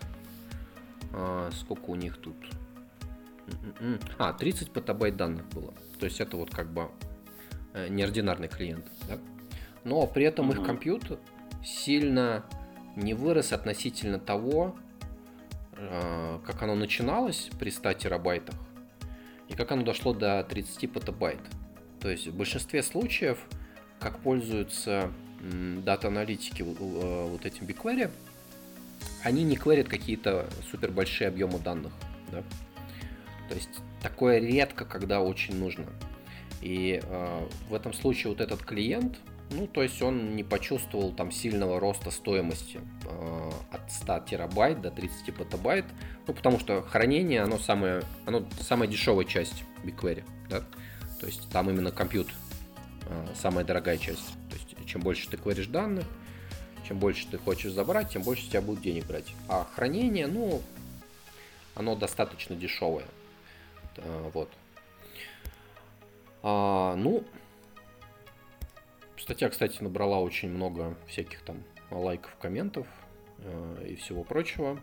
Э, 1.13 1.51
сколько 1.53 1.91
у 1.91 1.95
них 1.95 2.17
тут? 2.17 2.37
М-м-м. 3.47 4.01
А, 4.19 4.33
30 4.33 4.71
петабайт 4.71 5.17
данных 5.17 5.47
было. 5.51 5.75
То 6.01 6.07
есть 6.07 6.21
это 6.21 6.37
вот 6.37 6.51
как 6.51 6.73
бы 6.73 6.89
э, 7.73 7.89
неординарный 7.89 8.49
клиент. 8.49 8.87
Да? 9.09 9.19
Но 9.85 10.07
при 10.07 10.25
этом 10.25 10.51
mm-hmm. 10.51 10.61
их 10.61 10.67
компьютер 10.67 11.19
сильно 11.63 12.45
не 12.97 13.15
вырос 13.15 13.53
относительно 13.53 14.19
того, 14.19 14.77
э, 15.73 16.39
как 16.47 16.63
оно 16.63 16.75
начиналось 16.75 17.51
при 17.59 17.71
100 17.71 17.95
терабайтах 17.95 18.55
и 19.49 19.55
как 19.55 19.73
оно 19.73 19.83
дошло 19.83 20.13
до 20.13 20.45
30 20.45 20.87
петабайт. 20.87 21.41
То 22.01 22.11
есть 22.11 22.27
в 22.27 22.37
большинстве 22.37 22.83
случаев, 22.83 23.39
как 23.99 24.19
пользуются 24.21 25.11
дата-аналитики 25.41 26.63
э, 26.63 27.29
вот 27.29 27.45
этим 27.45 27.67
BigQuery, 27.67 28.11
они 29.23 29.43
не 29.45 29.57
кварят 29.57 29.89
какие-то 29.89 30.47
супер 30.71 30.91
большие 30.91 31.29
объемы 31.29 31.59
данных. 31.59 31.93
Да? 32.31 32.43
То 33.49 33.55
есть 33.55 33.71
такое 34.03 34.39
редко, 34.39 34.85
когда 34.85 35.21
очень 35.21 35.57
нужно. 35.57 35.87
И 36.61 37.01
э, 37.03 37.49
в 37.69 37.75
этом 37.75 37.93
случае 37.93 38.31
вот 38.31 38.41
этот 38.41 38.63
клиент, 38.63 39.19
ну, 39.51 39.67
то 39.67 39.83
есть 39.83 40.01
он 40.03 40.35
не 40.37 40.43
почувствовал 40.43 41.13
там 41.13 41.31
сильного 41.31 41.79
роста 41.79 42.11
стоимости 42.11 42.81
э, 43.05 43.51
от 43.71 43.93
100 43.93 44.21
терабайт 44.21 44.81
до 44.81 44.91
30 44.91 45.35
петабайт, 45.35 45.85
ну, 46.27 46.35
потому 46.35 46.59
что 46.59 46.83
хранение, 46.83 47.43
оно 47.43 47.59
самое, 47.59 48.03
оно 48.27 48.47
самая 48.61 48.89
дешевая 48.89 49.25
часть 49.25 49.65
BigQuery, 49.85 50.25
да? 50.49 50.65
То 51.21 51.27
есть 51.27 51.49
там 51.51 51.71
именно 51.71 51.91
компьют 51.91 52.29
э, 53.07 53.27
самая 53.35 53.65
дорогая 53.65 53.99
часть. 53.99 54.35
То 54.51 54.57
есть 54.57 54.87
чем 54.87 55.01
больше 55.01 55.29
ты 55.29 55.37
кваришь 55.37 55.69
данных, 55.69 56.05
чем 56.87 56.99
больше 56.99 57.27
ты 57.31 57.39
хочешь 57.39 57.73
забрать, 57.73 58.11
тем 58.11 58.23
больше 58.23 58.47
у 58.47 58.51
тебя 58.51 58.61
будет 58.61 58.83
денег 58.83 59.07
брать. 59.07 59.35
А 59.49 59.67
хранение, 59.75 60.27
ну, 60.27 60.63
оно 61.75 61.97
достаточно 61.97 62.57
дешевое. 62.57 63.07
Э, 63.97 64.31
вот. 64.33 64.51
А, 66.43 66.95
ну, 66.97 67.25
Статья, 69.25 69.49
кстати, 69.49 69.83
набрала 69.83 70.21
очень 70.21 70.51
много 70.51 70.99
всяких 71.07 71.41
там 71.45 71.65
лайков, 71.91 72.37
комментов 72.37 72.87
э, 73.39 73.87
и 73.89 73.95
всего 73.95 74.23
прочего. 74.23 74.79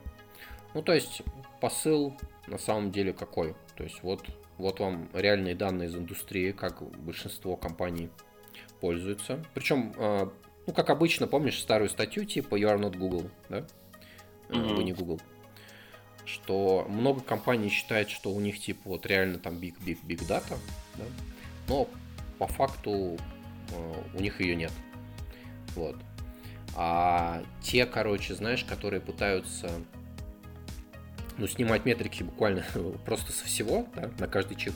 Ну, 0.74 0.82
то 0.82 0.94
есть 0.94 1.22
посыл 1.60 2.18
на 2.48 2.58
самом 2.58 2.92
деле 2.92 3.14
какой? 3.14 3.54
То 3.76 3.84
есть 3.84 4.02
вот, 4.02 4.26
вот 4.58 4.80
вам 4.80 5.12
реальные 5.14 5.54
данные 5.54 5.90
из 5.90 5.96
индустрии, 5.96 6.54
как 6.54 6.82
большинство 6.82 7.56
компаний 7.56 8.10
пользуются. 8.80 9.46
Причем, 9.54 9.94
э, 9.96 10.28
ну, 10.66 10.74
как 10.74 10.90
обычно, 10.90 11.28
помнишь 11.28 11.60
старую 11.60 11.92
статью 11.92 12.26
типа 12.26 12.56
You 12.56 12.76
are 12.76 12.80
not 12.80 12.98
Google, 12.98 13.30
да? 13.48 13.68
Mm-hmm. 14.50 14.74
Вы 14.74 14.84
не 14.84 14.94
Google. 14.94 15.22
Что 16.26 16.88
много 16.90 17.22
компаний 17.22 17.70
считают, 17.70 18.10
что 18.10 18.32
у 18.32 18.40
них 18.40 18.60
типа 18.60 18.90
вот 18.90 19.06
реально 19.06 19.38
там 19.38 19.60
big, 19.60 19.76
big, 19.86 20.00
big 20.04 20.28
data, 20.28 20.58
да? 20.96 21.04
но 21.68 21.88
по 22.40 22.48
факту 22.48 23.20
у 24.14 24.22
них 24.22 24.40
ее 24.42 24.56
нет. 24.56 24.72
Вот. 25.76 25.96
А 26.76 27.44
те, 27.62 27.86
короче, 27.86 28.36
знаешь, 28.36 28.64
которые 28.64 29.02
пытаются 29.02 29.70
ну, 31.38 31.48
снимать 31.48 31.86
метрики 31.86 32.24
буквально 32.24 32.66
просто 33.06 33.32
со 33.32 33.46
всего, 33.46 33.88
да, 33.96 34.10
на 34.20 34.28
каждый 34.28 34.56
чип. 34.56 34.74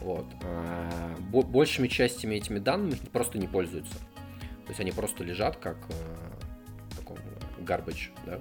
Вот. 0.00 0.26
А, 0.42 1.16
большими 1.30 1.88
частями 1.88 2.36
этими 2.36 2.58
данными 2.58 2.98
просто 3.12 3.38
не 3.38 3.46
пользуются. 3.46 3.94
То 3.94 4.70
есть 4.70 4.80
они 4.80 4.92
просто 4.92 5.24
лежат 5.24 5.56
как 5.56 5.76
э, 5.88 6.96
таком 6.96 7.18
garbage, 7.60 8.10
да. 8.24 8.38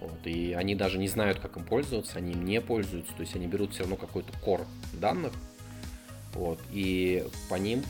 Вот. 0.00 0.26
И 0.26 0.52
они 0.52 0.74
даже 0.74 0.98
не 0.98 1.08
знают, 1.08 1.38
как 1.38 1.56
им 1.56 1.64
пользоваться, 1.64 2.18
они 2.18 2.32
им 2.32 2.44
не 2.44 2.60
пользуются. 2.60 3.12
То 3.14 3.22
есть 3.22 3.34
они 3.34 3.46
берут 3.46 3.72
все 3.72 3.80
равно 3.80 3.96
какой-то 3.96 4.32
core 4.44 4.66
данных, 4.92 5.32
вот, 6.36 6.60
и 6.70 7.26
по 7.48 7.54
ним 7.54 7.82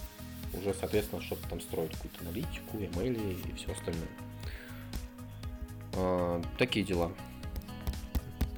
уже, 0.56 0.74
соответственно, 0.74 1.22
что-то 1.22 1.48
там 1.48 1.60
строить, 1.60 1.92
какую-то 1.92 2.20
аналитику, 2.22 2.76
email 2.78 3.48
и 3.48 3.52
все 3.56 3.72
остальное. 3.72 4.08
А, 5.94 6.42
такие 6.58 6.84
дела. 6.84 7.12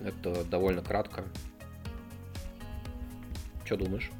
Это 0.04 0.44
довольно 0.44 0.82
кратко. 0.82 1.24
Что 3.64 3.76
думаешь? 3.76 4.10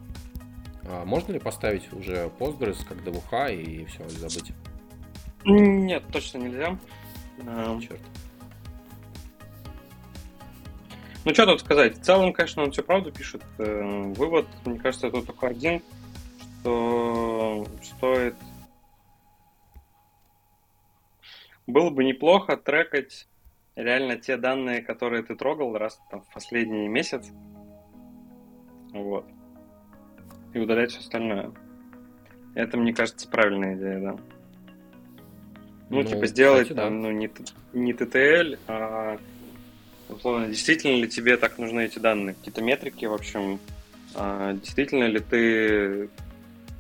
А 0.84 1.04
можно 1.04 1.32
ли 1.32 1.38
поставить 1.38 1.92
уже 1.92 2.30
Postgres 2.38 2.84
как 2.86 2.98
DVH 2.98 3.62
и 3.62 3.84
все, 3.86 4.04
и 4.04 4.10
забыть? 4.10 4.52
Нет, 5.44 6.02
точно 6.12 6.38
нельзя. 6.38 6.78
Черт. 7.80 8.00
Ну, 11.24 11.34
что 11.34 11.46
тут 11.46 11.60
сказать? 11.60 11.98
В 11.98 12.02
целом, 12.02 12.32
конечно, 12.32 12.62
он 12.62 12.72
все 12.72 12.82
правду 12.82 13.12
пишет. 13.12 13.42
Э, 13.58 14.12
вывод, 14.16 14.46
мне 14.64 14.78
кажется, 14.78 15.10
тут 15.10 15.26
только 15.26 15.48
один– 15.48 15.82
что 16.68 17.07
стоит... 17.82 18.34
Было 21.66 21.90
бы 21.90 22.04
неплохо 22.04 22.56
трекать 22.56 23.28
реально 23.76 24.16
те 24.16 24.36
данные, 24.36 24.82
которые 24.82 25.22
ты 25.22 25.36
трогал 25.36 25.76
раз 25.76 26.00
там, 26.10 26.22
в 26.22 26.32
последний 26.32 26.88
месяц. 26.88 27.26
Вот. 28.92 29.26
И 30.54 30.58
удалять 30.58 30.90
все 30.90 31.00
остальное. 31.00 31.52
Это, 32.54 32.76
мне 32.76 32.92
кажется, 32.92 33.28
правильная 33.28 33.76
идея, 33.76 34.00
да. 34.00 34.16
Ну, 35.90 36.02
ну 36.02 36.04
типа 36.04 36.26
сделать 36.26 36.68
кстати, 36.68 36.76
там, 36.76 37.02
да. 37.02 37.08
ну, 37.08 37.10
не, 37.12 37.30
не 37.72 37.92
TTL, 37.92 38.58
а 38.66 39.18
условно, 40.08 40.48
действительно 40.48 40.96
ли 40.96 41.08
тебе 41.08 41.36
так 41.36 41.58
нужны 41.58 41.84
эти 41.84 41.98
данные, 41.98 42.34
какие-то 42.34 42.62
метрики, 42.62 43.04
в 43.04 43.14
общем, 43.14 43.58
а, 44.14 44.54
действительно 44.54 45.04
ли 45.04 45.20
ты 45.20 46.10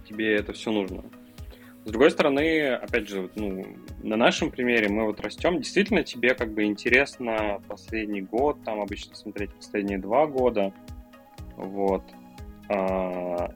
тебе 0.08 0.34
это 0.34 0.52
все 0.52 0.70
нужно. 0.70 1.04
С 1.84 1.90
другой 1.90 2.10
стороны, 2.10 2.72
опять 2.72 3.08
же, 3.08 3.30
ну, 3.34 3.64
на 4.02 4.16
нашем 4.16 4.50
примере 4.50 4.88
мы 4.88 5.06
вот 5.06 5.20
растем, 5.20 5.58
действительно 5.58 6.02
тебе 6.02 6.34
как 6.34 6.52
бы 6.52 6.64
интересно 6.64 7.62
последний 7.66 8.20
год, 8.20 8.58
там 8.64 8.80
обычно 8.80 9.14
смотреть 9.14 9.54
последние 9.54 9.98
два 9.98 10.26
года, 10.26 10.72
вот. 11.56 12.02
А, 12.68 13.54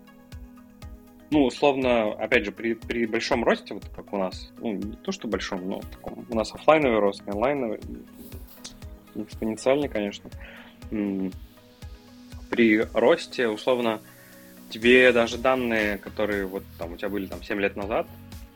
ну, 1.31 1.45
условно, 1.45 2.13
опять 2.13 2.45
же, 2.45 2.53
при, 2.53 2.75
при 2.75 3.07
большом 3.07 3.45
росте, 3.45 3.75
вот 3.75 3.85
как 3.95 4.13
у 4.13 4.19
нас, 4.19 4.53
ну, 4.59 4.73
не 4.73 4.97
то, 4.97 5.13
что 5.13 5.29
большом, 5.29 5.69
но 5.69 5.81
таком, 5.81 6.25
у 6.29 6.35
нас 6.35 6.55
офлайновый 6.55 7.01
рост, 7.01 7.23
онлайновый, 7.27 7.81
экспоненциальный, 9.15 9.89
конечно. 9.89 10.31
При 12.51 12.83
росте, 12.95 13.49
условно, 13.49 14.01
тебе 14.73 15.13
даже 15.13 15.39
данные, 15.39 15.99
которые 15.99 16.47
вот 16.47 16.65
там 16.79 16.95
у 16.95 16.97
тебя 16.97 17.11
были 17.11 17.27
там 17.27 17.43
7 17.43 17.61
лет 17.61 17.77
назад, 17.77 18.07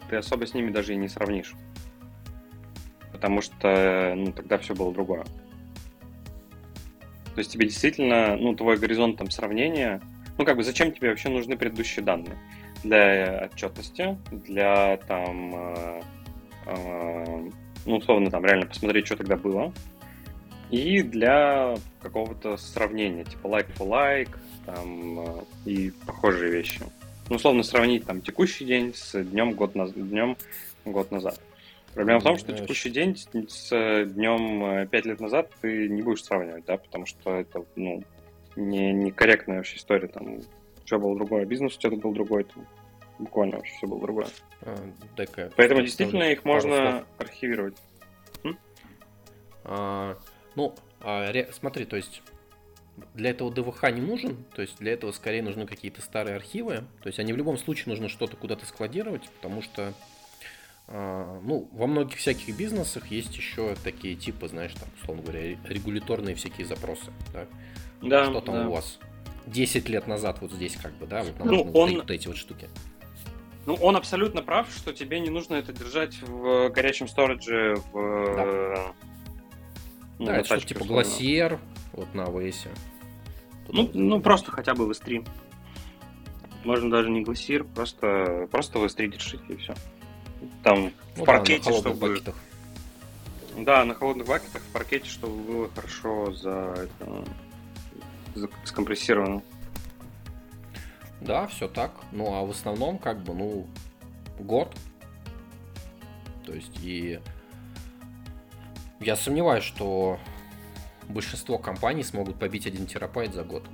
ты 0.08 0.16
особо 0.16 0.46
с 0.46 0.54
ними 0.54 0.70
даже 0.70 0.94
и 0.94 0.96
не 0.96 1.08
сравнишь. 1.08 1.54
Потому 3.12 3.42
что 3.42 4.14
ну, 4.16 4.32
тогда 4.32 4.58
все 4.58 4.74
было 4.74 4.92
другое. 4.92 5.24
То 7.34 7.40
есть 7.40 7.52
тебе 7.52 7.66
действительно, 7.66 8.36
ну, 8.36 8.54
твой 8.54 8.78
горизонт 8.78 9.18
там 9.18 9.30
сравнения, 9.30 10.00
ну, 10.38 10.44
как 10.44 10.56
бы 10.56 10.64
зачем 10.64 10.90
тебе 10.90 11.10
вообще 11.10 11.28
нужны 11.28 11.56
предыдущие 11.56 12.04
данные? 12.04 12.36
Для 12.82 13.50
отчетности, 13.52 14.16
для 14.30 14.96
там, 15.08 15.54
э, 15.54 16.00
э, 16.66 17.50
ну, 17.84 17.96
условно, 17.96 18.30
там 18.30 18.44
реально 18.44 18.66
посмотреть, 18.66 19.06
что 19.06 19.16
тогда 19.16 19.36
было, 19.36 19.72
и 20.70 21.02
для 21.02 21.76
какого-то 22.00 22.56
сравнения, 22.56 23.24
типа 23.24 23.46
like 23.48 23.68
for 23.76 23.86
like, 23.86 24.30
там, 24.66 25.20
э, 25.20 25.42
и 25.64 25.90
похожие 26.06 26.50
вещи. 26.50 26.80
ну, 27.30 27.36
условно 27.36 27.62
сравнить 27.62 28.04
там 28.04 28.20
текущий 28.20 28.64
день 28.64 28.92
с 28.94 29.22
днем 29.22 29.52
год, 29.52 29.74
наз... 29.74 29.92
днем 29.92 30.36
год 30.84 31.10
назад. 31.10 31.40
Проблема 31.94 32.20
в 32.20 32.24
том, 32.24 32.36
что 32.36 32.52
текущий 32.52 32.90
день 32.90 33.16
с 33.16 33.70
днем 34.04 34.86
5 34.86 35.06
лет 35.06 35.18
назад 35.18 35.50
ты 35.62 35.88
не 35.88 36.02
будешь 36.02 36.24
сравнивать, 36.24 36.66
да, 36.66 36.76
потому 36.76 37.06
что 37.06 37.34
это, 37.34 37.64
ну, 37.74 38.02
не, 38.54 38.92
некорректная 38.92 39.56
вообще 39.56 39.78
история, 39.78 40.08
там, 40.08 40.40
все 40.84 40.98
было 40.98 41.16
другое, 41.16 41.46
бизнес 41.46 41.74
у 41.74 41.80
тебя 41.80 41.96
был 41.96 42.12
другой, 42.12 42.44
там, 42.44 42.66
буквально 43.18 43.56
вообще 43.56 43.72
все 43.78 43.86
было 43.86 44.00
другое. 44.00 44.28
А, 44.60 44.76
Поэтому 45.56 45.80
действительно 45.80 46.24
их 46.24 46.44
можно 46.44 46.90
слов. 46.90 47.04
архивировать. 47.16 47.76
А, 49.64 50.16
ну, 50.54 50.74
а, 51.00 51.32
ре, 51.32 51.48
смотри, 51.52 51.86
то 51.86 51.96
есть 51.96 52.22
для 53.14 53.30
этого 53.30 53.50
ДВХ 53.50 53.90
не 53.90 54.00
нужен, 54.00 54.36
то 54.54 54.62
есть 54.62 54.78
для 54.78 54.92
этого 54.92 55.12
скорее 55.12 55.42
нужны 55.42 55.66
какие-то 55.66 56.00
старые 56.00 56.36
архивы, 56.36 56.84
то 57.02 57.06
есть 57.08 57.18
они 57.18 57.32
в 57.32 57.36
любом 57.36 57.58
случае 57.58 57.86
нужно 57.88 58.08
что-то 58.08 58.36
куда-то 58.36 58.66
складировать, 58.66 59.28
потому 59.30 59.62
что 59.62 59.92
а, 60.88 61.40
ну, 61.42 61.68
во 61.72 61.86
многих 61.86 62.18
всяких 62.18 62.56
бизнесах 62.56 63.08
есть 63.08 63.36
еще 63.36 63.74
такие 63.82 64.14
типы, 64.14 64.48
знаешь, 64.48 64.72
там, 64.74 64.88
условно 65.00 65.22
говоря, 65.22 65.56
регуляторные 65.64 66.34
всякие 66.34 66.66
запросы, 66.66 67.12
да? 67.32 67.46
Да, 68.02 68.24
Что 68.26 68.40
там 68.40 68.54
да. 68.54 68.68
у 68.68 68.72
вас 68.72 68.98
10 69.46 69.88
лет 69.88 70.06
назад 70.06 70.38
вот 70.40 70.52
здесь 70.52 70.76
как 70.76 70.92
бы, 70.94 71.06
да, 71.06 71.22
вот 71.22 71.38
нам 71.38 71.48
ну, 71.48 71.64
нужны 71.64 71.78
он... 71.78 71.94
вот 71.96 72.10
эти 72.10 72.28
вот 72.28 72.36
штуки. 72.36 72.68
Ну, 73.64 73.74
он 73.74 73.96
абсолютно 73.96 74.42
прав, 74.42 74.68
что 74.70 74.92
тебе 74.92 75.18
не 75.18 75.28
нужно 75.28 75.56
это 75.56 75.72
держать 75.72 76.20
в 76.22 76.68
горячем 76.68 77.08
сторидже, 77.08 77.76
в... 77.92 78.36
Да, 78.36 78.94
ну, 80.20 80.26
да 80.26 80.36
это 80.36 80.58
что 80.58 80.68
типа 80.68 80.84
глассиер, 80.84 81.58
вот 81.96 82.14
на 82.14 82.22
AWS. 82.22 82.68
Ну, 83.68 83.90
ну, 83.94 84.20
просто 84.20 84.52
хотя 84.52 84.74
бы 84.74 84.86
в 84.86 84.90
S3. 84.90 85.26
Можно 86.64 86.90
даже 86.90 87.10
не 87.10 87.22
глассиер, 87.22 87.64
просто, 87.64 88.48
просто 88.50 88.78
в 88.78 88.84
S3 88.84 89.08
держите 89.08 89.44
и 89.48 89.56
все. 89.56 89.74
Там 90.62 90.92
ну, 91.16 91.22
в 91.22 91.24
паркете, 91.24 91.70
да, 91.70 91.76
чтобы... 91.78 92.08
Бакетах. 92.08 92.34
Да, 93.58 93.84
на 93.84 93.94
холодных 93.94 94.26
бакетах 94.26 94.62
в 94.62 94.72
паркете, 94.72 95.08
чтобы 95.08 95.42
было 95.42 95.70
хорошо 95.74 96.32
за 96.32 96.74
это 96.76 97.24
скомпрессировано. 98.64 99.42
Да, 101.20 101.46
все 101.46 101.68
так. 101.68 101.92
Ну, 102.12 102.34
а 102.34 102.44
в 102.44 102.50
основном, 102.50 102.98
как 102.98 103.22
бы, 103.22 103.34
ну, 103.34 103.66
год. 104.38 104.76
То 106.44 106.52
есть, 106.52 106.78
и 106.82 107.18
я 109.00 109.16
сомневаюсь, 109.16 109.64
что 109.64 110.18
большинство 111.08 111.58
компаний 111.58 112.02
смогут 112.02 112.38
побить 112.38 112.66
1 112.66 112.86
терабайт 112.86 113.34
за 113.34 113.44
год. 113.44 113.64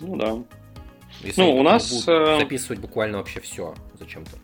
Ну 0.00 0.16
да. 0.16 0.42
Если 1.22 1.40
ну, 1.40 1.56
у 1.56 1.62
нас... 1.62 1.90
Будут 1.90 2.08
э, 2.08 2.40
записывать 2.40 2.80
буквально 2.80 3.18
вообще 3.18 3.40
все 3.40 3.74
зачем-то. 3.94 4.36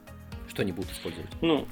Что 0.49 0.63
они 0.63 0.73
будут 0.73 0.91
использовать? 0.93 1.31
Ну, 1.41 1.67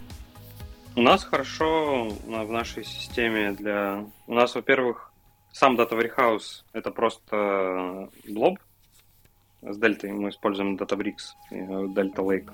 у 0.97 1.03
нас 1.03 1.24
хорошо 1.24 2.09
в 2.09 2.51
нашей 2.51 2.84
системе 2.84 3.53
для... 3.53 4.05
У 4.26 4.34
нас, 4.34 4.55
во-первых, 4.55 5.12
сам 5.53 5.78
Data 5.78 5.93
Warehouse— 5.93 6.64
это 6.72 6.91
просто 6.91 8.11
блоб 8.28 8.59
с 9.62 9.76
дельтой. 9.78 10.12
Мы 10.12 10.30
используем 10.30 10.76
Databricks, 10.76 11.34
Delta 11.51 12.16
Lake. 12.16 12.51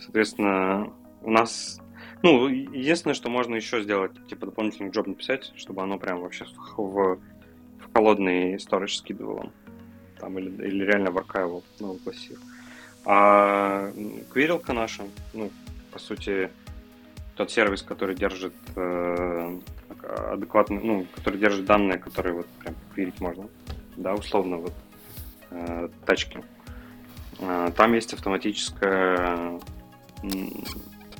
Соответственно, 0.00 0.92
у 1.22 1.30
нас... 1.30 1.80
Ну, 2.24 2.48
единственное, 2.48 3.12
что 3.12 3.28
можно 3.28 3.54
еще 3.54 3.82
сделать, 3.82 4.12
типа 4.28 4.46
дополнительный 4.46 4.90
джоб 4.90 5.08
написать, 5.08 5.52
чтобы 5.56 5.82
оно 5.82 5.98
прям 5.98 6.22
вообще 6.22 6.46
в, 6.74 7.18
в 7.18 7.18
холодный 7.92 8.54
storage 8.54 8.96
скидывало 8.96 9.52
там, 10.18 10.38
или, 10.38 10.48
или 10.66 10.84
реально 10.84 11.10
в 11.10 11.18
аркаивал 11.18 11.62
на 11.80 11.98
классир. 11.98 12.38
А 13.04 13.92
квирилка 14.32 14.72
наша, 14.72 15.02
ну, 15.34 15.50
по 15.92 15.98
сути, 15.98 16.48
тот 17.36 17.50
сервис, 17.50 17.82
который 17.82 18.14
держит 18.14 18.54
э, 18.74 19.58
адекватно, 20.30 20.80
ну, 20.82 21.06
который 21.14 21.38
держит 21.38 21.66
данные, 21.66 21.98
которые 21.98 22.36
вот 22.36 22.46
прям 22.60 22.74
квирить 22.94 23.20
можно, 23.20 23.48
да, 23.98 24.14
условно, 24.14 24.56
вот, 24.56 24.72
э, 25.50 25.90
тачки. 26.06 26.42
Э, 27.40 27.70
там 27.76 27.92
есть 27.92 28.14
автоматическая, 28.14 29.60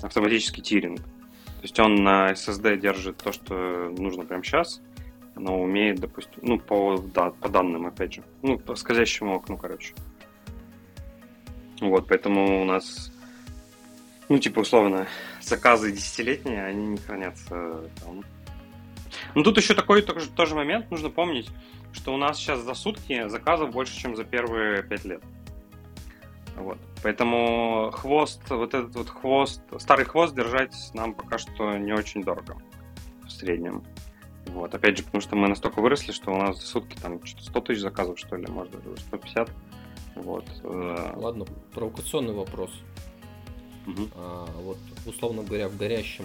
автоматический 0.05 0.63
тиринг. 0.63 1.01
То 1.01 1.63
есть 1.63 1.81
он 1.81 1.97
на 2.05 2.33
SSD 2.33 2.77
держит 2.77 3.17
то, 3.17 3.33
что 3.33 3.91
нужно 3.97 4.25
прямо 4.25 4.45
сейчас, 4.45 4.83
оно 5.35 5.61
умеет, 5.61 5.99
допустим, 5.99 6.41
ну, 6.43 6.59
по, 6.59 6.99
да, 6.99 7.31
по 7.31 7.49
данным, 7.49 7.87
опять 7.87 8.15
же. 8.15 8.23
Ну, 8.43 8.59
по 8.59 8.77
скользящему 8.77 9.35
окну, 9.35 9.57
короче. 9.57 9.95
Вот, 11.81 12.07
поэтому 12.07 12.63
у 12.63 12.65
нас, 12.65 13.13
ну, 14.29 14.39
типа, 14.39 14.61
условно, 14.61 15.09
заказы 15.41 15.91
десятилетние, 15.91 16.65
они 16.65 16.87
не 16.87 16.97
хранятся 16.99 17.91
там. 18.01 18.23
Ну, 19.35 19.43
тут 19.43 19.57
еще 19.57 19.75
такой 19.75 20.03
тоже, 20.03 20.29
тоже 20.31 20.55
момент, 20.55 20.91
нужно 20.91 21.11
помнить, 21.11 21.51
что 21.93 22.15
у 22.15 22.17
нас 22.17 22.39
сейчас 22.39 22.61
за 22.61 22.75
сутки 22.75 23.29
заказов 23.29 23.71
больше, 23.71 23.99
чем 23.99 24.17
за 24.17 24.25
первые 24.25 24.83
пять 24.83 25.05
лет. 25.05 25.23
Вот. 26.57 26.79
Поэтому 27.05 27.91
хвост, 27.93 28.41
вот 28.49 28.73
этот 28.73 28.97
вот 28.97 29.11
хвост, 29.11 29.61
старый 29.79 30.07
хвост 30.07 30.35
держать 30.35 30.75
нам 30.95 31.13
пока 31.13 31.37
что 31.37 31.77
не 31.77 31.93
очень 31.93 32.25
дорого 32.25 32.57
в 33.27 33.31
среднем. 33.31 33.85
Вот, 34.47 34.75
опять 34.75 34.97
же, 34.97 35.05
потому 35.05 35.21
что 35.21 35.37
мы 35.37 35.47
настолько 35.49 35.81
выросли, 35.81 36.13
что 36.13 36.33
у 36.33 36.39
нас 36.39 36.59
за 36.59 36.67
сутки 36.67 36.97
там 36.97 37.23
что-то 37.27 37.45
100 37.45 37.61
тысяч 37.61 37.81
заказов, 37.83 38.19
что 38.19 38.37
ли, 38.37 38.47
может, 38.47 38.73
даже 38.73 38.97
150. 39.03 39.51
Вот. 40.15 40.47
Э. 40.63 41.13
Ладно, 41.17 41.45
провокационный 41.75 42.33
вопрос. 42.33 42.71
Угу. 43.87 44.09
А, 44.15 44.47
вот, 44.63 44.79
условно 45.05 45.43
говоря, 45.43 45.69
в 45.69 45.77
горящем, 45.77 46.25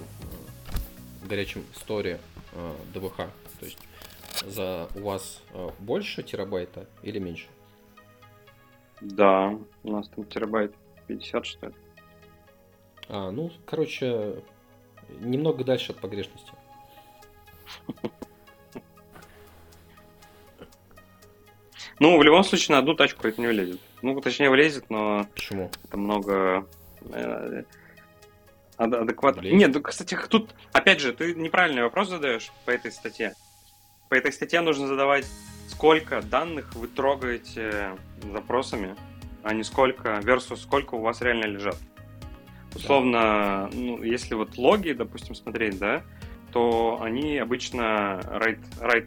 в 1.21 1.27
горячем 1.27 1.65
сторе 1.75 2.21
а, 2.53 2.73
ДВХ, 2.93 3.17
то 3.17 3.65
есть 3.65 3.79
за 4.47 4.87
у 4.95 5.01
вас 5.01 5.41
больше 5.79 6.23
терабайта 6.23 6.87
или 7.03 7.19
меньше? 7.19 7.47
Да, 9.01 9.57
у 9.83 9.91
нас 9.91 10.09
там 10.09 10.25
терабайт 10.25 10.73
50, 11.07 11.45
что 11.45 11.67
ли. 11.67 11.73
А, 13.07 13.31
ну, 13.31 13.51
короче, 13.65 14.43
немного 15.19 15.63
дальше 15.63 15.91
от 15.91 15.99
погрешности. 15.99 16.51
Ну, 22.01 22.17
в 22.17 22.23
любом 22.23 22.45
случае, 22.45 22.75
на 22.75 22.79
одну 22.79 22.93
тачку 22.93 23.27
это 23.27 23.41
не 23.41 23.47
влезет. 23.47 23.81
Ну, 24.01 24.19
точнее, 24.21 24.49
влезет, 24.49 24.89
но... 24.89 25.27
Почему? 25.33 25.69
Это 25.83 25.97
много... 25.97 26.65
Э, 27.11 27.63
адекватно. 28.77 29.41
Нет, 29.41 29.71
ну, 29.73 29.81
кстати, 29.81 30.17
тут, 30.29 30.55
опять 30.71 31.01
же, 31.01 31.11
ты 31.11 31.35
неправильный 31.35 31.83
вопрос 31.83 32.07
задаешь 32.07 32.51
по 32.65 32.71
этой 32.71 32.93
статье. 32.93 33.33
По 34.07 34.15
этой 34.15 34.31
статье 34.31 34.61
нужно 34.61 34.87
задавать, 34.87 35.25
сколько 35.69 36.21
данных 36.21 36.73
вы 36.75 36.87
трогаете 36.87 37.95
запросами, 38.33 38.95
а 39.43 39.53
не 39.53 39.63
сколько, 39.63 40.19
versus 40.19 40.57
сколько 40.57 40.95
у 40.95 41.01
вас 41.01 41.21
реально 41.21 41.45
лежат. 41.45 41.77
Условно, 42.75 43.11
да. 43.11 43.69
ну, 43.73 44.03
если 44.03 44.35
вот 44.35 44.57
логи, 44.57 44.91
допустим, 44.91 45.35
смотреть, 45.35 45.79
да, 45.79 46.03
то 46.51 46.99
они 47.01 47.37
обычно 47.37 48.21
write, 48.25 48.63
write 48.79 49.05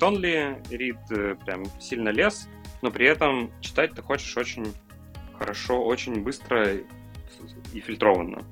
read 0.71 0.99
э, 1.11 1.37
прям 1.45 1.65
сильно 1.81 2.09
лес, 2.09 2.49
но 2.83 2.91
при 2.91 3.07
этом 3.07 3.51
читать 3.61 3.95
ты 3.95 4.03
хочешь 4.03 4.37
очень 4.37 4.73
хорошо, 5.39 5.85
очень 5.85 6.23
быстро 6.23 6.75
и 7.73 7.81
фильтрованно. 7.81 8.43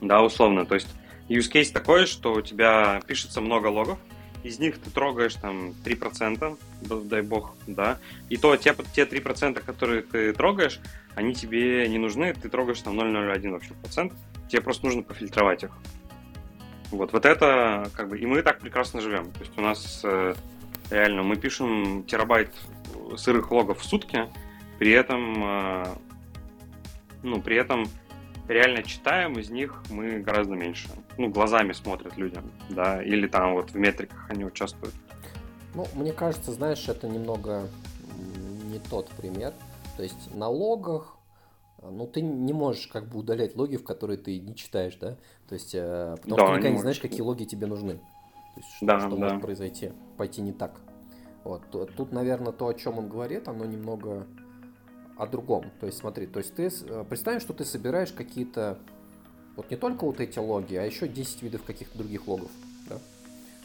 Да, 0.00 0.22
условно. 0.22 0.66
То 0.66 0.74
есть 0.74 0.88
use 1.28 1.50
case 1.52 1.72
такой, 1.72 2.06
что 2.06 2.34
у 2.34 2.40
тебя 2.40 3.00
пишется 3.06 3.40
много 3.40 3.68
логов, 3.68 3.98
из 4.42 4.58
них 4.58 4.78
ты 4.78 4.90
трогаешь 4.90 5.34
там 5.34 5.70
3%, 5.84 6.58
дай 7.04 7.22
бог, 7.22 7.54
да, 7.66 7.98
и 8.28 8.36
то 8.36 8.56
те, 8.56 8.74
те 8.94 9.04
3%, 9.04 9.62
которые 9.64 10.02
ты 10.02 10.32
трогаешь, 10.32 10.80
они 11.14 11.34
тебе 11.34 11.88
не 11.88 11.98
нужны, 11.98 12.34
ты 12.34 12.48
трогаешь 12.48 12.80
там 12.80 12.98
0,01 12.98 13.50
вообще 13.50 13.74
процент, 13.74 14.12
тебе 14.48 14.62
просто 14.62 14.86
нужно 14.86 15.02
пофильтровать 15.02 15.64
их. 15.64 15.70
Вот, 16.90 17.12
вот 17.12 17.24
это, 17.24 17.90
как 17.94 18.08
бы, 18.08 18.18
и 18.18 18.26
мы 18.26 18.42
так 18.42 18.60
прекрасно 18.60 19.00
живем. 19.00 19.32
То 19.32 19.40
есть 19.40 19.52
у 19.56 19.62
нас 19.62 20.02
э, 20.04 20.34
реально 20.90 21.22
мы 21.22 21.36
пишем 21.36 22.04
терабайт 22.04 22.50
сырых 23.16 23.50
логов 23.50 23.80
в 23.80 23.84
сутки, 23.84 24.28
при 24.78 24.90
этом, 24.90 25.44
э, 25.44 25.86
ну, 27.22 27.40
при 27.40 27.56
этом 27.56 27.88
реально 28.48 28.82
читаем 28.82 29.38
из 29.38 29.50
них 29.50 29.82
мы 29.90 30.20
гораздо 30.20 30.54
меньше. 30.54 30.88
Ну, 31.18 31.30
глазами 31.30 31.72
смотрят 31.72 32.16
людям, 32.16 32.50
да, 32.70 33.02
или 33.02 33.26
там 33.26 33.54
вот 33.54 33.70
в 33.70 33.76
метриках 33.76 34.30
они 34.30 34.44
участвуют. 34.44 34.94
Ну, 35.74 35.86
мне 35.94 36.12
кажется, 36.12 36.52
знаешь, 36.52 36.88
это 36.88 37.08
немного 37.08 37.68
не 38.64 38.78
тот 38.78 39.08
пример. 39.10 39.52
То 39.96 40.02
есть 40.02 40.34
на 40.34 40.48
логах 40.48 41.16
ну, 41.82 42.06
ты 42.06 42.20
не 42.20 42.52
можешь 42.52 42.86
как 42.86 43.08
бы 43.08 43.18
удалять 43.18 43.56
логи, 43.56 43.76
в 43.76 43.84
которые 43.84 44.16
ты 44.16 44.38
не 44.38 44.54
читаешь, 44.54 44.96
да? 44.96 45.16
То 45.48 45.54
есть, 45.54 45.74
э, 45.74 46.16
потому 46.20 46.36
да, 46.36 46.44
что 46.44 46.52
ты 46.52 46.58
никогда 46.58 46.70
не, 46.70 46.78
знаешь, 46.78 47.00
какие 47.00 47.22
логи 47.22 47.44
тебе 47.44 47.66
нужны. 47.66 47.94
То 47.94 48.60
есть, 48.60 48.68
что, 48.76 48.86
да, 48.86 49.00
что 49.00 49.10
да. 49.10 49.16
может 49.16 49.40
произойти, 49.40 49.90
пойти 50.16 50.42
не 50.42 50.52
так. 50.52 50.80
Вот. 51.44 51.62
Тут, 51.70 52.12
наверное, 52.12 52.52
то, 52.52 52.68
о 52.68 52.74
чем 52.74 52.98
он 52.98 53.08
говорит, 53.08 53.48
оно 53.48 53.64
немного 53.64 54.26
о 55.22 55.26
другом. 55.26 55.70
То 55.80 55.86
есть 55.86 55.98
смотри, 55.98 56.26
то 56.26 56.40
есть 56.40 56.54
ты 56.54 56.68
э, 56.68 57.04
представим, 57.08 57.38
что 57.38 57.52
ты 57.52 57.64
собираешь 57.64 58.12
какие-то 58.12 58.78
вот 59.54 59.70
не 59.70 59.76
только 59.76 60.04
вот 60.04 60.20
эти 60.20 60.38
логи, 60.38 60.74
а 60.74 60.82
еще 60.82 61.06
10 61.06 61.42
видов 61.42 61.62
каких-то 61.62 61.96
других 61.96 62.26
логов. 62.26 62.50
Да? 62.88 62.98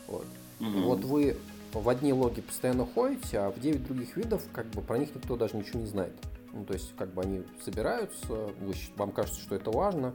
Вот. 0.08 0.26
Mm-hmm. 0.60 0.84
вот 0.84 1.04
вы 1.04 1.38
в 1.74 1.90
одни 1.90 2.14
логи 2.14 2.42
постоянно 2.42 2.86
ходите, 2.86 3.40
а 3.40 3.52
в 3.52 3.60
9 3.60 3.86
других 3.88 4.16
видов 4.18 4.44
как 4.54 4.68
бы 4.68 4.82
про 4.82 5.00
них 5.00 5.14
никто 5.16 5.36
даже 5.36 5.58
ничего 5.58 5.80
не 5.80 5.88
знает. 5.88 6.14
Ну, 6.54 6.64
то 6.64 6.74
есть, 6.74 6.96
как 6.96 7.14
бы 7.14 7.22
они 7.22 7.44
собираются, 7.64 8.28
вы, 8.28 8.74
вам 8.96 9.12
кажется, 9.12 9.42
что 9.42 9.56
это 9.56 9.70
важно, 9.70 10.14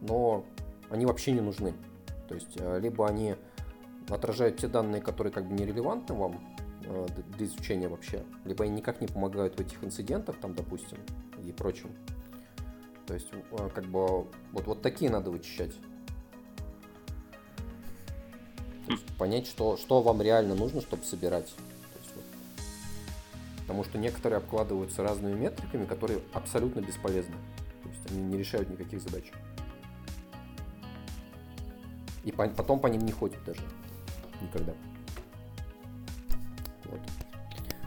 но 0.00 0.44
они 0.90 1.06
вообще 1.06 1.32
не 1.32 1.40
нужны. 1.40 1.74
То 2.28 2.34
есть, 2.34 2.56
э, 2.56 2.80
либо 2.80 3.06
они 3.06 3.34
отражают 4.08 4.58
те 4.58 4.68
данные, 4.68 5.02
которые 5.02 5.32
как 5.32 5.46
бы 5.46 5.54
нерелевантны 5.54 6.14
вам 6.14 6.51
для 6.82 7.46
изучения 7.46 7.88
вообще, 7.88 8.24
либо 8.44 8.64
они 8.64 8.74
никак 8.74 9.00
не 9.00 9.06
помогают 9.06 9.56
в 9.56 9.60
этих 9.60 9.82
инцидентах, 9.82 10.36
там, 10.40 10.54
допустим, 10.54 10.98
и 11.44 11.52
прочем. 11.52 11.90
То 13.06 13.14
есть, 13.14 13.28
э, 13.32 13.70
как 13.74 13.84
бы, 13.86 14.26
вот, 14.52 14.66
вот 14.66 14.82
такие 14.82 15.10
надо 15.10 15.30
вычищать. 15.30 15.74
То 18.86 18.92
есть, 18.92 19.04
понять, 19.16 19.46
что, 19.46 19.76
что 19.76 20.02
вам 20.02 20.22
реально 20.22 20.54
нужно, 20.54 20.80
чтобы 20.80 21.04
собирать. 21.04 21.52
есть, 21.98 22.14
вот. 22.14 22.24
Потому 23.60 23.84
что 23.84 23.98
некоторые 23.98 24.38
обкладываются 24.38 25.02
разными 25.02 25.34
метриками, 25.34 25.84
которые 25.84 26.20
абсолютно 26.32 26.80
бесполезны. 26.80 27.34
То 27.82 27.88
есть 27.88 28.10
они 28.10 28.22
не 28.22 28.38
решают 28.38 28.70
никаких 28.70 29.00
задач. 29.00 29.32
И 32.24 32.30
по, 32.30 32.48
потом 32.48 32.78
по 32.78 32.86
ним 32.86 33.02
не 33.02 33.12
ходят 33.12 33.42
даже. 33.44 33.62
Никогда. 34.40 34.74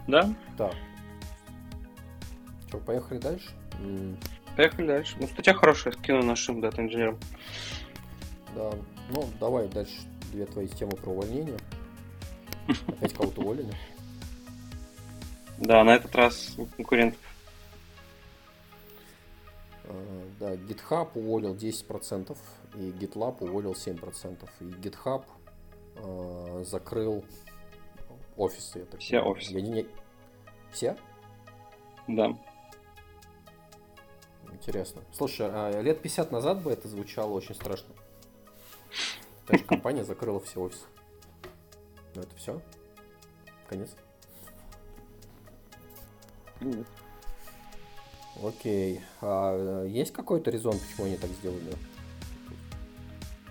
Да? 0.06 0.32
Так. 0.56 0.74
Что, 2.68 2.78
поехали 2.78 3.18
дальше? 3.18 3.50
Поехали 4.56 4.86
дальше. 4.86 5.16
Ну, 5.20 5.26
статья 5.26 5.54
хорошая, 5.54 5.92
скину 5.92 6.22
нашим 6.22 6.60
дата-инженерам. 6.60 7.18
Да. 8.54 8.72
Ну, 9.10 9.28
давай 9.38 9.68
дальше 9.68 9.94
две 10.32 10.46
твои 10.46 10.68
темы 10.68 10.92
про 10.92 11.10
увольнение. 11.10 11.58
Опять 12.88 13.14
кого-то 13.14 13.40
уволили. 13.40 13.72
Да, 15.58 15.84
на 15.84 15.94
этот 15.94 16.14
раз 16.14 16.56
конкурентов. 16.76 17.20
А, 19.84 20.28
да, 20.40 20.54
GitHub 20.54 21.08
уволил 21.14 21.54
10%, 21.54 22.36
и 22.74 22.90
GitLab 22.90 23.36
уволил 23.40 23.72
7%. 23.72 24.48
И 24.60 24.64
GitHub 24.64 25.24
э, 25.96 26.64
закрыл 26.66 27.24
офисы. 28.36 28.80
Я 28.80 28.84
так 28.86 29.00
Все 29.00 29.16
понимаю. 29.18 29.32
офисы. 29.32 29.52
Я 29.52 29.60
не... 29.60 29.86
Все? 30.70 30.96
Да. 32.08 32.36
Интересно. 34.52 35.02
Слушай, 35.12 35.48
а 35.50 35.80
лет 35.80 36.00
50 36.02 36.32
назад 36.32 36.62
бы 36.62 36.70
это 36.72 36.88
звучало 36.88 37.32
очень 37.32 37.54
страшно. 37.54 37.94
Та 39.46 39.56
же 39.58 39.64
компания 39.64 40.04
закрыла 40.04 40.40
все 40.40 40.60
офисы. 40.60 40.84
Ну 42.14 42.22
это 42.22 42.34
все? 42.36 42.60
Конец? 43.68 43.94
Нет. 46.60 46.86
Окей. 48.42 49.00
А 49.20 49.84
э, 49.84 49.88
есть 49.88 50.12
какой-то 50.12 50.50
резон, 50.50 50.78
почему 50.78 51.06
они 51.06 51.16
так 51.16 51.30
сделали? 51.30 51.72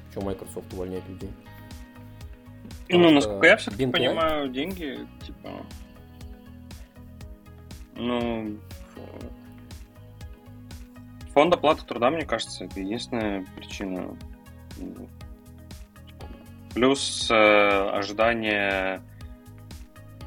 Почему 0.08 0.26
Microsoft 0.26 0.72
увольняет 0.74 1.08
людей? 1.08 1.32
Ну, 2.90 3.12
насколько 3.12 3.48
я 3.48 3.58
все-таки 3.58 3.88
понимаю, 3.88 4.50
деньги, 4.50 5.00
типа... 5.26 5.66
Ну, 7.96 8.58
фонд 11.34 11.54
оплаты 11.54 11.86
труда, 11.86 12.10
мне 12.10 12.26
кажется, 12.26 12.66
это 12.66 12.80
единственная 12.80 13.46
причина. 13.56 14.18
Плюс 16.74 17.30
э, 17.32 17.90
ожидания 17.94 19.02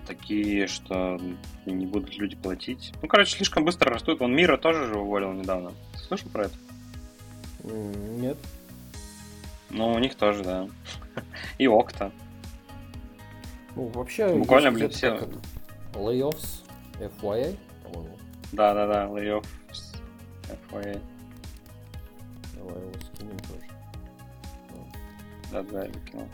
такие, 0.07 0.67
что 0.67 1.21
не 1.67 1.87
будут 1.87 2.17
люди 2.17 2.37
платить. 2.37 2.93
Ну, 3.03 3.09
короче, 3.09 3.37
слишком 3.37 3.65
быстро 3.65 3.93
растут. 3.93 4.23
Он 4.23 4.35
Мира 4.35 4.57
тоже 4.57 4.87
же 4.87 4.99
уволил 4.99 5.33
недавно. 5.33 5.73
Ты 5.93 5.99
слышал 5.99 6.31
про 6.31 6.47
это? 6.47 6.55
Нет. 7.65 8.39
Ну, 9.71 9.93
у 9.93 9.99
них 9.99 10.15
тоже, 10.15 10.43
да. 10.43 10.69
И 11.59 11.67
Окта. 11.67 12.13
Ну, 13.79 13.87
вообще... 13.95 14.35
Буквально, 14.35 14.73
блин, 14.73 14.91
все... 14.91 15.21
Layoffs, 15.93 16.65
FYA, 16.99 17.57
по-моему. 17.85 18.19
Да-да-да, 18.51 19.05
Layoffs, 19.05 19.97
FYA. 20.69 21.01
Давай 22.57 22.75
его 22.75 22.93
скинем 23.15 23.39
тоже. 23.39 23.63
Да-да, 25.53 25.85
я 25.85 25.93
кинул. 25.93 26.29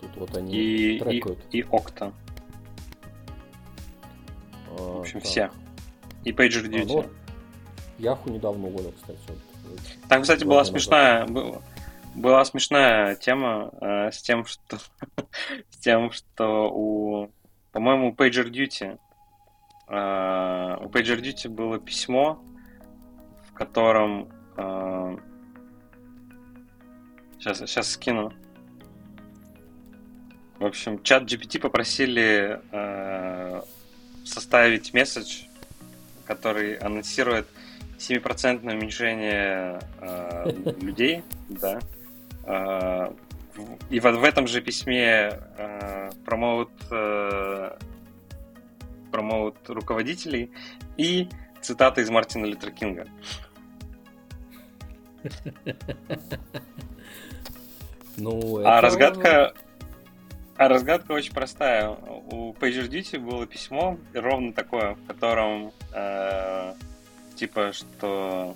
Тут 0.00 0.16
вот 0.16 0.34
они 0.34 0.54
и, 0.54 0.98
трекают. 0.98 1.38
И, 1.50 1.58
и 1.58 1.62
Окта. 1.62 2.12
А, 4.70 4.96
В 4.96 5.00
общем, 5.00 5.20
так. 5.20 5.28
все. 5.28 5.50
И 6.24 6.32
PagerDuty. 6.32 6.82
А, 6.84 6.86
ну, 6.86 7.04
Яху 7.98 8.30
недавно 8.30 8.66
уволил, 8.66 8.92
кстати. 8.92 9.18
Там, 10.08 10.22
кстати, 10.22 10.44
была 10.44 10.64
смешная, 10.64 11.26
была, 11.26 11.60
была 12.14 12.44
смешная 12.44 13.16
тема 13.16 13.70
э, 13.80 14.10
с 14.10 14.22
тем, 14.22 14.44
что 14.44 14.78
с 15.70 15.76
тем, 15.78 16.10
что 16.12 16.70
у, 16.72 17.30
по-моему, 17.72 18.10
у 18.10 18.14
PagerDuty 18.14 18.98
э, 19.88 20.76
у 20.80 20.88
PagerDuty 20.88 21.48
было 21.48 21.78
письмо, 21.78 22.42
в 23.48 23.54
котором 23.54 24.28
э, 24.56 25.16
сейчас 27.38 27.58
сейчас 27.58 27.90
скину 27.90 28.32
в 30.62 30.64
общем, 30.64 31.02
чат 31.02 31.24
GPT 31.24 31.58
попросили 31.58 32.60
э, 32.70 33.62
составить 34.24 34.94
месседж, 34.94 35.46
который 36.24 36.76
анонсирует 36.76 37.48
7% 37.98 38.62
уменьшение 38.72 39.80
э, 40.00 40.52
людей, 40.80 41.24
да. 41.48 41.80
Э, 42.44 43.12
и 43.90 44.00
вот 44.00 44.16
в 44.16 44.24
этом 44.24 44.46
же 44.46 44.60
письме 44.60 45.38
э, 45.58 46.10
промоут, 46.24 46.70
э, 46.90 47.76
промоут 49.10 49.56
руководителей 49.68 50.50
и 50.96 51.28
цитата 51.60 52.00
из 52.00 52.10
Мартина 52.10 52.46
Лютер 52.46 52.70
Кинга. 52.70 53.06
Ну, 58.18 58.58
а 58.62 58.82
разгадка 58.82 59.54
а 60.56 60.68
разгадка 60.68 61.12
очень 61.12 61.32
простая. 61.32 61.88
У 61.88 62.52
PagerDuty 62.52 63.18
было 63.18 63.46
письмо 63.46 63.98
ровно 64.14 64.52
такое, 64.52 64.94
в 64.94 65.06
котором 65.06 65.72
э, 65.92 66.74
типа, 67.34 67.72
что 67.72 68.54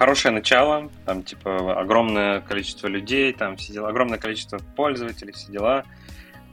хорошее 0.00 0.32
начало, 0.32 0.90
там, 1.04 1.22
типа, 1.22 1.78
огромное 1.78 2.40
количество 2.40 2.86
людей, 2.86 3.34
там, 3.34 3.58
все 3.58 3.74
дела, 3.74 3.90
огромное 3.90 4.18
количество 4.18 4.56
пользователей, 4.74 5.32
все 5.32 5.52
дела. 5.52 5.84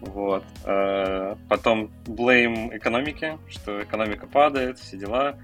Вот. 0.01 0.43
Э, 0.65 1.37
потом 1.47 1.89
blame 2.03 2.77
экономики, 2.77 3.39
что 3.49 3.81
экономика 3.81 4.27
падает, 4.27 4.79
все 4.79 4.97
дела. 4.97 5.39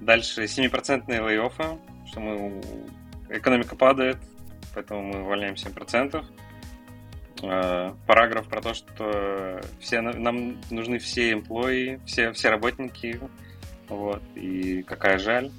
Дальше 0.00 0.42
7% 0.46 1.06
лей-оффы, 1.06 1.78
что 2.08 2.18
мы 2.18 2.60
экономика 3.28 3.76
падает, 3.76 4.16
поэтому 4.74 5.02
мы 5.02 5.22
увольняем 5.22 5.54
7%. 5.54 6.24
Э, 7.44 7.94
параграф 8.08 8.48
про 8.48 8.62
то, 8.62 8.74
что 8.74 9.60
все, 9.78 10.00
нам 10.00 10.60
нужны 10.70 10.98
все 10.98 11.34
эмплои, 11.34 12.00
все, 12.04 12.32
все 12.32 12.50
работники, 12.50 13.20
вот, 13.88 14.24
и 14.34 14.82
какая 14.82 15.20
жаль. 15.20 15.52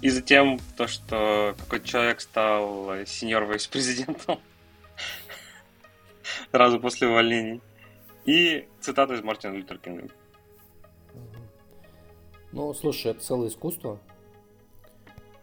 И 0.00 0.08
затем 0.08 0.58
то, 0.76 0.86
что 0.86 1.54
какой-то 1.58 1.86
человек 1.86 2.20
стал 2.20 3.04
сеньор 3.06 3.44
вице-президентом 3.44 4.40
сразу 6.50 6.80
после 6.80 7.08
увольнений. 7.08 7.60
И 8.24 8.68
цитата 8.80 9.14
из 9.14 9.22
Мартина 9.22 9.54
Лютер 9.54 9.78
Кинга. 9.78 10.08
Ну, 12.52 12.72
слушай, 12.74 13.12
это 13.12 13.20
целое 13.20 13.48
искусство. 13.48 14.00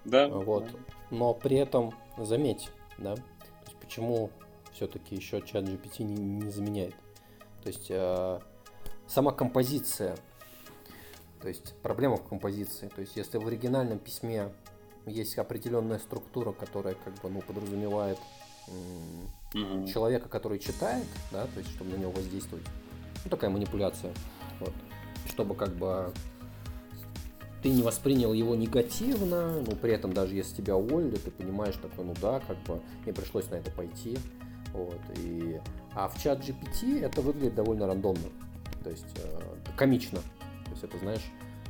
Да. 0.05 0.28
Вот. 0.28 0.70
Но 1.12 1.34
при 1.34 1.58
этом, 1.58 1.93
заметь, 2.18 2.70
да, 2.97 3.16
то 3.16 3.24
есть 3.66 3.78
почему 3.80 4.32
все-таки 4.74 5.16
еще 5.16 5.41
чат 5.41 5.66
GPT 5.66 6.03
не, 6.03 6.16
не 6.16 6.51
заменяет. 6.51 6.95
То 7.64 7.70
есть 7.70 7.88
э, 7.89 8.39
сама 9.08 9.32
композиция, 9.32 10.18
то 11.41 11.47
есть 11.47 11.75
проблема 11.81 12.17
в 12.17 12.27
композиции. 12.27 12.89
То 12.93 13.01
есть 13.01 13.15
если 13.15 13.38
в 13.38 13.47
оригинальном 13.47 13.99
письме 13.99 14.49
есть 15.05 15.38
определенная 15.38 15.99
структура, 15.99 16.51
которая 16.51 16.95
как 16.95 17.13
бы 17.21 17.29
ну, 17.29 17.41
подразумевает 17.41 18.17
mm-hmm. 19.53 19.88
человека, 19.88 20.29
который 20.29 20.59
читает, 20.59 21.05
да, 21.31 21.45
то 21.45 21.59
есть 21.59 21.71
чтобы 21.71 21.91
на 21.91 21.95
него 21.97 22.11
воздействовать. 22.11 22.65
Ну, 23.23 23.29
такая 23.29 23.49
манипуляция. 23.49 24.13
Вот. 24.59 24.73
Чтобы 25.27 25.55
как 25.55 25.73
бы 25.75 26.11
ты 27.61 27.69
не 27.69 27.81
воспринял 27.81 28.33
его 28.33 28.55
негативно, 28.55 29.61
но 29.61 29.75
при 29.75 29.93
этом 29.93 30.13
даже 30.13 30.35
если 30.35 30.55
тебя 30.57 30.75
уволили, 30.75 31.15
ты 31.17 31.31
понимаешь 31.31 31.75
такой, 31.75 32.05
ну 32.05 32.13
да, 32.21 32.39
как 32.39 32.57
бы 32.63 32.81
мне 33.03 33.13
пришлось 33.13 33.49
на 33.49 33.55
это 33.55 33.71
пойти. 33.71 34.17
Вот, 34.73 34.99
и... 35.17 35.59
А 35.95 36.07
в 36.07 36.21
чат 36.21 36.39
GPT 36.39 37.01
это 37.01 37.21
выглядит 37.21 37.55
довольно 37.55 37.88
рандомно, 37.88 38.29
то 38.83 38.89
есть 38.91 39.07
э, 39.15 39.41
комично. 39.75 40.19
Есть 40.78 40.84
это, 40.93 40.99
знаешь, 40.99 41.23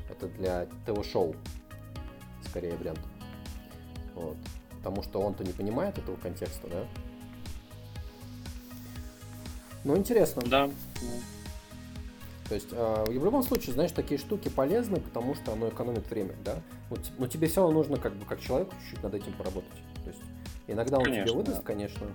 это 0.10 0.28
для 0.28 0.68
ТВ-шоу 0.86 1.34
скорее 2.44 2.76
вариант. 2.76 3.00
Вот. 4.16 4.36
Потому 4.80 5.02
что 5.02 5.22
он-то 5.22 5.46
не 5.46 5.54
понимает 5.54 5.98
этого 5.98 6.18
контекста, 6.18 6.68
да? 6.68 6.86
Ну, 9.86 9.96
интересно. 9.96 10.42
Да. 10.46 10.70
То 12.50 12.56
есть, 12.56 12.68
э, 12.72 13.06
в 13.08 13.12
любом 13.14 13.44
случае, 13.44 13.76
знаешь, 13.76 13.92
такие 13.94 14.20
штуки 14.20 14.50
полезны, 14.50 15.00
потому 15.00 15.36
что 15.36 15.54
оно 15.54 15.70
экономит 15.70 16.10
время, 16.10 16.36
да? 16.44 16.62
Но, 16.90 16.98
но 17.18 17.28
тебе 17.28 17.48
все 17.48 17.62
равно 17.62 17.78
нужно, 17.78 17.98
как 17.98 18.14
бы, 18.14 18.26
как 18.26 18.42
человеку, 18.42 18.76
чуть-чуть 18.82 19.04
над 19.04 19.14
этим 19.14 19.32
поработать. 19.34 19.72
То 20.04 20.10
есть, 20.10 20.22
иногда 20.68 20.98
он 20.98 21.06
конечно, 21.06 21.28
тебе 21.28 21.38
выдаст, 21.38 21.60
да. 21.60 21.64
конечно, 21.64 22.08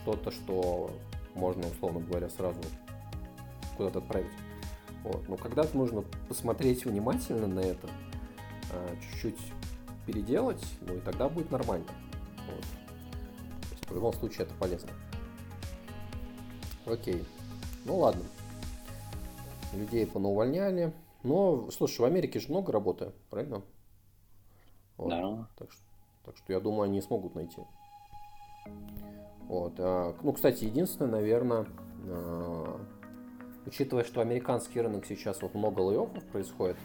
что-то, 0.00 0.30
что 0.30 0.90
можно, 1.34 1.66
условно 1.66 2.00
говоря, 2.00 2.30
сразу 2.30 2.60
куда-то 3.76 3.98
отправить. 3.98 4.32
Вот. 5.04 5.28
Но 5.28 5.36
когда-то 5.36 5.76
нужно 5.76 6.02
посмотреть 6.28 6.84
внимательно 6.84 7.46
на 7.46 7.60
это, 7.60 7.88
э, 8.72 8.96
чуть-чуть 9.00 9.38
переделать, 10.06 10.64
ну 10.80 10.96
и 10.96 11.00
тогда 11.00 11.28
будет 11.28 11.50
нормально. 11.50 11.86
Вот. 12.50 12.60
То 12.60 13.70
есть, 13.70 13.88
в 13.88 13.94
любом 13.94 14.12
случае 14.14 14.46
это 14.46 14.54
полезно. 14.54 14.90
Окей. 16.86 17.24
Ну 17.84 17.98
ладно 17.98 18.24
людей 19.76 20.06
понаувольняли. 20.06 20.92
Но, 21.22 21.70
слушай, 21.70 22.00
в 22.00 22.04
Америке 22.04 22.38
же 22.38 22.48
много 22.50 22.72
работы, 22.72 23.12
правильно? 23.30 23.62
Вот. 24.96 25.10
Да. 25.10 25.48
Так 25.56 25.72
что, 25.72 25.82
так 26.24 26.36
что 26.36 26.52
я 26.52 26.60
думаю, 26.60 26.82
они 26.82 27.00
смогут 27.00 27.34
найти. 27.34 27.62
Вот. 29.46 29.74
А, 29.78 30.14
ну, 30.22 30.32
кстати, 30.32 30.64
единственное, 30.64 31.12
наверное, 31.12 31.66
а, 32.06 32.80
учитывая, 33.66 34.04
что 34.04 34.20
американский 34.20 34.80
рынок 34.80 35.06
сейчас 35.06 35.42
вот 35.42 35.54
много 35.54 35.80
лейофов 35.80 36.24
происходит 36.24 36.76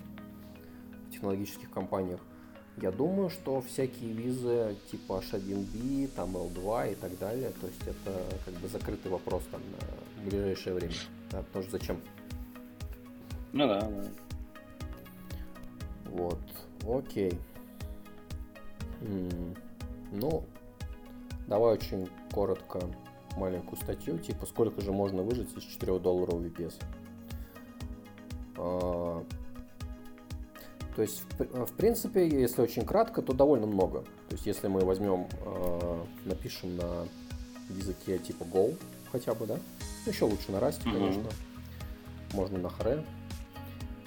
в 1.08 1.12
технологических 1.12 1.70
компаниях, 1.70 2.20
я 2.78 2.92
думаю, 2.92 3.30
что 3.30 3.62
всякие 3.62 4.14
визы 4.14 4.76
типа 4.90 5.22
H1B, 5.22 6.10
там 6.16 6.36
L2 6.38 6.94
и 6.94 6.96
так 6.96 7.18
далее, 7.20 7.52
то 7.60 7.68
есть 7.68 7.82
это 7.82 8.24
как 8.46 8.54
бы 8.56 8.68
закрытый 8.70 9.12
вопрос 9.12 9.44
там 9.52 9.62
на 9.72 10.30
ближайшее 10.30 10.76
время. 10.76 10.94
Да, 11.32 11.40
потому 11.44 11.64
что 11.64 11.72
зачем? 11.78 12.00
Ну 13.52 13.68
да, 13.68 13.82
да. 13.82 14.04
Вот, 16.06 16.40
окей. 16.88 17.38
М-м. 19.02 19.56
Ну, 20.12 20.44
давай 21.48 21.74
очень 21.74 22.10
коротко 22.32 22.80
маленькую 23.40 23.80
статью, 23.80 24.18
типа 24.20 24.46
сколько 24.46 24.82
же 24.82 24.92
можно 24.92 25.24
выжить 25.24 25.56
из 25.58 25.64
4 25.64 26.00
долларов 26.00 26.36
VPS. 26.36 26.74
А, 28.58 29.24
то 30.96 31.02
есть, 31.02 31.24
в, 31.38 31.66
в 31.66 31.72
принципе, 31.74 32.28
если 32.28 32.62
очень 32.62 32.86
кратко, 32.86 33.22
то 33.22 33.34
довольно 33.34 33.68
много. 33.68 34.02
То 34.28 34.36
есть, 34.36 34.46
если 34.46 34.68
мы 34.68 34.82
возьмем, 34.82 35.28
э, 35.46 36.04
напишем 36.26 36.76
на 36.76 37.08
языке 37.70 38.18
типа 38.18 38.44
Go 38.44 38.78
хотя 39.12 39.34
бы, 39.34 39.46
да, 39.46 39.58
еще 40.06 40.26
лучше 40.26 40.52
на 40.52 40.58
Rust, 40.58 40.84
mm-hmm. 40.84 40.94
конечно. 40.94 41.24
Можно 42.34 42.60
на 42.60 42.68
Hare, 42.68 43.06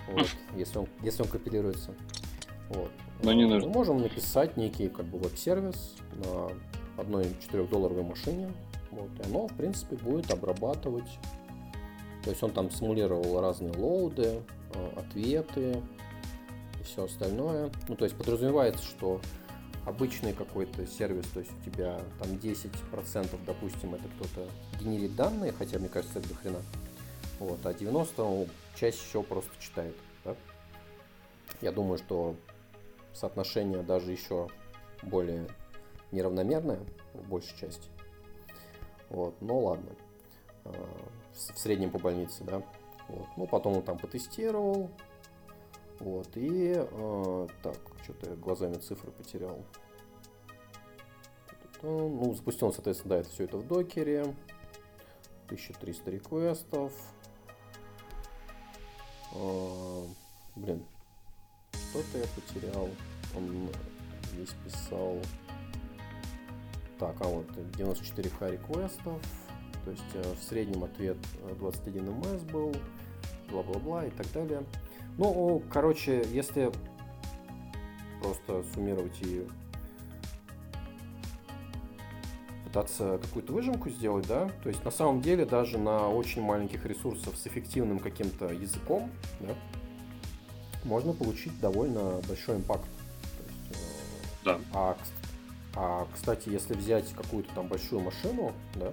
вот, 0.09 0.29
если, 0.57 0.79
он, 0.79 0.87
если 1.03 1.23
он 1.23 1.29
компилируется. 1.29 1.95
Вот. 2.69 2.91
Но 3.23 3.33
не 3.33 3.47
нужно. 3.47 3.69
Мы 3.69 3.75
можем 3.75 3.99
написать 3.99 4.57
некий 4.57 4.89
как 4.89 5.07
бы 5.07 5.19
веб-сервис 5.19 5.97
на 6.25 6.51
одной 7.01 7.25
4-долларовой 7.51 8.03
машине. 8.03 8.53
Вот, 8.93 9.11
и 9.19 9.23
оно, 9.25 9.49
в 9.49 9.55
принципе, 9.55 9.97
будет 9.97 10.31
обрабатывать. 10.31 11.19
То 12.23 12.31
есть 12.31 12.43
он 12.43 12.53
там 12.53 12.71
симулировал 12.71 13.41
разные 13.41 13.73
лоуды, 13.73 14.43
э, 14.75 14.93
ответы 14.97 15.83
и 16.81 16.85
все 16.85 17.05
остальное. 17.05 17.71
Ну, 17.89 17.97
то 17.97 18.05
есть 18.05 18.17
подразумевается, 18.17 18.85
что 18.85 19.21
обычный 19.87 20.33
какой-то 20.33 20.87
сервис, 20.87 21.27
то 21.33 21.41
есть 21.41 21.51
у 21.61 21.71
тебя 21.71 22.01
там 22.21 22.29
10%, 22.33 23.41
допустим, 23.47 23.95
это 23.95 24.05
кто-то 24.17 24.49
генерит 24.79 25.17
данные, 25.17 25.53
хотя 25.53 25.79
мне 25.79 25.89
кажется, 25.89 26.19
это 26.19 26.29
до 26.29 26.35
хрена. 26.37 26.63
Вот, 27.41 27.65
а 27.65 27.75
90 27.75 28.23
ну, 28.23 28.47
часть 28.77 29.05
еще 29.05 29.23
просто 29.23 29.51
читает. 29.59 29.97
Да? 30.25 30.37
Я 31.61 31.73
думаю, 31.73 31.99
что 31.99 32.37
соотношение 33.15 33.83
даже 33.83 34.13
еще 34.13 34.49
более 35.03 35.49
неравномерное 36.13 36.81
в 37.15 37.29
большей 37.29 37.57
части. 37.59 37.89
Вот, 39.13 39.35
но 39.43 39.59
ладно. 39.59 39.91
А, 40.65 40.73
в 41.33 41.59
среднем 41.59 41.91
по 41.91 41.99
больнице, 41.99 42.45
да. 42.45 42.63
Вот. 43.09 43.27
Ну, 43.37 43.47
потом 43.47 43.77
он 43.77 43.83
там 43.83 43.99
потестировал. 43.99 44.91
Вот, 46.01 46.29
и 46.35 46.75
э, 46.75 47.47
так, 47.63 47.77
что-то 48.03 48.31
я 48.31 48.37
глазами 48.37 48.75
цифры 48.75 49.13
потерял. 49.13 49.63
Ну, 51.83 52.35
запустил 52.35 52.69
он, 52.69 52.73
соответственно, 52.73 53.17
да, 53.17 53.21
это 53.21 53.29
все 53.29 53.45
это 53.45 53.59
в 53.59 53.67
докере. 53.67 54.23
1300 55.47 56.11
реквестов. 56.11 56.93
А, 59.35 60.07
блин, 60.57 60.83
что-то 61.73 62.19
я 62.19 62.25
потерял. 62.35 62.89
Он 63.37 63.69
здесь 64.33 64.55
писал... 64.65 65.19
Так, 67.03 67.17
а 67.19 67.25
вот 67.25 67.47
94к 67.77 68.53
реквестов. 68.53 69.21
То 69.85 69.91
есть 69.91 70.05
э, 70.15 70.35
в 70.39 70.41
среднем 70.41 70.85
ответ 70.85 71.17
21 71.59 72.07
э, 72.07 72.11
МС 72.13 72.43
был, 72.43 72.73
бла-бла-бла 73.51 74.07
и 74.07 74.11
так 74.11 74.31
далее. 74.31 74.63
Ну, 75.19 75.65
короче, 75.73 76.25
если 76.31 76.71
просто 78.21 78.63
суммировать 78.73 79.21
и 79.21 79.45
пытаться 82.67 83.19
какую-то 83.21 83.53
выжимку 83.53 83.91
сделать, 83.91 84.29
да, 84.29 84.49
то 84.63 84.69
есть 84.69 84.85
на 84.85 84.93
самом 84.93 85.23
деле 85.23 85.45
даже 85.45 85.79
на 85.79 86.09
очень 86.09 86.41
маленьких 86.41 86.87
ресурсах 86.87 87.35
с 87.35 87.49
эффективным 87.49 87.99
каким-то 87.99 88.47
языком, 88.47 89.11
да, 89.41 89.57
можно 90.85 91.13
получить 91.13 91.59
довольно 91.59 92.21
большой 92.29 92.59
импакт. 92.59 92.87
Есть, 93.49 93.73
э, 93.73 94.45
да. 94.45 94.61
А, 94.73 94.97
а, 95.75 96.07
кстати, 96.13 96.49
если 96.49 96.75
взять 96.75 97.13
какую-то 97.13 97.53
там 97.55 97.69
большую 97.69 98.03
машину, 98.03 98.53
да, 98.75 98.93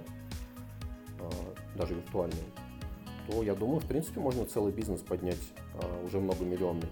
э, 1.18 1.30
даже 1.76 1.94
виртуальную, 1.94 2.44
то 3.26 3.42
я 3.42 3.54
думаю, 3.54 3.80
в 3.80 3.86
принципе, 3.86 4.20
можно 4.20 4.44
целый 4.46 4.72
бизнес 4.72 5.00
поднять 5.00 5.40
э, 5.74 6.04
уже 6.06 6.20
многомиллионный 6.20 6.88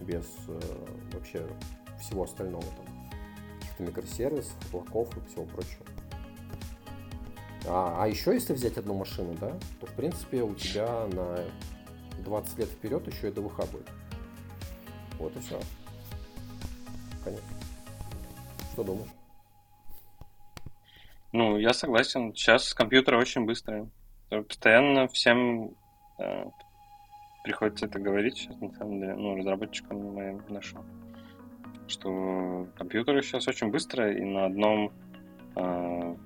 без 0.00 0.26
э, 0.48 0.60
вообще 1.12 1.46
всего 2.00 2.24
остального 2.24 2.62
там 2.62 2.86
каких-то 3.60 3.82
микросервисов, 3.82 4.54
облаков 4.72 5.08
и 5.16 5.28
всего 5.28 5.44
прочего. 5.44 5.84
А, 7.66 8.04
а 8.04 8.08
еще 8.08 8.32
если 8.32 8.52
взять 8.52 8.78
одну 8.78 8.94
машину, 8.94 9.34
да, 9.40 9.58
то 9.80 9.86
в 9.86 9.92
принципе 9.94 10.42
у 10.42 10.54
тебя 10.54 11.06
на 11.12 11.44
20 12.22 12.58
лет 12.58 12.68
вперед 12.68 13.06
еще 13.06 13.28
и 13.28 13.32
ДВХ 13.32 13.68
будет. 13.70 13.88
Вот 15.18 15.36
и 15.36 15.40
все. 15.40 15.60
Конечно. 17.24 17.49
Что 18.80 18.94
думаешь? 18.94 19.10
Ну, 21.32 21.58
я 21.58 21.74
согласен. 21.74 22.34
Сейчас 22.34 22.72
компьютеры 22.72 23.18
очень 23.18 23.44
быстрые. 23.44 23.90
Постоянно 24.30 25.06
всем 25.08 25.74
э, 26.18 26.46
приходится 27.44 27.84
это 27.84 27.98
говорить 27.98 28.38
сейчас, 28.38 28.58
на 28.58 28.72
самом 28.72 29.00
деле, 29.00 29.16
ну, 29.16 29.36
разработчикам 29.36 30.14
моим 30.14 30.42
ношу, 30.48 30.78
что 31.88 32.68
компьютеры 32.74 33.22
сейчас 33.22 33.46
очень 33.48 33.70
быстрые, 33.70 34.18
и 34.18 34.24
на 34.24 34.46
одном 34.46 34.92
э, 35.56 36.16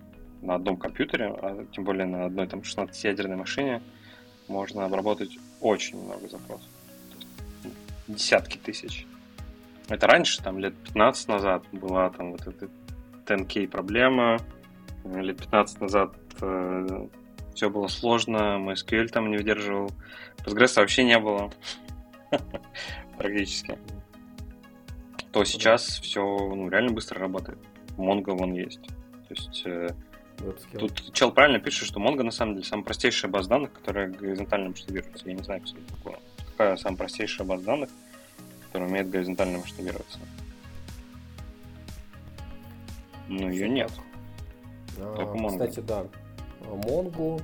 на 0.42 0.55
одном 0.55 0.76
компьютере, 0.76 1.34
а 1.36 1.66
тем 1.72 1.82
более 1.82 2.07
на 2.07 2.26
одной 2.26 2.46
там 2.46 2.61
16-ядерной 2.61 3.36
машине, 3.36 3.82
можно 4.46 4.84
обработать 4.84 5.36
очень 5.61 6.00
много 6.00 6.28
запросов. 6.28 6.70
Десятки 8.07 8.59
тысяч. 8.59 9.09
Это 9.89 10.07
раньше, 10.07 10.43
там, 10.43 10.59
лет 10.59 10.74
15 10.85 11.28
назад 11.28 11.64
была 11.72 12.11
там 12.11 12.32
вот 12.32 12.47
эта 12.47 12.68
10K 13.26 13.68
проблема. 13.68 14.39
Лет 15.05 15.39
15 15.39 15.80
назад 15.82 16.14
э, 16.41 17.07
все 17.55 17.70
было 17.70 17.89
сложно, 17.89 18.59
MySQL 18.59 19.09
там 19.09 19.30
не 19.30 19.37
выдерживал. 19.37 19.91
Postgres 20.45 20.76
вообще 20.76 21.05
не 21.05 21.18
было. 21.18 21.51
Практически. 23.18 23.78
То 25.32 25.45
сейчас 25.45 26.01
все 26.01 26.20
ну, 26.22 26.68
реально 26.68 26.93
быстро 26.93 27.20
работает. 27.20 27.59
Mongo 27.97 28.37
вон 28.37 28.55
есть. 28.55 28.82
То 28.82 29.30
есть 29.30 29.62
э, 29.66 29.89
Тут 30.78 31.12
чел 31.12 31.32
правильно 31.32 31.61
пишет, 31.61 31.89
что 31.89 32.01
Mongo 32.01 32.22
на 32.22 32.30
самом 32.30 32.55
деле 32.55 32.66
самая 32.66 32.85
простейшая 32.85 33.30
база 33.30 33.51
данных, 33.51 33.72
которая 33.72 34.09
горизонтально 34.09 34.70
масштабируется. 34.70 35.28
Я 35.28 35.35
не 35.35 35.43
знаю, 35.43 35.61
кстати, 35.62 35.85
такое. 35.91 36.18
какая 36.53 36.76
самая 36.76 36.99
простейшая 36.99 37.47
база 37.47 37.64
данных, 37.64 37.91
которая 38.75 38.91
умеет 38.91 39.09
горизонтально 39.09 39.59
масштабироваться. 39.59 40.18
Ну, 43.29 43.49
ее 43.49 43.68
нет. 43.68 43.93
А, 44.99 45.49
кстати, 45.49 45.79
да. 45.79 46.07
Монгу 46.61 47.41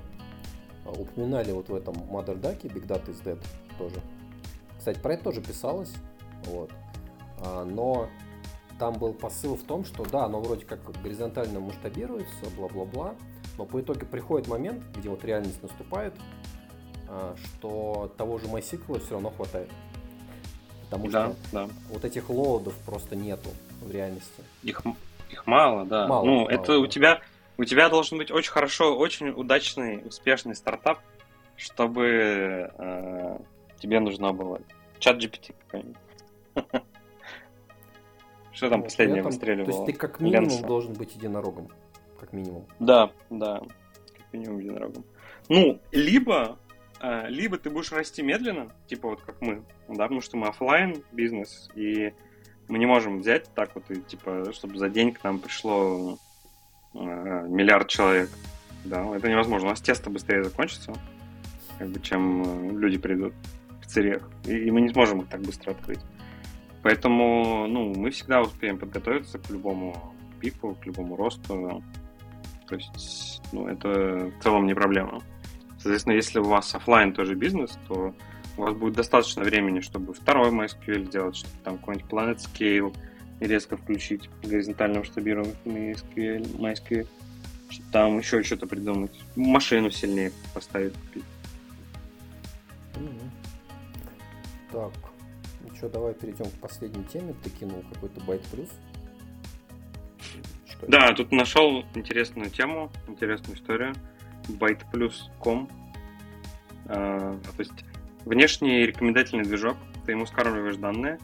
а, 0.85 0.91
упоминали 0.91 1.53
вот 1.53 1.69
в 1.69 1.75
этом 1.77 1.95
Mother 1.95 2.37
Duck, 2.41 2.63
Big 2.63 2.85
Data 2.85 3.07
is 3.07 3.23
Dead 3.23 3.39
тоже. 3.79 4.01
Кстати, 4.77 4.99
про 4.99 5.15
это 5.15 5.23
тоже 5.23 5.41
писалось. 5.41 5.93
Вот. 6.47 6.73
А, 7.39 7.65
но 7.65 8.09
там 8.81 8.95
был 8.95 9.13
посыл 9.13 9.55
в 9.55 9.63
том, 9.63 9.85
что 9.85 10.05
да, 10.05 10.25
оно 10.25 10.41
вроде 10.41 10.65
как 10.65 10.81
горизонтально 11.01 11.61
масштабируется, 11.61 12.51
бла-бла-бла, 12.57 13.15
но 13.57 13.67
по 13.67 13.81
итоге 13.81 14.05
приходит 14.05 14.49
момент, 14.49 14.83
где 14.97 15.09
вот 15.09 15.25
реальность 15.25 15.63
наступает, 15.63 16.13
а, 17.07 17.37
что 17.37 18.13
того 18.19 18.39
же 18.39 18.47
MySQL 18.47 18.99
все 18.99 19.13
равно 19.13 19.31
хватает. 19.31 19.71
Потому 20.91 21.09
да, 21.09 21.27
что 21.27 21.37
да. 21.53 21.69
вот 21.89 22.05
этих 22.05 22.29
лоудов 22.29 22.75
просто 22.85 23.15
нету 23.15 23.51
в 23.81 23.91
реальности. 23.93 24.43
Их, 24.65 24.83
их 25.31 25.47
мало, 25.47 25.85
да. 25.85 26.09
Мало, 26.09 26.25
ну, 26.25 26.37
мало, 26.41 26.49
это 26.49 26.73
да. 26.73 26.79
у 26.79 26.87
тебя 26.87 27.21
у 27.61 27.65
тебя 27.65 27.91
должен 27.91 28.17
быть 28.17 28.31
очень 28.31 28.51
хорошо, 28.51 28.97
очень 28.97 29.29
удачный, 29.29 30.03
успешный 30.07 30.55
стартап, 30.55 30.99
чтобы 31.57 32.73
э, 32.79 33.39
тебе 33.79 34.01
нужно 34.01 34.33
было 34.33 34.63
чат 34.99 35.23
GPT 35.23 35.55
какой-нибудь. 35.67 35.97
Что 38.53 38.71
там 38.71 38.83
последнее 38.83 39.23
выстреливало? 39.23 39.67
То 39.67 39.73
есть 39.73 39.87
ты 39.87 39.93
как 39.93 40.21
минимум 40.21 40.63
должен 40.63 40.95
быть 40.95 41.15
единорогом. 41.15 41.69
Как 42.19 42.33
минимум. 42.33 42.67
Да, 42.79 43.11
да. 43.29 43.61
Как 44.17 44.33
минимум 44.33 44.59
единорогом. 44.59 45.05
Ну, 45.51 45.79
либо, 45.93 46.59
либо 47.29 47.57
ты 47.59 47.71
будешь 47.71 47.93
расти 47.93 48.23
медленно, 48.23 48.73
типа 48.87 49.09
вот 49.09 49.23
как 49.23 49.41
мы, 49.41 49.63
да, 49.89 50.03
потому 50.05 50.21
что 50.21 50.37
мы 50.37 50.49
офлайн 50.49 51.03
бизнес, 51.13 51.71
и 51.75 52.13
мы 52.71 52.79
не 52.79 52.87
можем 52.87 53.19
взять 53.19 53.53
так 53.55 53.75
вот, 53.75 53.91
и, 53.91 54.01
типа, 54.01 54.53
чтобы 54.53 54.79
за 54.79 54.89
день 54.89 55.13
к 55.13 55.23
нам 55.25 55.41
пришло 55.41 56.19
э, 56.95 56.99
миллиард 56.99 57.89
человек. 57.89 58.31
Да, 58.85 59.05
это 59.15 59.29
невозможно. 59.29 59.69
У 59.69 59.71
нас 59.71 59.81
тесто 59.81 60.09
быстрее 60.09 60.45
закончится, 60.45 60.95
как 61.79 61.89
бы, 61.89 62.01
чем 62.01 62.43
э, 62.43 62.79
люди 62.79 62.97
придут 62.97 63.35
в 63.69 63.81
пиццериях. 63.81 64.31
И, 64.45 64.57
и 64.57 64.71
мы 64.71 64.81
не 64.81 64.89
сможем 64.89 65.21
их 65.21 65.29
так 65.29 65.41
быстро 65.41 65.73
открыть. 65.73 66.01
Поэтому, 66.83 67.67
ну, 67.67 67.93
мы 67.95 68.11
всегда 68.11 68.41
успеем 68.41 68.79
подготовиться 68.79 69.39
к 69.39 69.51
любому 69.51 70.15
пику, 70.41 70.77
к 70.81 70.87
любому 70.87 71.17
росту. 71.17 71.83
То 72.69 72.77
есть, 72.77 73.43
ну, 73.53 73.67
это 73.67 74.33
в 74.39 74.43
целом 74.43 74.67
не 74.67 74.75
проблема. 74.75 75.21
Соответственно, 75.83 76.15
если 76.15 76.39
у 76.39 76.45
вас 76.45 76.75
офлайн 76.75 77.13
тоже 77.13 77.35
бизнес, 77.35 77.79
то 77.89 78.15
у 78.57 78.63
вас 78.63 78.75
будет 78.75 78.95
достаточно 78.95 79.43
времени, 79.43 79.81
чтобы 79.81 80.13
второй 80.13 80.51
MySQL 80.51 81.07
сделать, 81.07 81.37
чтобы 81.37 81.55
там 81.65 81.79
какой-нибудь 81.79 82.11
Planet 82.11 82.37
Scale 82.37 82.95
резко 83.41 83.77
включить 83.79 84.29
горизонтально 84.43 84.99
масштабируемый 84.99 85.55
MySQL, 85.65 86.59
MySQL, 86.59 87.07
чтобы 87.71 87.91
там 87.91 88.19
еще 88.19 88.43
что-то 88.43 88.67
придумать, 88.67 89.19
машину 89.37 89.91
сильнее 89.91 90.33
поставить. 90.53 90.95
Так, 94.71 94.93
что, 95.77 95.89
давай 95.89 96.15
перейдем 96.15 96.47
к 96.47 96.61
последней 96.61 97.05
теме. 97.05 97.35
Ты 97.43 97.51
кинул 97.51 97.83
какой-то 97.93 98.21
байт 98.21 98.43
плюс. 98.53 98.69
Что 100.69 100.87
да, 100.87 101.07
это? 101.07 101.17
тут 101.17 101.33
нашел 101.33 101.85
интересную 101.95 102.51
тему, 102.51 102.93
интересную 103.09 103.57
историю. 103.57 103.95
byteplus.com. 104.49 105.69
А, 106.87 107.39
то 107.57 107.61
есть 107.61 107.85
внешний 108.25 108.87
рекомендательный 108.87 109.45
движок. 109.45 109.77
Ты 110.07 110.13
ему 110.13 110.27
скармливаешь 110.27 110.77
данные, 110.77 111.19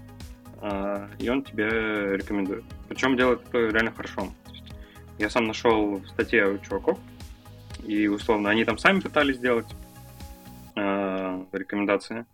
а, 0.61 1.09
и 1.19 1.29
он 1.29 1.43
тебе 1.43 2.17
рекомендует. 2.17 2.65
Причем 2.89 3.17
делает 3.17 3.43
это 3.49 3.59
реально 3.59 3.93
хорошо. 3.93 4.29
Я 5.19 5.31
сам 5.31 5.47
нашел 5.47 5.97
в 5.97 6.07
статье 6.09 6.47
у 6.47 6.59
чуваков, 6.59 6.99
и 7.87 8.07
условно 8.07 8.51
они 8.51 8.65
там 8.65 8.77
сами 8.77 9.01
пытались 9.01 9.37
сделать 9.37 9.67
э, 10.75 11.45
рекомендации. 11.53 12.27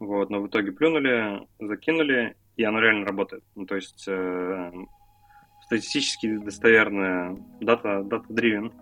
Вот, 0.00 0.30
но 0.30 0.40
в 0.40 0.48
итоге 0.48 0.72
плюнули, 0.72 1.46
закинули, 1.60 2.36
и 2.56 2.64
оно 2.64 2.80
реально 2.80 3.06
работает. 3.06 3.44
Ну, 3.54 3.66
то 3.66 3.76
есть 3.76 4.04
э, 4.08 4.72
статистически 5.64 6.36
достоверная 6.38 7.36
дата, 7.60 8.02
дата-дривен. 8.02 8.72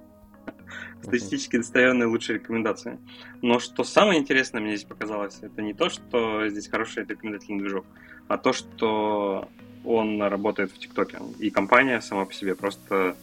Статистически 1.03 1.57
достоверные 1.57 2.07
лучшие 2.07 2.39
рекомендации. 2.39 2.99
Но 3.41 3.59
что 3.59 3.85
самое 3.85 4.21
интересное 4.21 4.61
мне 4.61 4.77
здесь 4.77 4.89
показалось, 4.89 5.39
это 5.43 5.63
не 5.63 5.75
то, 5.75 5.89
что 5.89 6.49
здесь 6.49 6.69
хороший 6.69 7.05
рекомендательный 7.05 7.61
движок, 7.61 7.85
а 8.29 8.39
то, 8.39 8.53
что 8.53 9.49
он 9.85 10.23
работает 10.23 10.71
в 10.73 10.79
ТикТоке. 10.79 11.19
И 11.41 11.51
компания 11.51 12.01
сама 12.01 12.25
по 12.25 12.33
себе 12.33 12.55
просто 12.55 13.17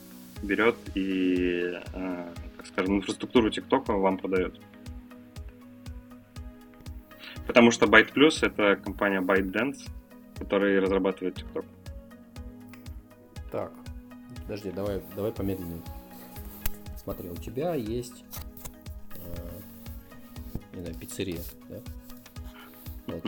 берет 0.44 0.76
и, 0.96 1.80
э, 1.94 2.34
так 2.58 2.66
скажем, 2.68 2.98
инфраструктуру 2.98 3.50
ТикТока 3.50 3.94
вам 3.94 4.18
продает. 4.18 4.60
Потому 7.48 7.72
что 7.72 7.88
Byte 7.88 8.14
Plus 8.14 8.46
это 8.46 8.76
компания 8.76 9.22
ByteDance, 9.22 9.90
которая 10.38 10.80
разрабатывает 10.82 11.38
TikTok. 11.38 11.66
Так, 13.52 13.72
подожди, 14.44 14.72
давай, 14.72 15.02
давай 15.16 15.32
помедленнее. 15.32 15.82
Смотри, 17.10 17.32
у 17.32 17.36
тебя 17.38 17.74
есть 17.74 18.24
э, 19.16 19.50
не 20.74 20.82
знаю, 20.82 20.96
пиццерия, 20.96 21.42
да? 21.68 21.78
Вот. 23.08 23.24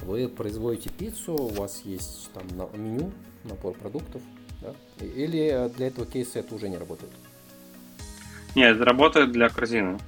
Вы 0.00 0.26
производите 0.26 0.88
пиццу, 0.88 1.34
у 1.34 1.48
вас 1.48 1.82
есть 1.84 2.30
там 2.32 2.46
меню, 2.82 3.12
набор 3.44 3.74
продуктов, 3.74 4.22
да? 4.62 4.72
Или 5.04 5.70
для 5.76 5.88
этого 5.88 6.06
кейса 6.06 6.38
это 6.38 6.54
уже 6.54 6.70
не 6.70 6.78
работает? 6.78 7.12
Нет, 8.54 8.76
это 8.76 8.86
работает 8.86 9.32
для 9.32 9.50
корзины. 9.50 9.98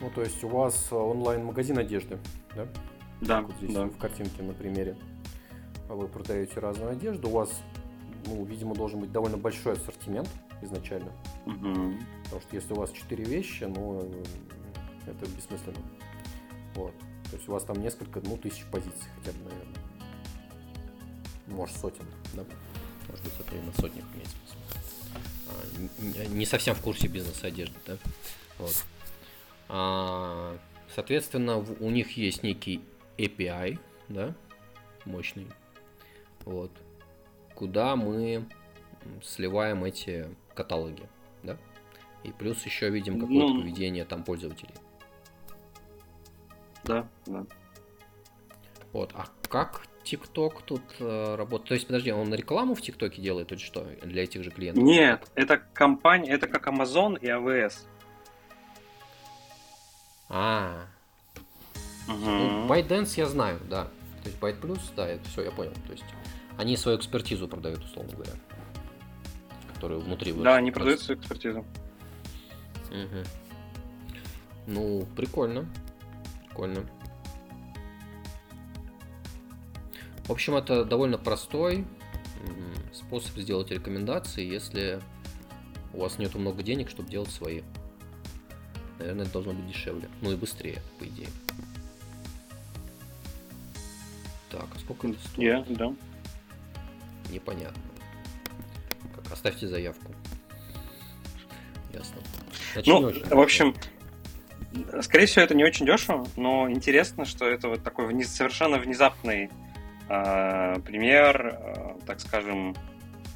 Ну, 0.00 0.10
то 0.14 0.22
есть 0.22 0.42
у 0.44 0.48
вас 0.48 0.90
онлайн-магазин 0.90 1.76
одежды, 1.76 2.16
да? 2.56 2.66
Да, 3.20 3.42
вот 3.42 3.54
здесь 3.58 3.74
да. 3.74 3.84
в 3.84 3.98
картинке 3.98 4.42
на 4.42 4.54
примере. 4.54 4.96
Вы 5.90 6.08
продаете 6.08 6.58
разную 6.58 6.92
одежду, 6.92 7.28
у 7.28 7.32
вас, 7.32 7.50
ну, 8.26 8.44
видимо, 8.44 8.74
должен 8.74 9.00
быть 9.00 9.12
довольно 9.12 9.36
большой 9.36 9.74
ассортимент 9.74 10.28
изначально. 10.62 11.12
Угу. 11.46 11.94
Потому 12.24 12.42
что 12.42 12.56
если 12.56 12.72
у 12.72 12.76
вас 12.76 12.92
4 12.92 13.24
вещи, 13.24 13.64
ну, 13.64 14.10
это 15.06 15.26
бессмысленно. 15.30 15.78
Вот. 16.74 16.94
То 17.30 17.36
есть 17.36 17.48
у 17.48 17.52
вас 17.52 17.64
там 17.64 17.80
несколько, 17.80 18.20
ну, 18.20 18.36
тысяч 18.36 18.64
позиций 18.66 19.08
хотя 19.16 19.32
бы, 19.38 19.44
наверное. 19.44 19.82
Может, 21.46 21.76
сотен, 21.76 22.04
да? 22.34 22.44
Может 23.08 23.24
быть, 23.24 23.34
это 23.40 23.56
и 23.56 23.60
на 23.60 23.72
сотнях 23.72 24.04
имеется 24.14 24.36
а, 25.48 26.26
не 26.28 26.44
совсем 26.46 26.74
в 26.74 26.80
курсе 26.80 27.08
бизнеса 27.08 27.46
одежды, 27.46 27.76
да? 27.86 27.96
Вот. 28.58 28.84
А, 29.68 30.58
соответственно, 30.94 31.58
у 31.58 31.90
них 31.90 32.16
есть 32.16 32.42
некий 32.42 32.82
API, 33.16 33.78
да, 34.08 34.34
мощный, 35.04 35.46
вот, 36.44 36.70
куда 37.58 37.96
мы 37.96 38.46
сливаем 39.20 39.82
эти 39.82 40.28
каталоги, 40.54 41.08
да, 41.42 41.56
и 42.22 42.30
плюс 42.30 42.64
еще 42.64 42.88
видим 42.88 43.18
какое-то 43.18 43.52
ну, 43.52 43.60
поведение 43.62 44.04
там 44.04 44.22
пользователей. 44.22 44.74
Да, 46.84 47.08
да. 47.26 47.44
Вот, 48.92 49.10
а 49.14 49.26
как 49.48 49.88
TikTok 50.04 50.62
тут 50.66 50.82
э, 51.00 51.34
работает? 51.34 51.68
То 51.68 51.74
есть, 51.74 51.88
подожди, 51.88 52.12
он 52.12 52.32
рекламу 52.32 52.76
в 52.76 52.80
ТикТоке 52.80 53.20
делает 53.20 53.50
или 53.50 53.58
что? 53.58 53.84
Для 54.04 54.22
этих 54.22 54.44
же 54.44 54.52
клиентов? 54.52 54.84
Нет, 54.84 55.28
это 55.34 55.58
компания, 55.58 56.30
это 56.30 56.46
как 56.46 56.68
Amazon 56.68 57.18
и 57.20 57.26
AWS. 57.26 57.74
А. 60.28 60.86
Угу. 62.06 62.16
Ну, 62.24 62.68
ByteDance 62.68 63.14
я 63.16 63.26
знаю, 63.26 63.58
да. 63.68 63.86
То 64.22 64.28
есть 64.28 64.38
Byte 64.38 64.60
Plus, 64.60 64.80
да, 64.94 65.08
это 65.08 65.28
все, 65.28 65.42
я 65.42 65.50
понял. 65.50 65.72
То 65.86 65.92
есть 65.92 66.04
они 66.58 66.76
свою 66.76 66.98
экспертизу 66.98 67.48
продают, 67.48 67.84
условно 67.84 68.12
говоря. 68.12 68.32
Которую 69.72 70.00
внутри 70.00 70.32
Да, 70.32 70.56
они 70.56 70.72
продают 70.72 71.00
свою 71.00 71.20
экспертизу. 71.20 71.60
Угу. 72.90 73.24
Ну, 74.66 75.06
прикольно. 75.16 75.66
Прикольно. 76.48 76.84
В 80.24 80.32
общем, 80.32 80.56
это 80.56 80.84
довольно 80.84 81.16
простой 81.16 81.86
способ 82.92 83.38
сделать 83.38 83.70
рекомендации, 83.70 84.44
если 84.44 85.00
у 85.94 86.00
вас 86.00 86.18
нету 86.18 86.38
много 86.38 86.62
денег, 86.62 86.90
чтобы 86.90 87.08
делать 87.08 87.30
свои. 87.30 87.62
Наверное, 88.98 89.22
это 89.22 89.32
должно 89.32 89.52
быть 89.52 89.68
дешевле. 89.68 90.08
Ну 90.20 90.32
и 90.32 90.36
быстрее, 90.36 90.82
по 90.98 91.04
идее. 91.04 91.28
Так, 94.50 94.66
а 94.74 94.78
сколько 94.80 95.06
это 95.06 95.18
стоит? 95.20 95.38
Yeah, 95.38 95.76
да. 95.76 95.94
Непонятно. 97.30 97.82
Как, 99.14 99.32
оставьте 99.32 99.66
заявку. 99.66 100.12
Ясно. 101.92 102.16
Ну, 102.86 103.12
в 103.30 103.40
общем, 103.40 103.74
скорее 105.00 105.26
всего, 105.26 105.44
это 105.44 105.54
не 105.54 105.64
очень 105.64 105.86
дешево, 105.86 106.26
но 106.36 106.70
интересно, 106.70 107.24
что 107.24 107.46
это 107.46 107.68
вот 107.68 107.82
такой 107.82 108.06
вниз, 108.06 108.28
совершенно 108.28 108.78
внезапный 108.78 109.50
э, 110.08 110.80
пример, 110.80 111.58
э, 111.58 111.94
так 112.06 112.20
скажем, 112.20 112.76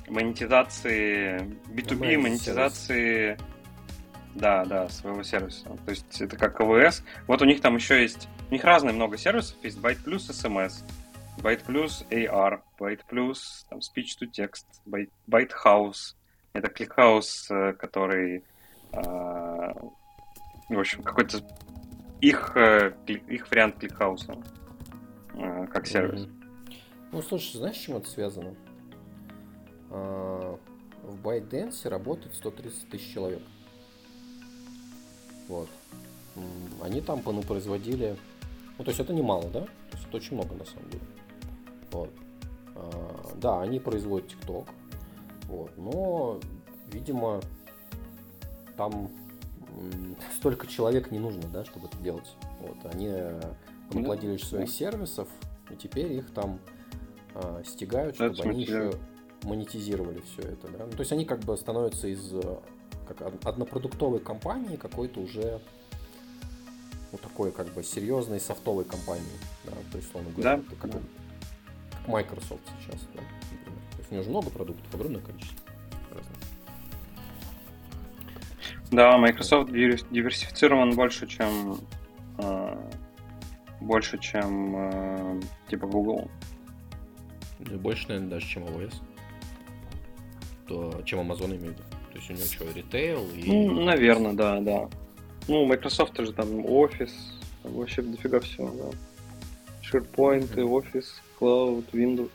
монетизации 0.09 1.41
B2B, 1.69 2.19
монетизации 2.19 3.39
да, 4.35 4.65
да, 4.65 4.89
своего 4.89 5.23
сервиса. 5.23 5.65
То 5.85 5.91
есть 5.91 6.21
это 6.21 6.37
как 6.37 6.57
КВС. 6.57 7.05
Вот 7.27 7.43
у 7.43 7.45
них 7.45 7.61
там 7.61 7.77
еще 7.77 8.01
есть... 8.01 8.29
У 8.51 8.53
них 8.53 8.65
разные 8.65 8.93
много 8.93 9.17
сервисов. 9.17 9.57
Есть 9.63 9.79
Byte 9.79 10.05
Plus 10.05 10.31
SMS, 10.31 10.85
Byte 11.43 11.65
Plus 11.65 12.05
AR, 12.11 12.63
Byte 12.79 13.05
Plus 13.09 13.67
там, 13.69 13.81
Speech 13.81 14.17
to 14.21 14.31
Text, 14.31 14.67
Byte, 14.87 15.11
Byte 15.27 15.53
House. 15.65 16.15
Это 16.53 16.69
ClickHouse, 16.69 17.51
э, 17.51 17.73
который... 17.73 18.45
Э, 18.93 19.73
в 20.69 20.79
общем, 20.79 21.03
какой-то 21.03 21.39
их, 22.21 22.57
э, 22.57 22.93
их 23.07 23.51
вариант 23.51 23.83
ClickHouse 23.83 24.45
э, 25.35 25.67
как 25.67 25.87
сервис. 25.87 26.27
Mm-hmm. 26.27 26.43
Ну, 27.13 27.23
слушай, 27.23 27.59
знаешь, 27.59 27.77
с 27.77 27.81
чем 27.81 27.97
это 27.97 28.09
связано? 28.09 28.55
А, 29.91 30.59
в 31.03 31.27
ByteDance 31.27 31.89
работает 31.89 32.35
130 32.35 32.89
тысяч 32.89 33.13
человек. 33.13 33.43
Вот. 35.49 35.69
Они 36.83 37.03
там 37.03 37.21
ну, 37.27 37.43
производили... 37.43 38.17
Ну, 38.79 38.85
то 38.85 38.91
есть 38.91 39.01
это 39.01 39.13
немало, 39.13 39.51
да? 39.51 39.61
То 39.61 39.97
есть 39.97 40.07
это 40.09 40.17
очень 40.17 40.37
много 40.37 40.55
на 40.55 40.65
самом 40.65 40.89
деле. 40.89 41.03
Вот. 41.93 42.11
А, 42.75 43.35
да, 43.37 43.61
они 43.61 43.79
производят 43.79 44.31
TikTok. 44.31 44.69
Вот. 45.49 45.71
Но, 45.77 46.41
видимо, 46.91 47.41
там 48.77 49.11
столько 50.37 50.67
человек 50.67 51.11
не 51.11 51.19
нужно, 51.19 51.43
да, 51.53 51.65
чтобы 51.65 51.87
это 51.89 51.97
делать. 51.99 52.35
Вот. 52.61 52.77
Они 52.93 53.11
наплодили 53.93 54.33
ну, 54.33 54.39
своих 54.39 54.71
сервисов, 54.71 55.29
и 55.71 55.77
теперь 55.77 56.13
их 56.13 56.31
там 56.33 56.59
э, 57.35 57.63
стягают, 57.67 58.17
чтобы 58.17 58.33
это 58.33 58.49
они 58.49 58.63
еще 58.63 58.93
монетизировали 59.43 60.21
все 60.21 60.43
это. 60.43 60.69
Да? 60.69 60.87
Ну, 60.87 60.93
то 60.93 61.01
есть 61.01 61.13
они 61.13 61.25
как 61.25 61.41
бы 61.41 61.57
становятся 61.57 62.09
из 62.09 62.33
как 63.07 63.35
однопродуктовой 63.45 64.21
компании 64.21 64.77
какой-то 64.77 65.21
уже 65.21 65.61
ну, 67.13 67.19
такой 67.19 67.53
как 67.53 67.69
бы 67.69 67.83
серьезной 67.83 68.41
софтовой 68.41 68.85
компании, 68.85 69.25
да, 69.65 69.73
то 69.91 69.99
есть, 69.99 70.09
условно 70.09 70.31
говоря, 70.31 70.57
да. 70.57 70.77
как, 70.81 70.91
да. 70.91 70.99
Как 72.03 72.09
Microsoft 72.09 72.63
сейчас, 72.81 73.01
да. 73.15 73.21
То 73.21 73.99
есть 73.99 74.11
у 74.11 74.15
него 74.15 74.25
же 74.25 74.31
много 74.31 74.51
продуктов, 74.51 74.95
огромное 74.95 75.21
количество 75.21 75.59
разных. 76.11 76.37
Да, 78.91 79.17
Microsoft 79.19 79.71
диверсифицирован 79.73 80.95
больше, 80.95 81.27
чем 81.27 81.79
э, 82.39 82.91
больше, 83.81 84.19
чем 84.19 84.77
э, 84.77 85.41
типа 85.71 85.87
Google. 85.87 86.31
больше, 87.59 88.09
наверное, 88.09 88.31
даже, 88.31 88.47
чем 88.47 88.65
AWS. 88.65 88.95
То, 90.69 91.03
чем 91.05 91.21
Amazon 91.21 91.57
имеет. 91.57 91.77
То 91.77 92.19
есть 92.19 92.31
у 92.31 92.35
него 92.35 92.45
что, 92.45 92.71
ритейл 92.73 93.27
и... 93.31 93.51
Ну, 93.51 93.85
наверное, 93.85 94.35
да, 94.35 94.61
да. 94.61 94.89
Ну, 95.49 95.65
Microsoft 95.67 96.19
же 96.19 96.33
там 96.33 96.65
офис, 96.67 97.13
вообще 97.65 98.03
дофига 98.03 98.41
всего, 98.41 98.71
да. 98.71 98.97
SharePoint, 99.83 100.55
mm-hmm. 100.55 100.69
Office, 100.69 101.09
Cloud, 101.43 101.91
Windows, 101.93 102.31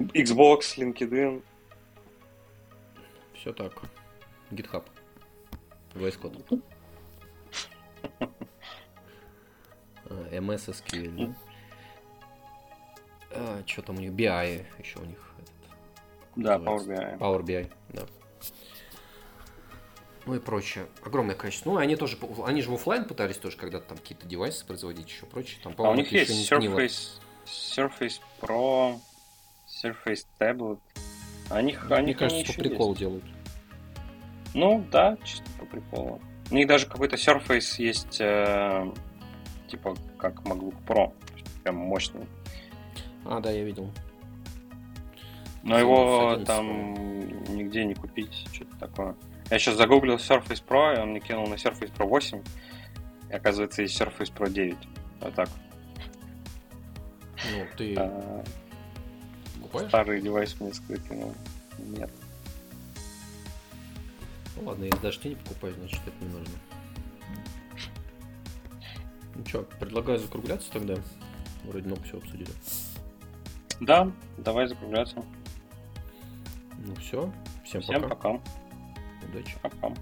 Xbox, 0.00 0.76
LinkedIn. 0.76 1.42
Все 3.34 3.52
так. 3.52 3.72
GitHub. 4.50 4.84
VS 5.94 6.20
Code. 6.20 6.60
MS 10.32 10.72
SQL, 10.72 11.16
да? 11.16 11.34
А, 13.30 13.62
что 13.64 13.82
там 13.82 13.96
у 13.96 14.00
них? 14.00 14.10
BI 14.10 14.66
еще 14.80 14.98
у 14.98 15.04
них. 15.04 15.18
Да, 16.34 16.56
Power 16.56 16.84
BI. 16.84 17.18
Power 17.18 17.42
BI, 17.42 17.72
да. 17.90 18.06
Ну 20.26 20.34
и 20.34 20.40
прочее. 20.40 20.88
Огромное 21.04 21.36
количество. 21.36 21.70
Ну, 21.70 21.76
они 21.76 21.94
тоже, 21.94 22.18
они 22.44 22.60
же 22.60 22.70
в 22.70 22.74
офлайн 22.74 23.04
пытались 23.04 23.38
тоже 23.38 23.56
когда-то 23.56 23.90
там 23.90 23.98
какие-то 23.98 24.26
девайсы 24.26 24.66
производить, 24.66 25.08
еще 25.08 25.26
прочее. 25.26 25.60
Там, 25.62 25.74
а 25.78 25.90
у 25.90 25.94
них 25.94 26.10
есть 26.10 26.50
Surface, 26.50 27.20
Surface 27.46 28.20
Pro, 28.40 28.98
Surface 29.66 30.26
Tablet. 30.38 30.78
Они, 31.50 31.76
ну, 31.88 31.94
они 31.94 32.06
Мне 32.06 32.14
кажется, 32.14 32.52
по 32.52 32.60
приколу 32.60 32.90
есть. 32.90 33.00
делают. 33.00 33.24
Ну, 34.54 34.84
да, 34.90 35.16
чисто 35.24 35.44
по 35.58 35.66
приколу. 35.66 36.20
У 36.50 36.54
них 36.54 36.66
даже 36.66 36.86
какой-то 36.86 37.16
Surface 37.16 37.80
есть, 37.82 38.20
э, 38.20 38.92
типа, 39.68 39.96
как 40.18 40.40
MacBook 40.42 40.74
Pro. 40.86 41.12
Прям 41.62 41.76
мощный. 41.76 42.26
А, 43.24 43.40
да, 43.40 43.50
я 43.50 43.64
видел. 43.64 43.90
Но 45.62 45.78
его 45.78 46.36
там 46.46 46.94
нигде 47.54 47.84
не 47.84 47.94
купить, 47.94 48.46
что-то 48.52 48.76
такое. 48.78 49.16
Я 49.50 49.58
сейчас 49.58 49.76
загуглил 49.76 50.16
Surface 50.16 50.62
Pro, 50.64 50.96
и 50.96 51.00
он 51.00 51.10
мне 51.10 51.20
кинул 51.20 51.46
на 51.48 51.54
Surface 51.54 51.92
Pro 51.92 52.06
8. 52.06 52.42
И 53.30 53.32
оказывается, 53.32 53.82
есть 53.82 54.00
Surface 54.00 54.32
Pro 54.32 54.48
9. 54.48 54.76
Вот 55.20 55.34
так. 55.34 55.48
Ну, 57.44 57.66
ты 57.76 57.94
а, 57.96 58.44
покупаешь? 59.54 59.88
Старый 59.88 60.20
девайс 60.20 60.58
мне 60.60 60.72
скрытый, 60.72 61.16
но 61.16 61.34
нет. 61.78 62.10
Ну 64.56 64.64
ладно, 64.64 64.84
если 64.84 65.00
даже 65.00 65.20
ты 65.20 65.28
не 65.30 65.34
покупаешь, 65.34 65.76
значит 65.76 66.00
это 66.06 66.24
не 66.24 66.30
нужно. 66.32 66.54
Ну 69.34 69.44
что, 69.46 69.62
предлагаю 69.78 70.18
закругляться 70.18 70.70
тогда. 70.72 70.94
Вроде 71.64 71.86
много 71.86 72.02
всего 72.04 72.18
обсудили. 72.18 72.50
Да, 73.80 74.10
давай 74.38 74.66
закругляться. 74.66 75.22
Ну 76.78 76.94
все, 76.96 77.30
всем, 77.64 77.82
всем 77.82 78.02
пока. 78.02 78.14
пока. 78.14 78.40
Удачи. 79.28 79.56
Пока. 79.60 79.92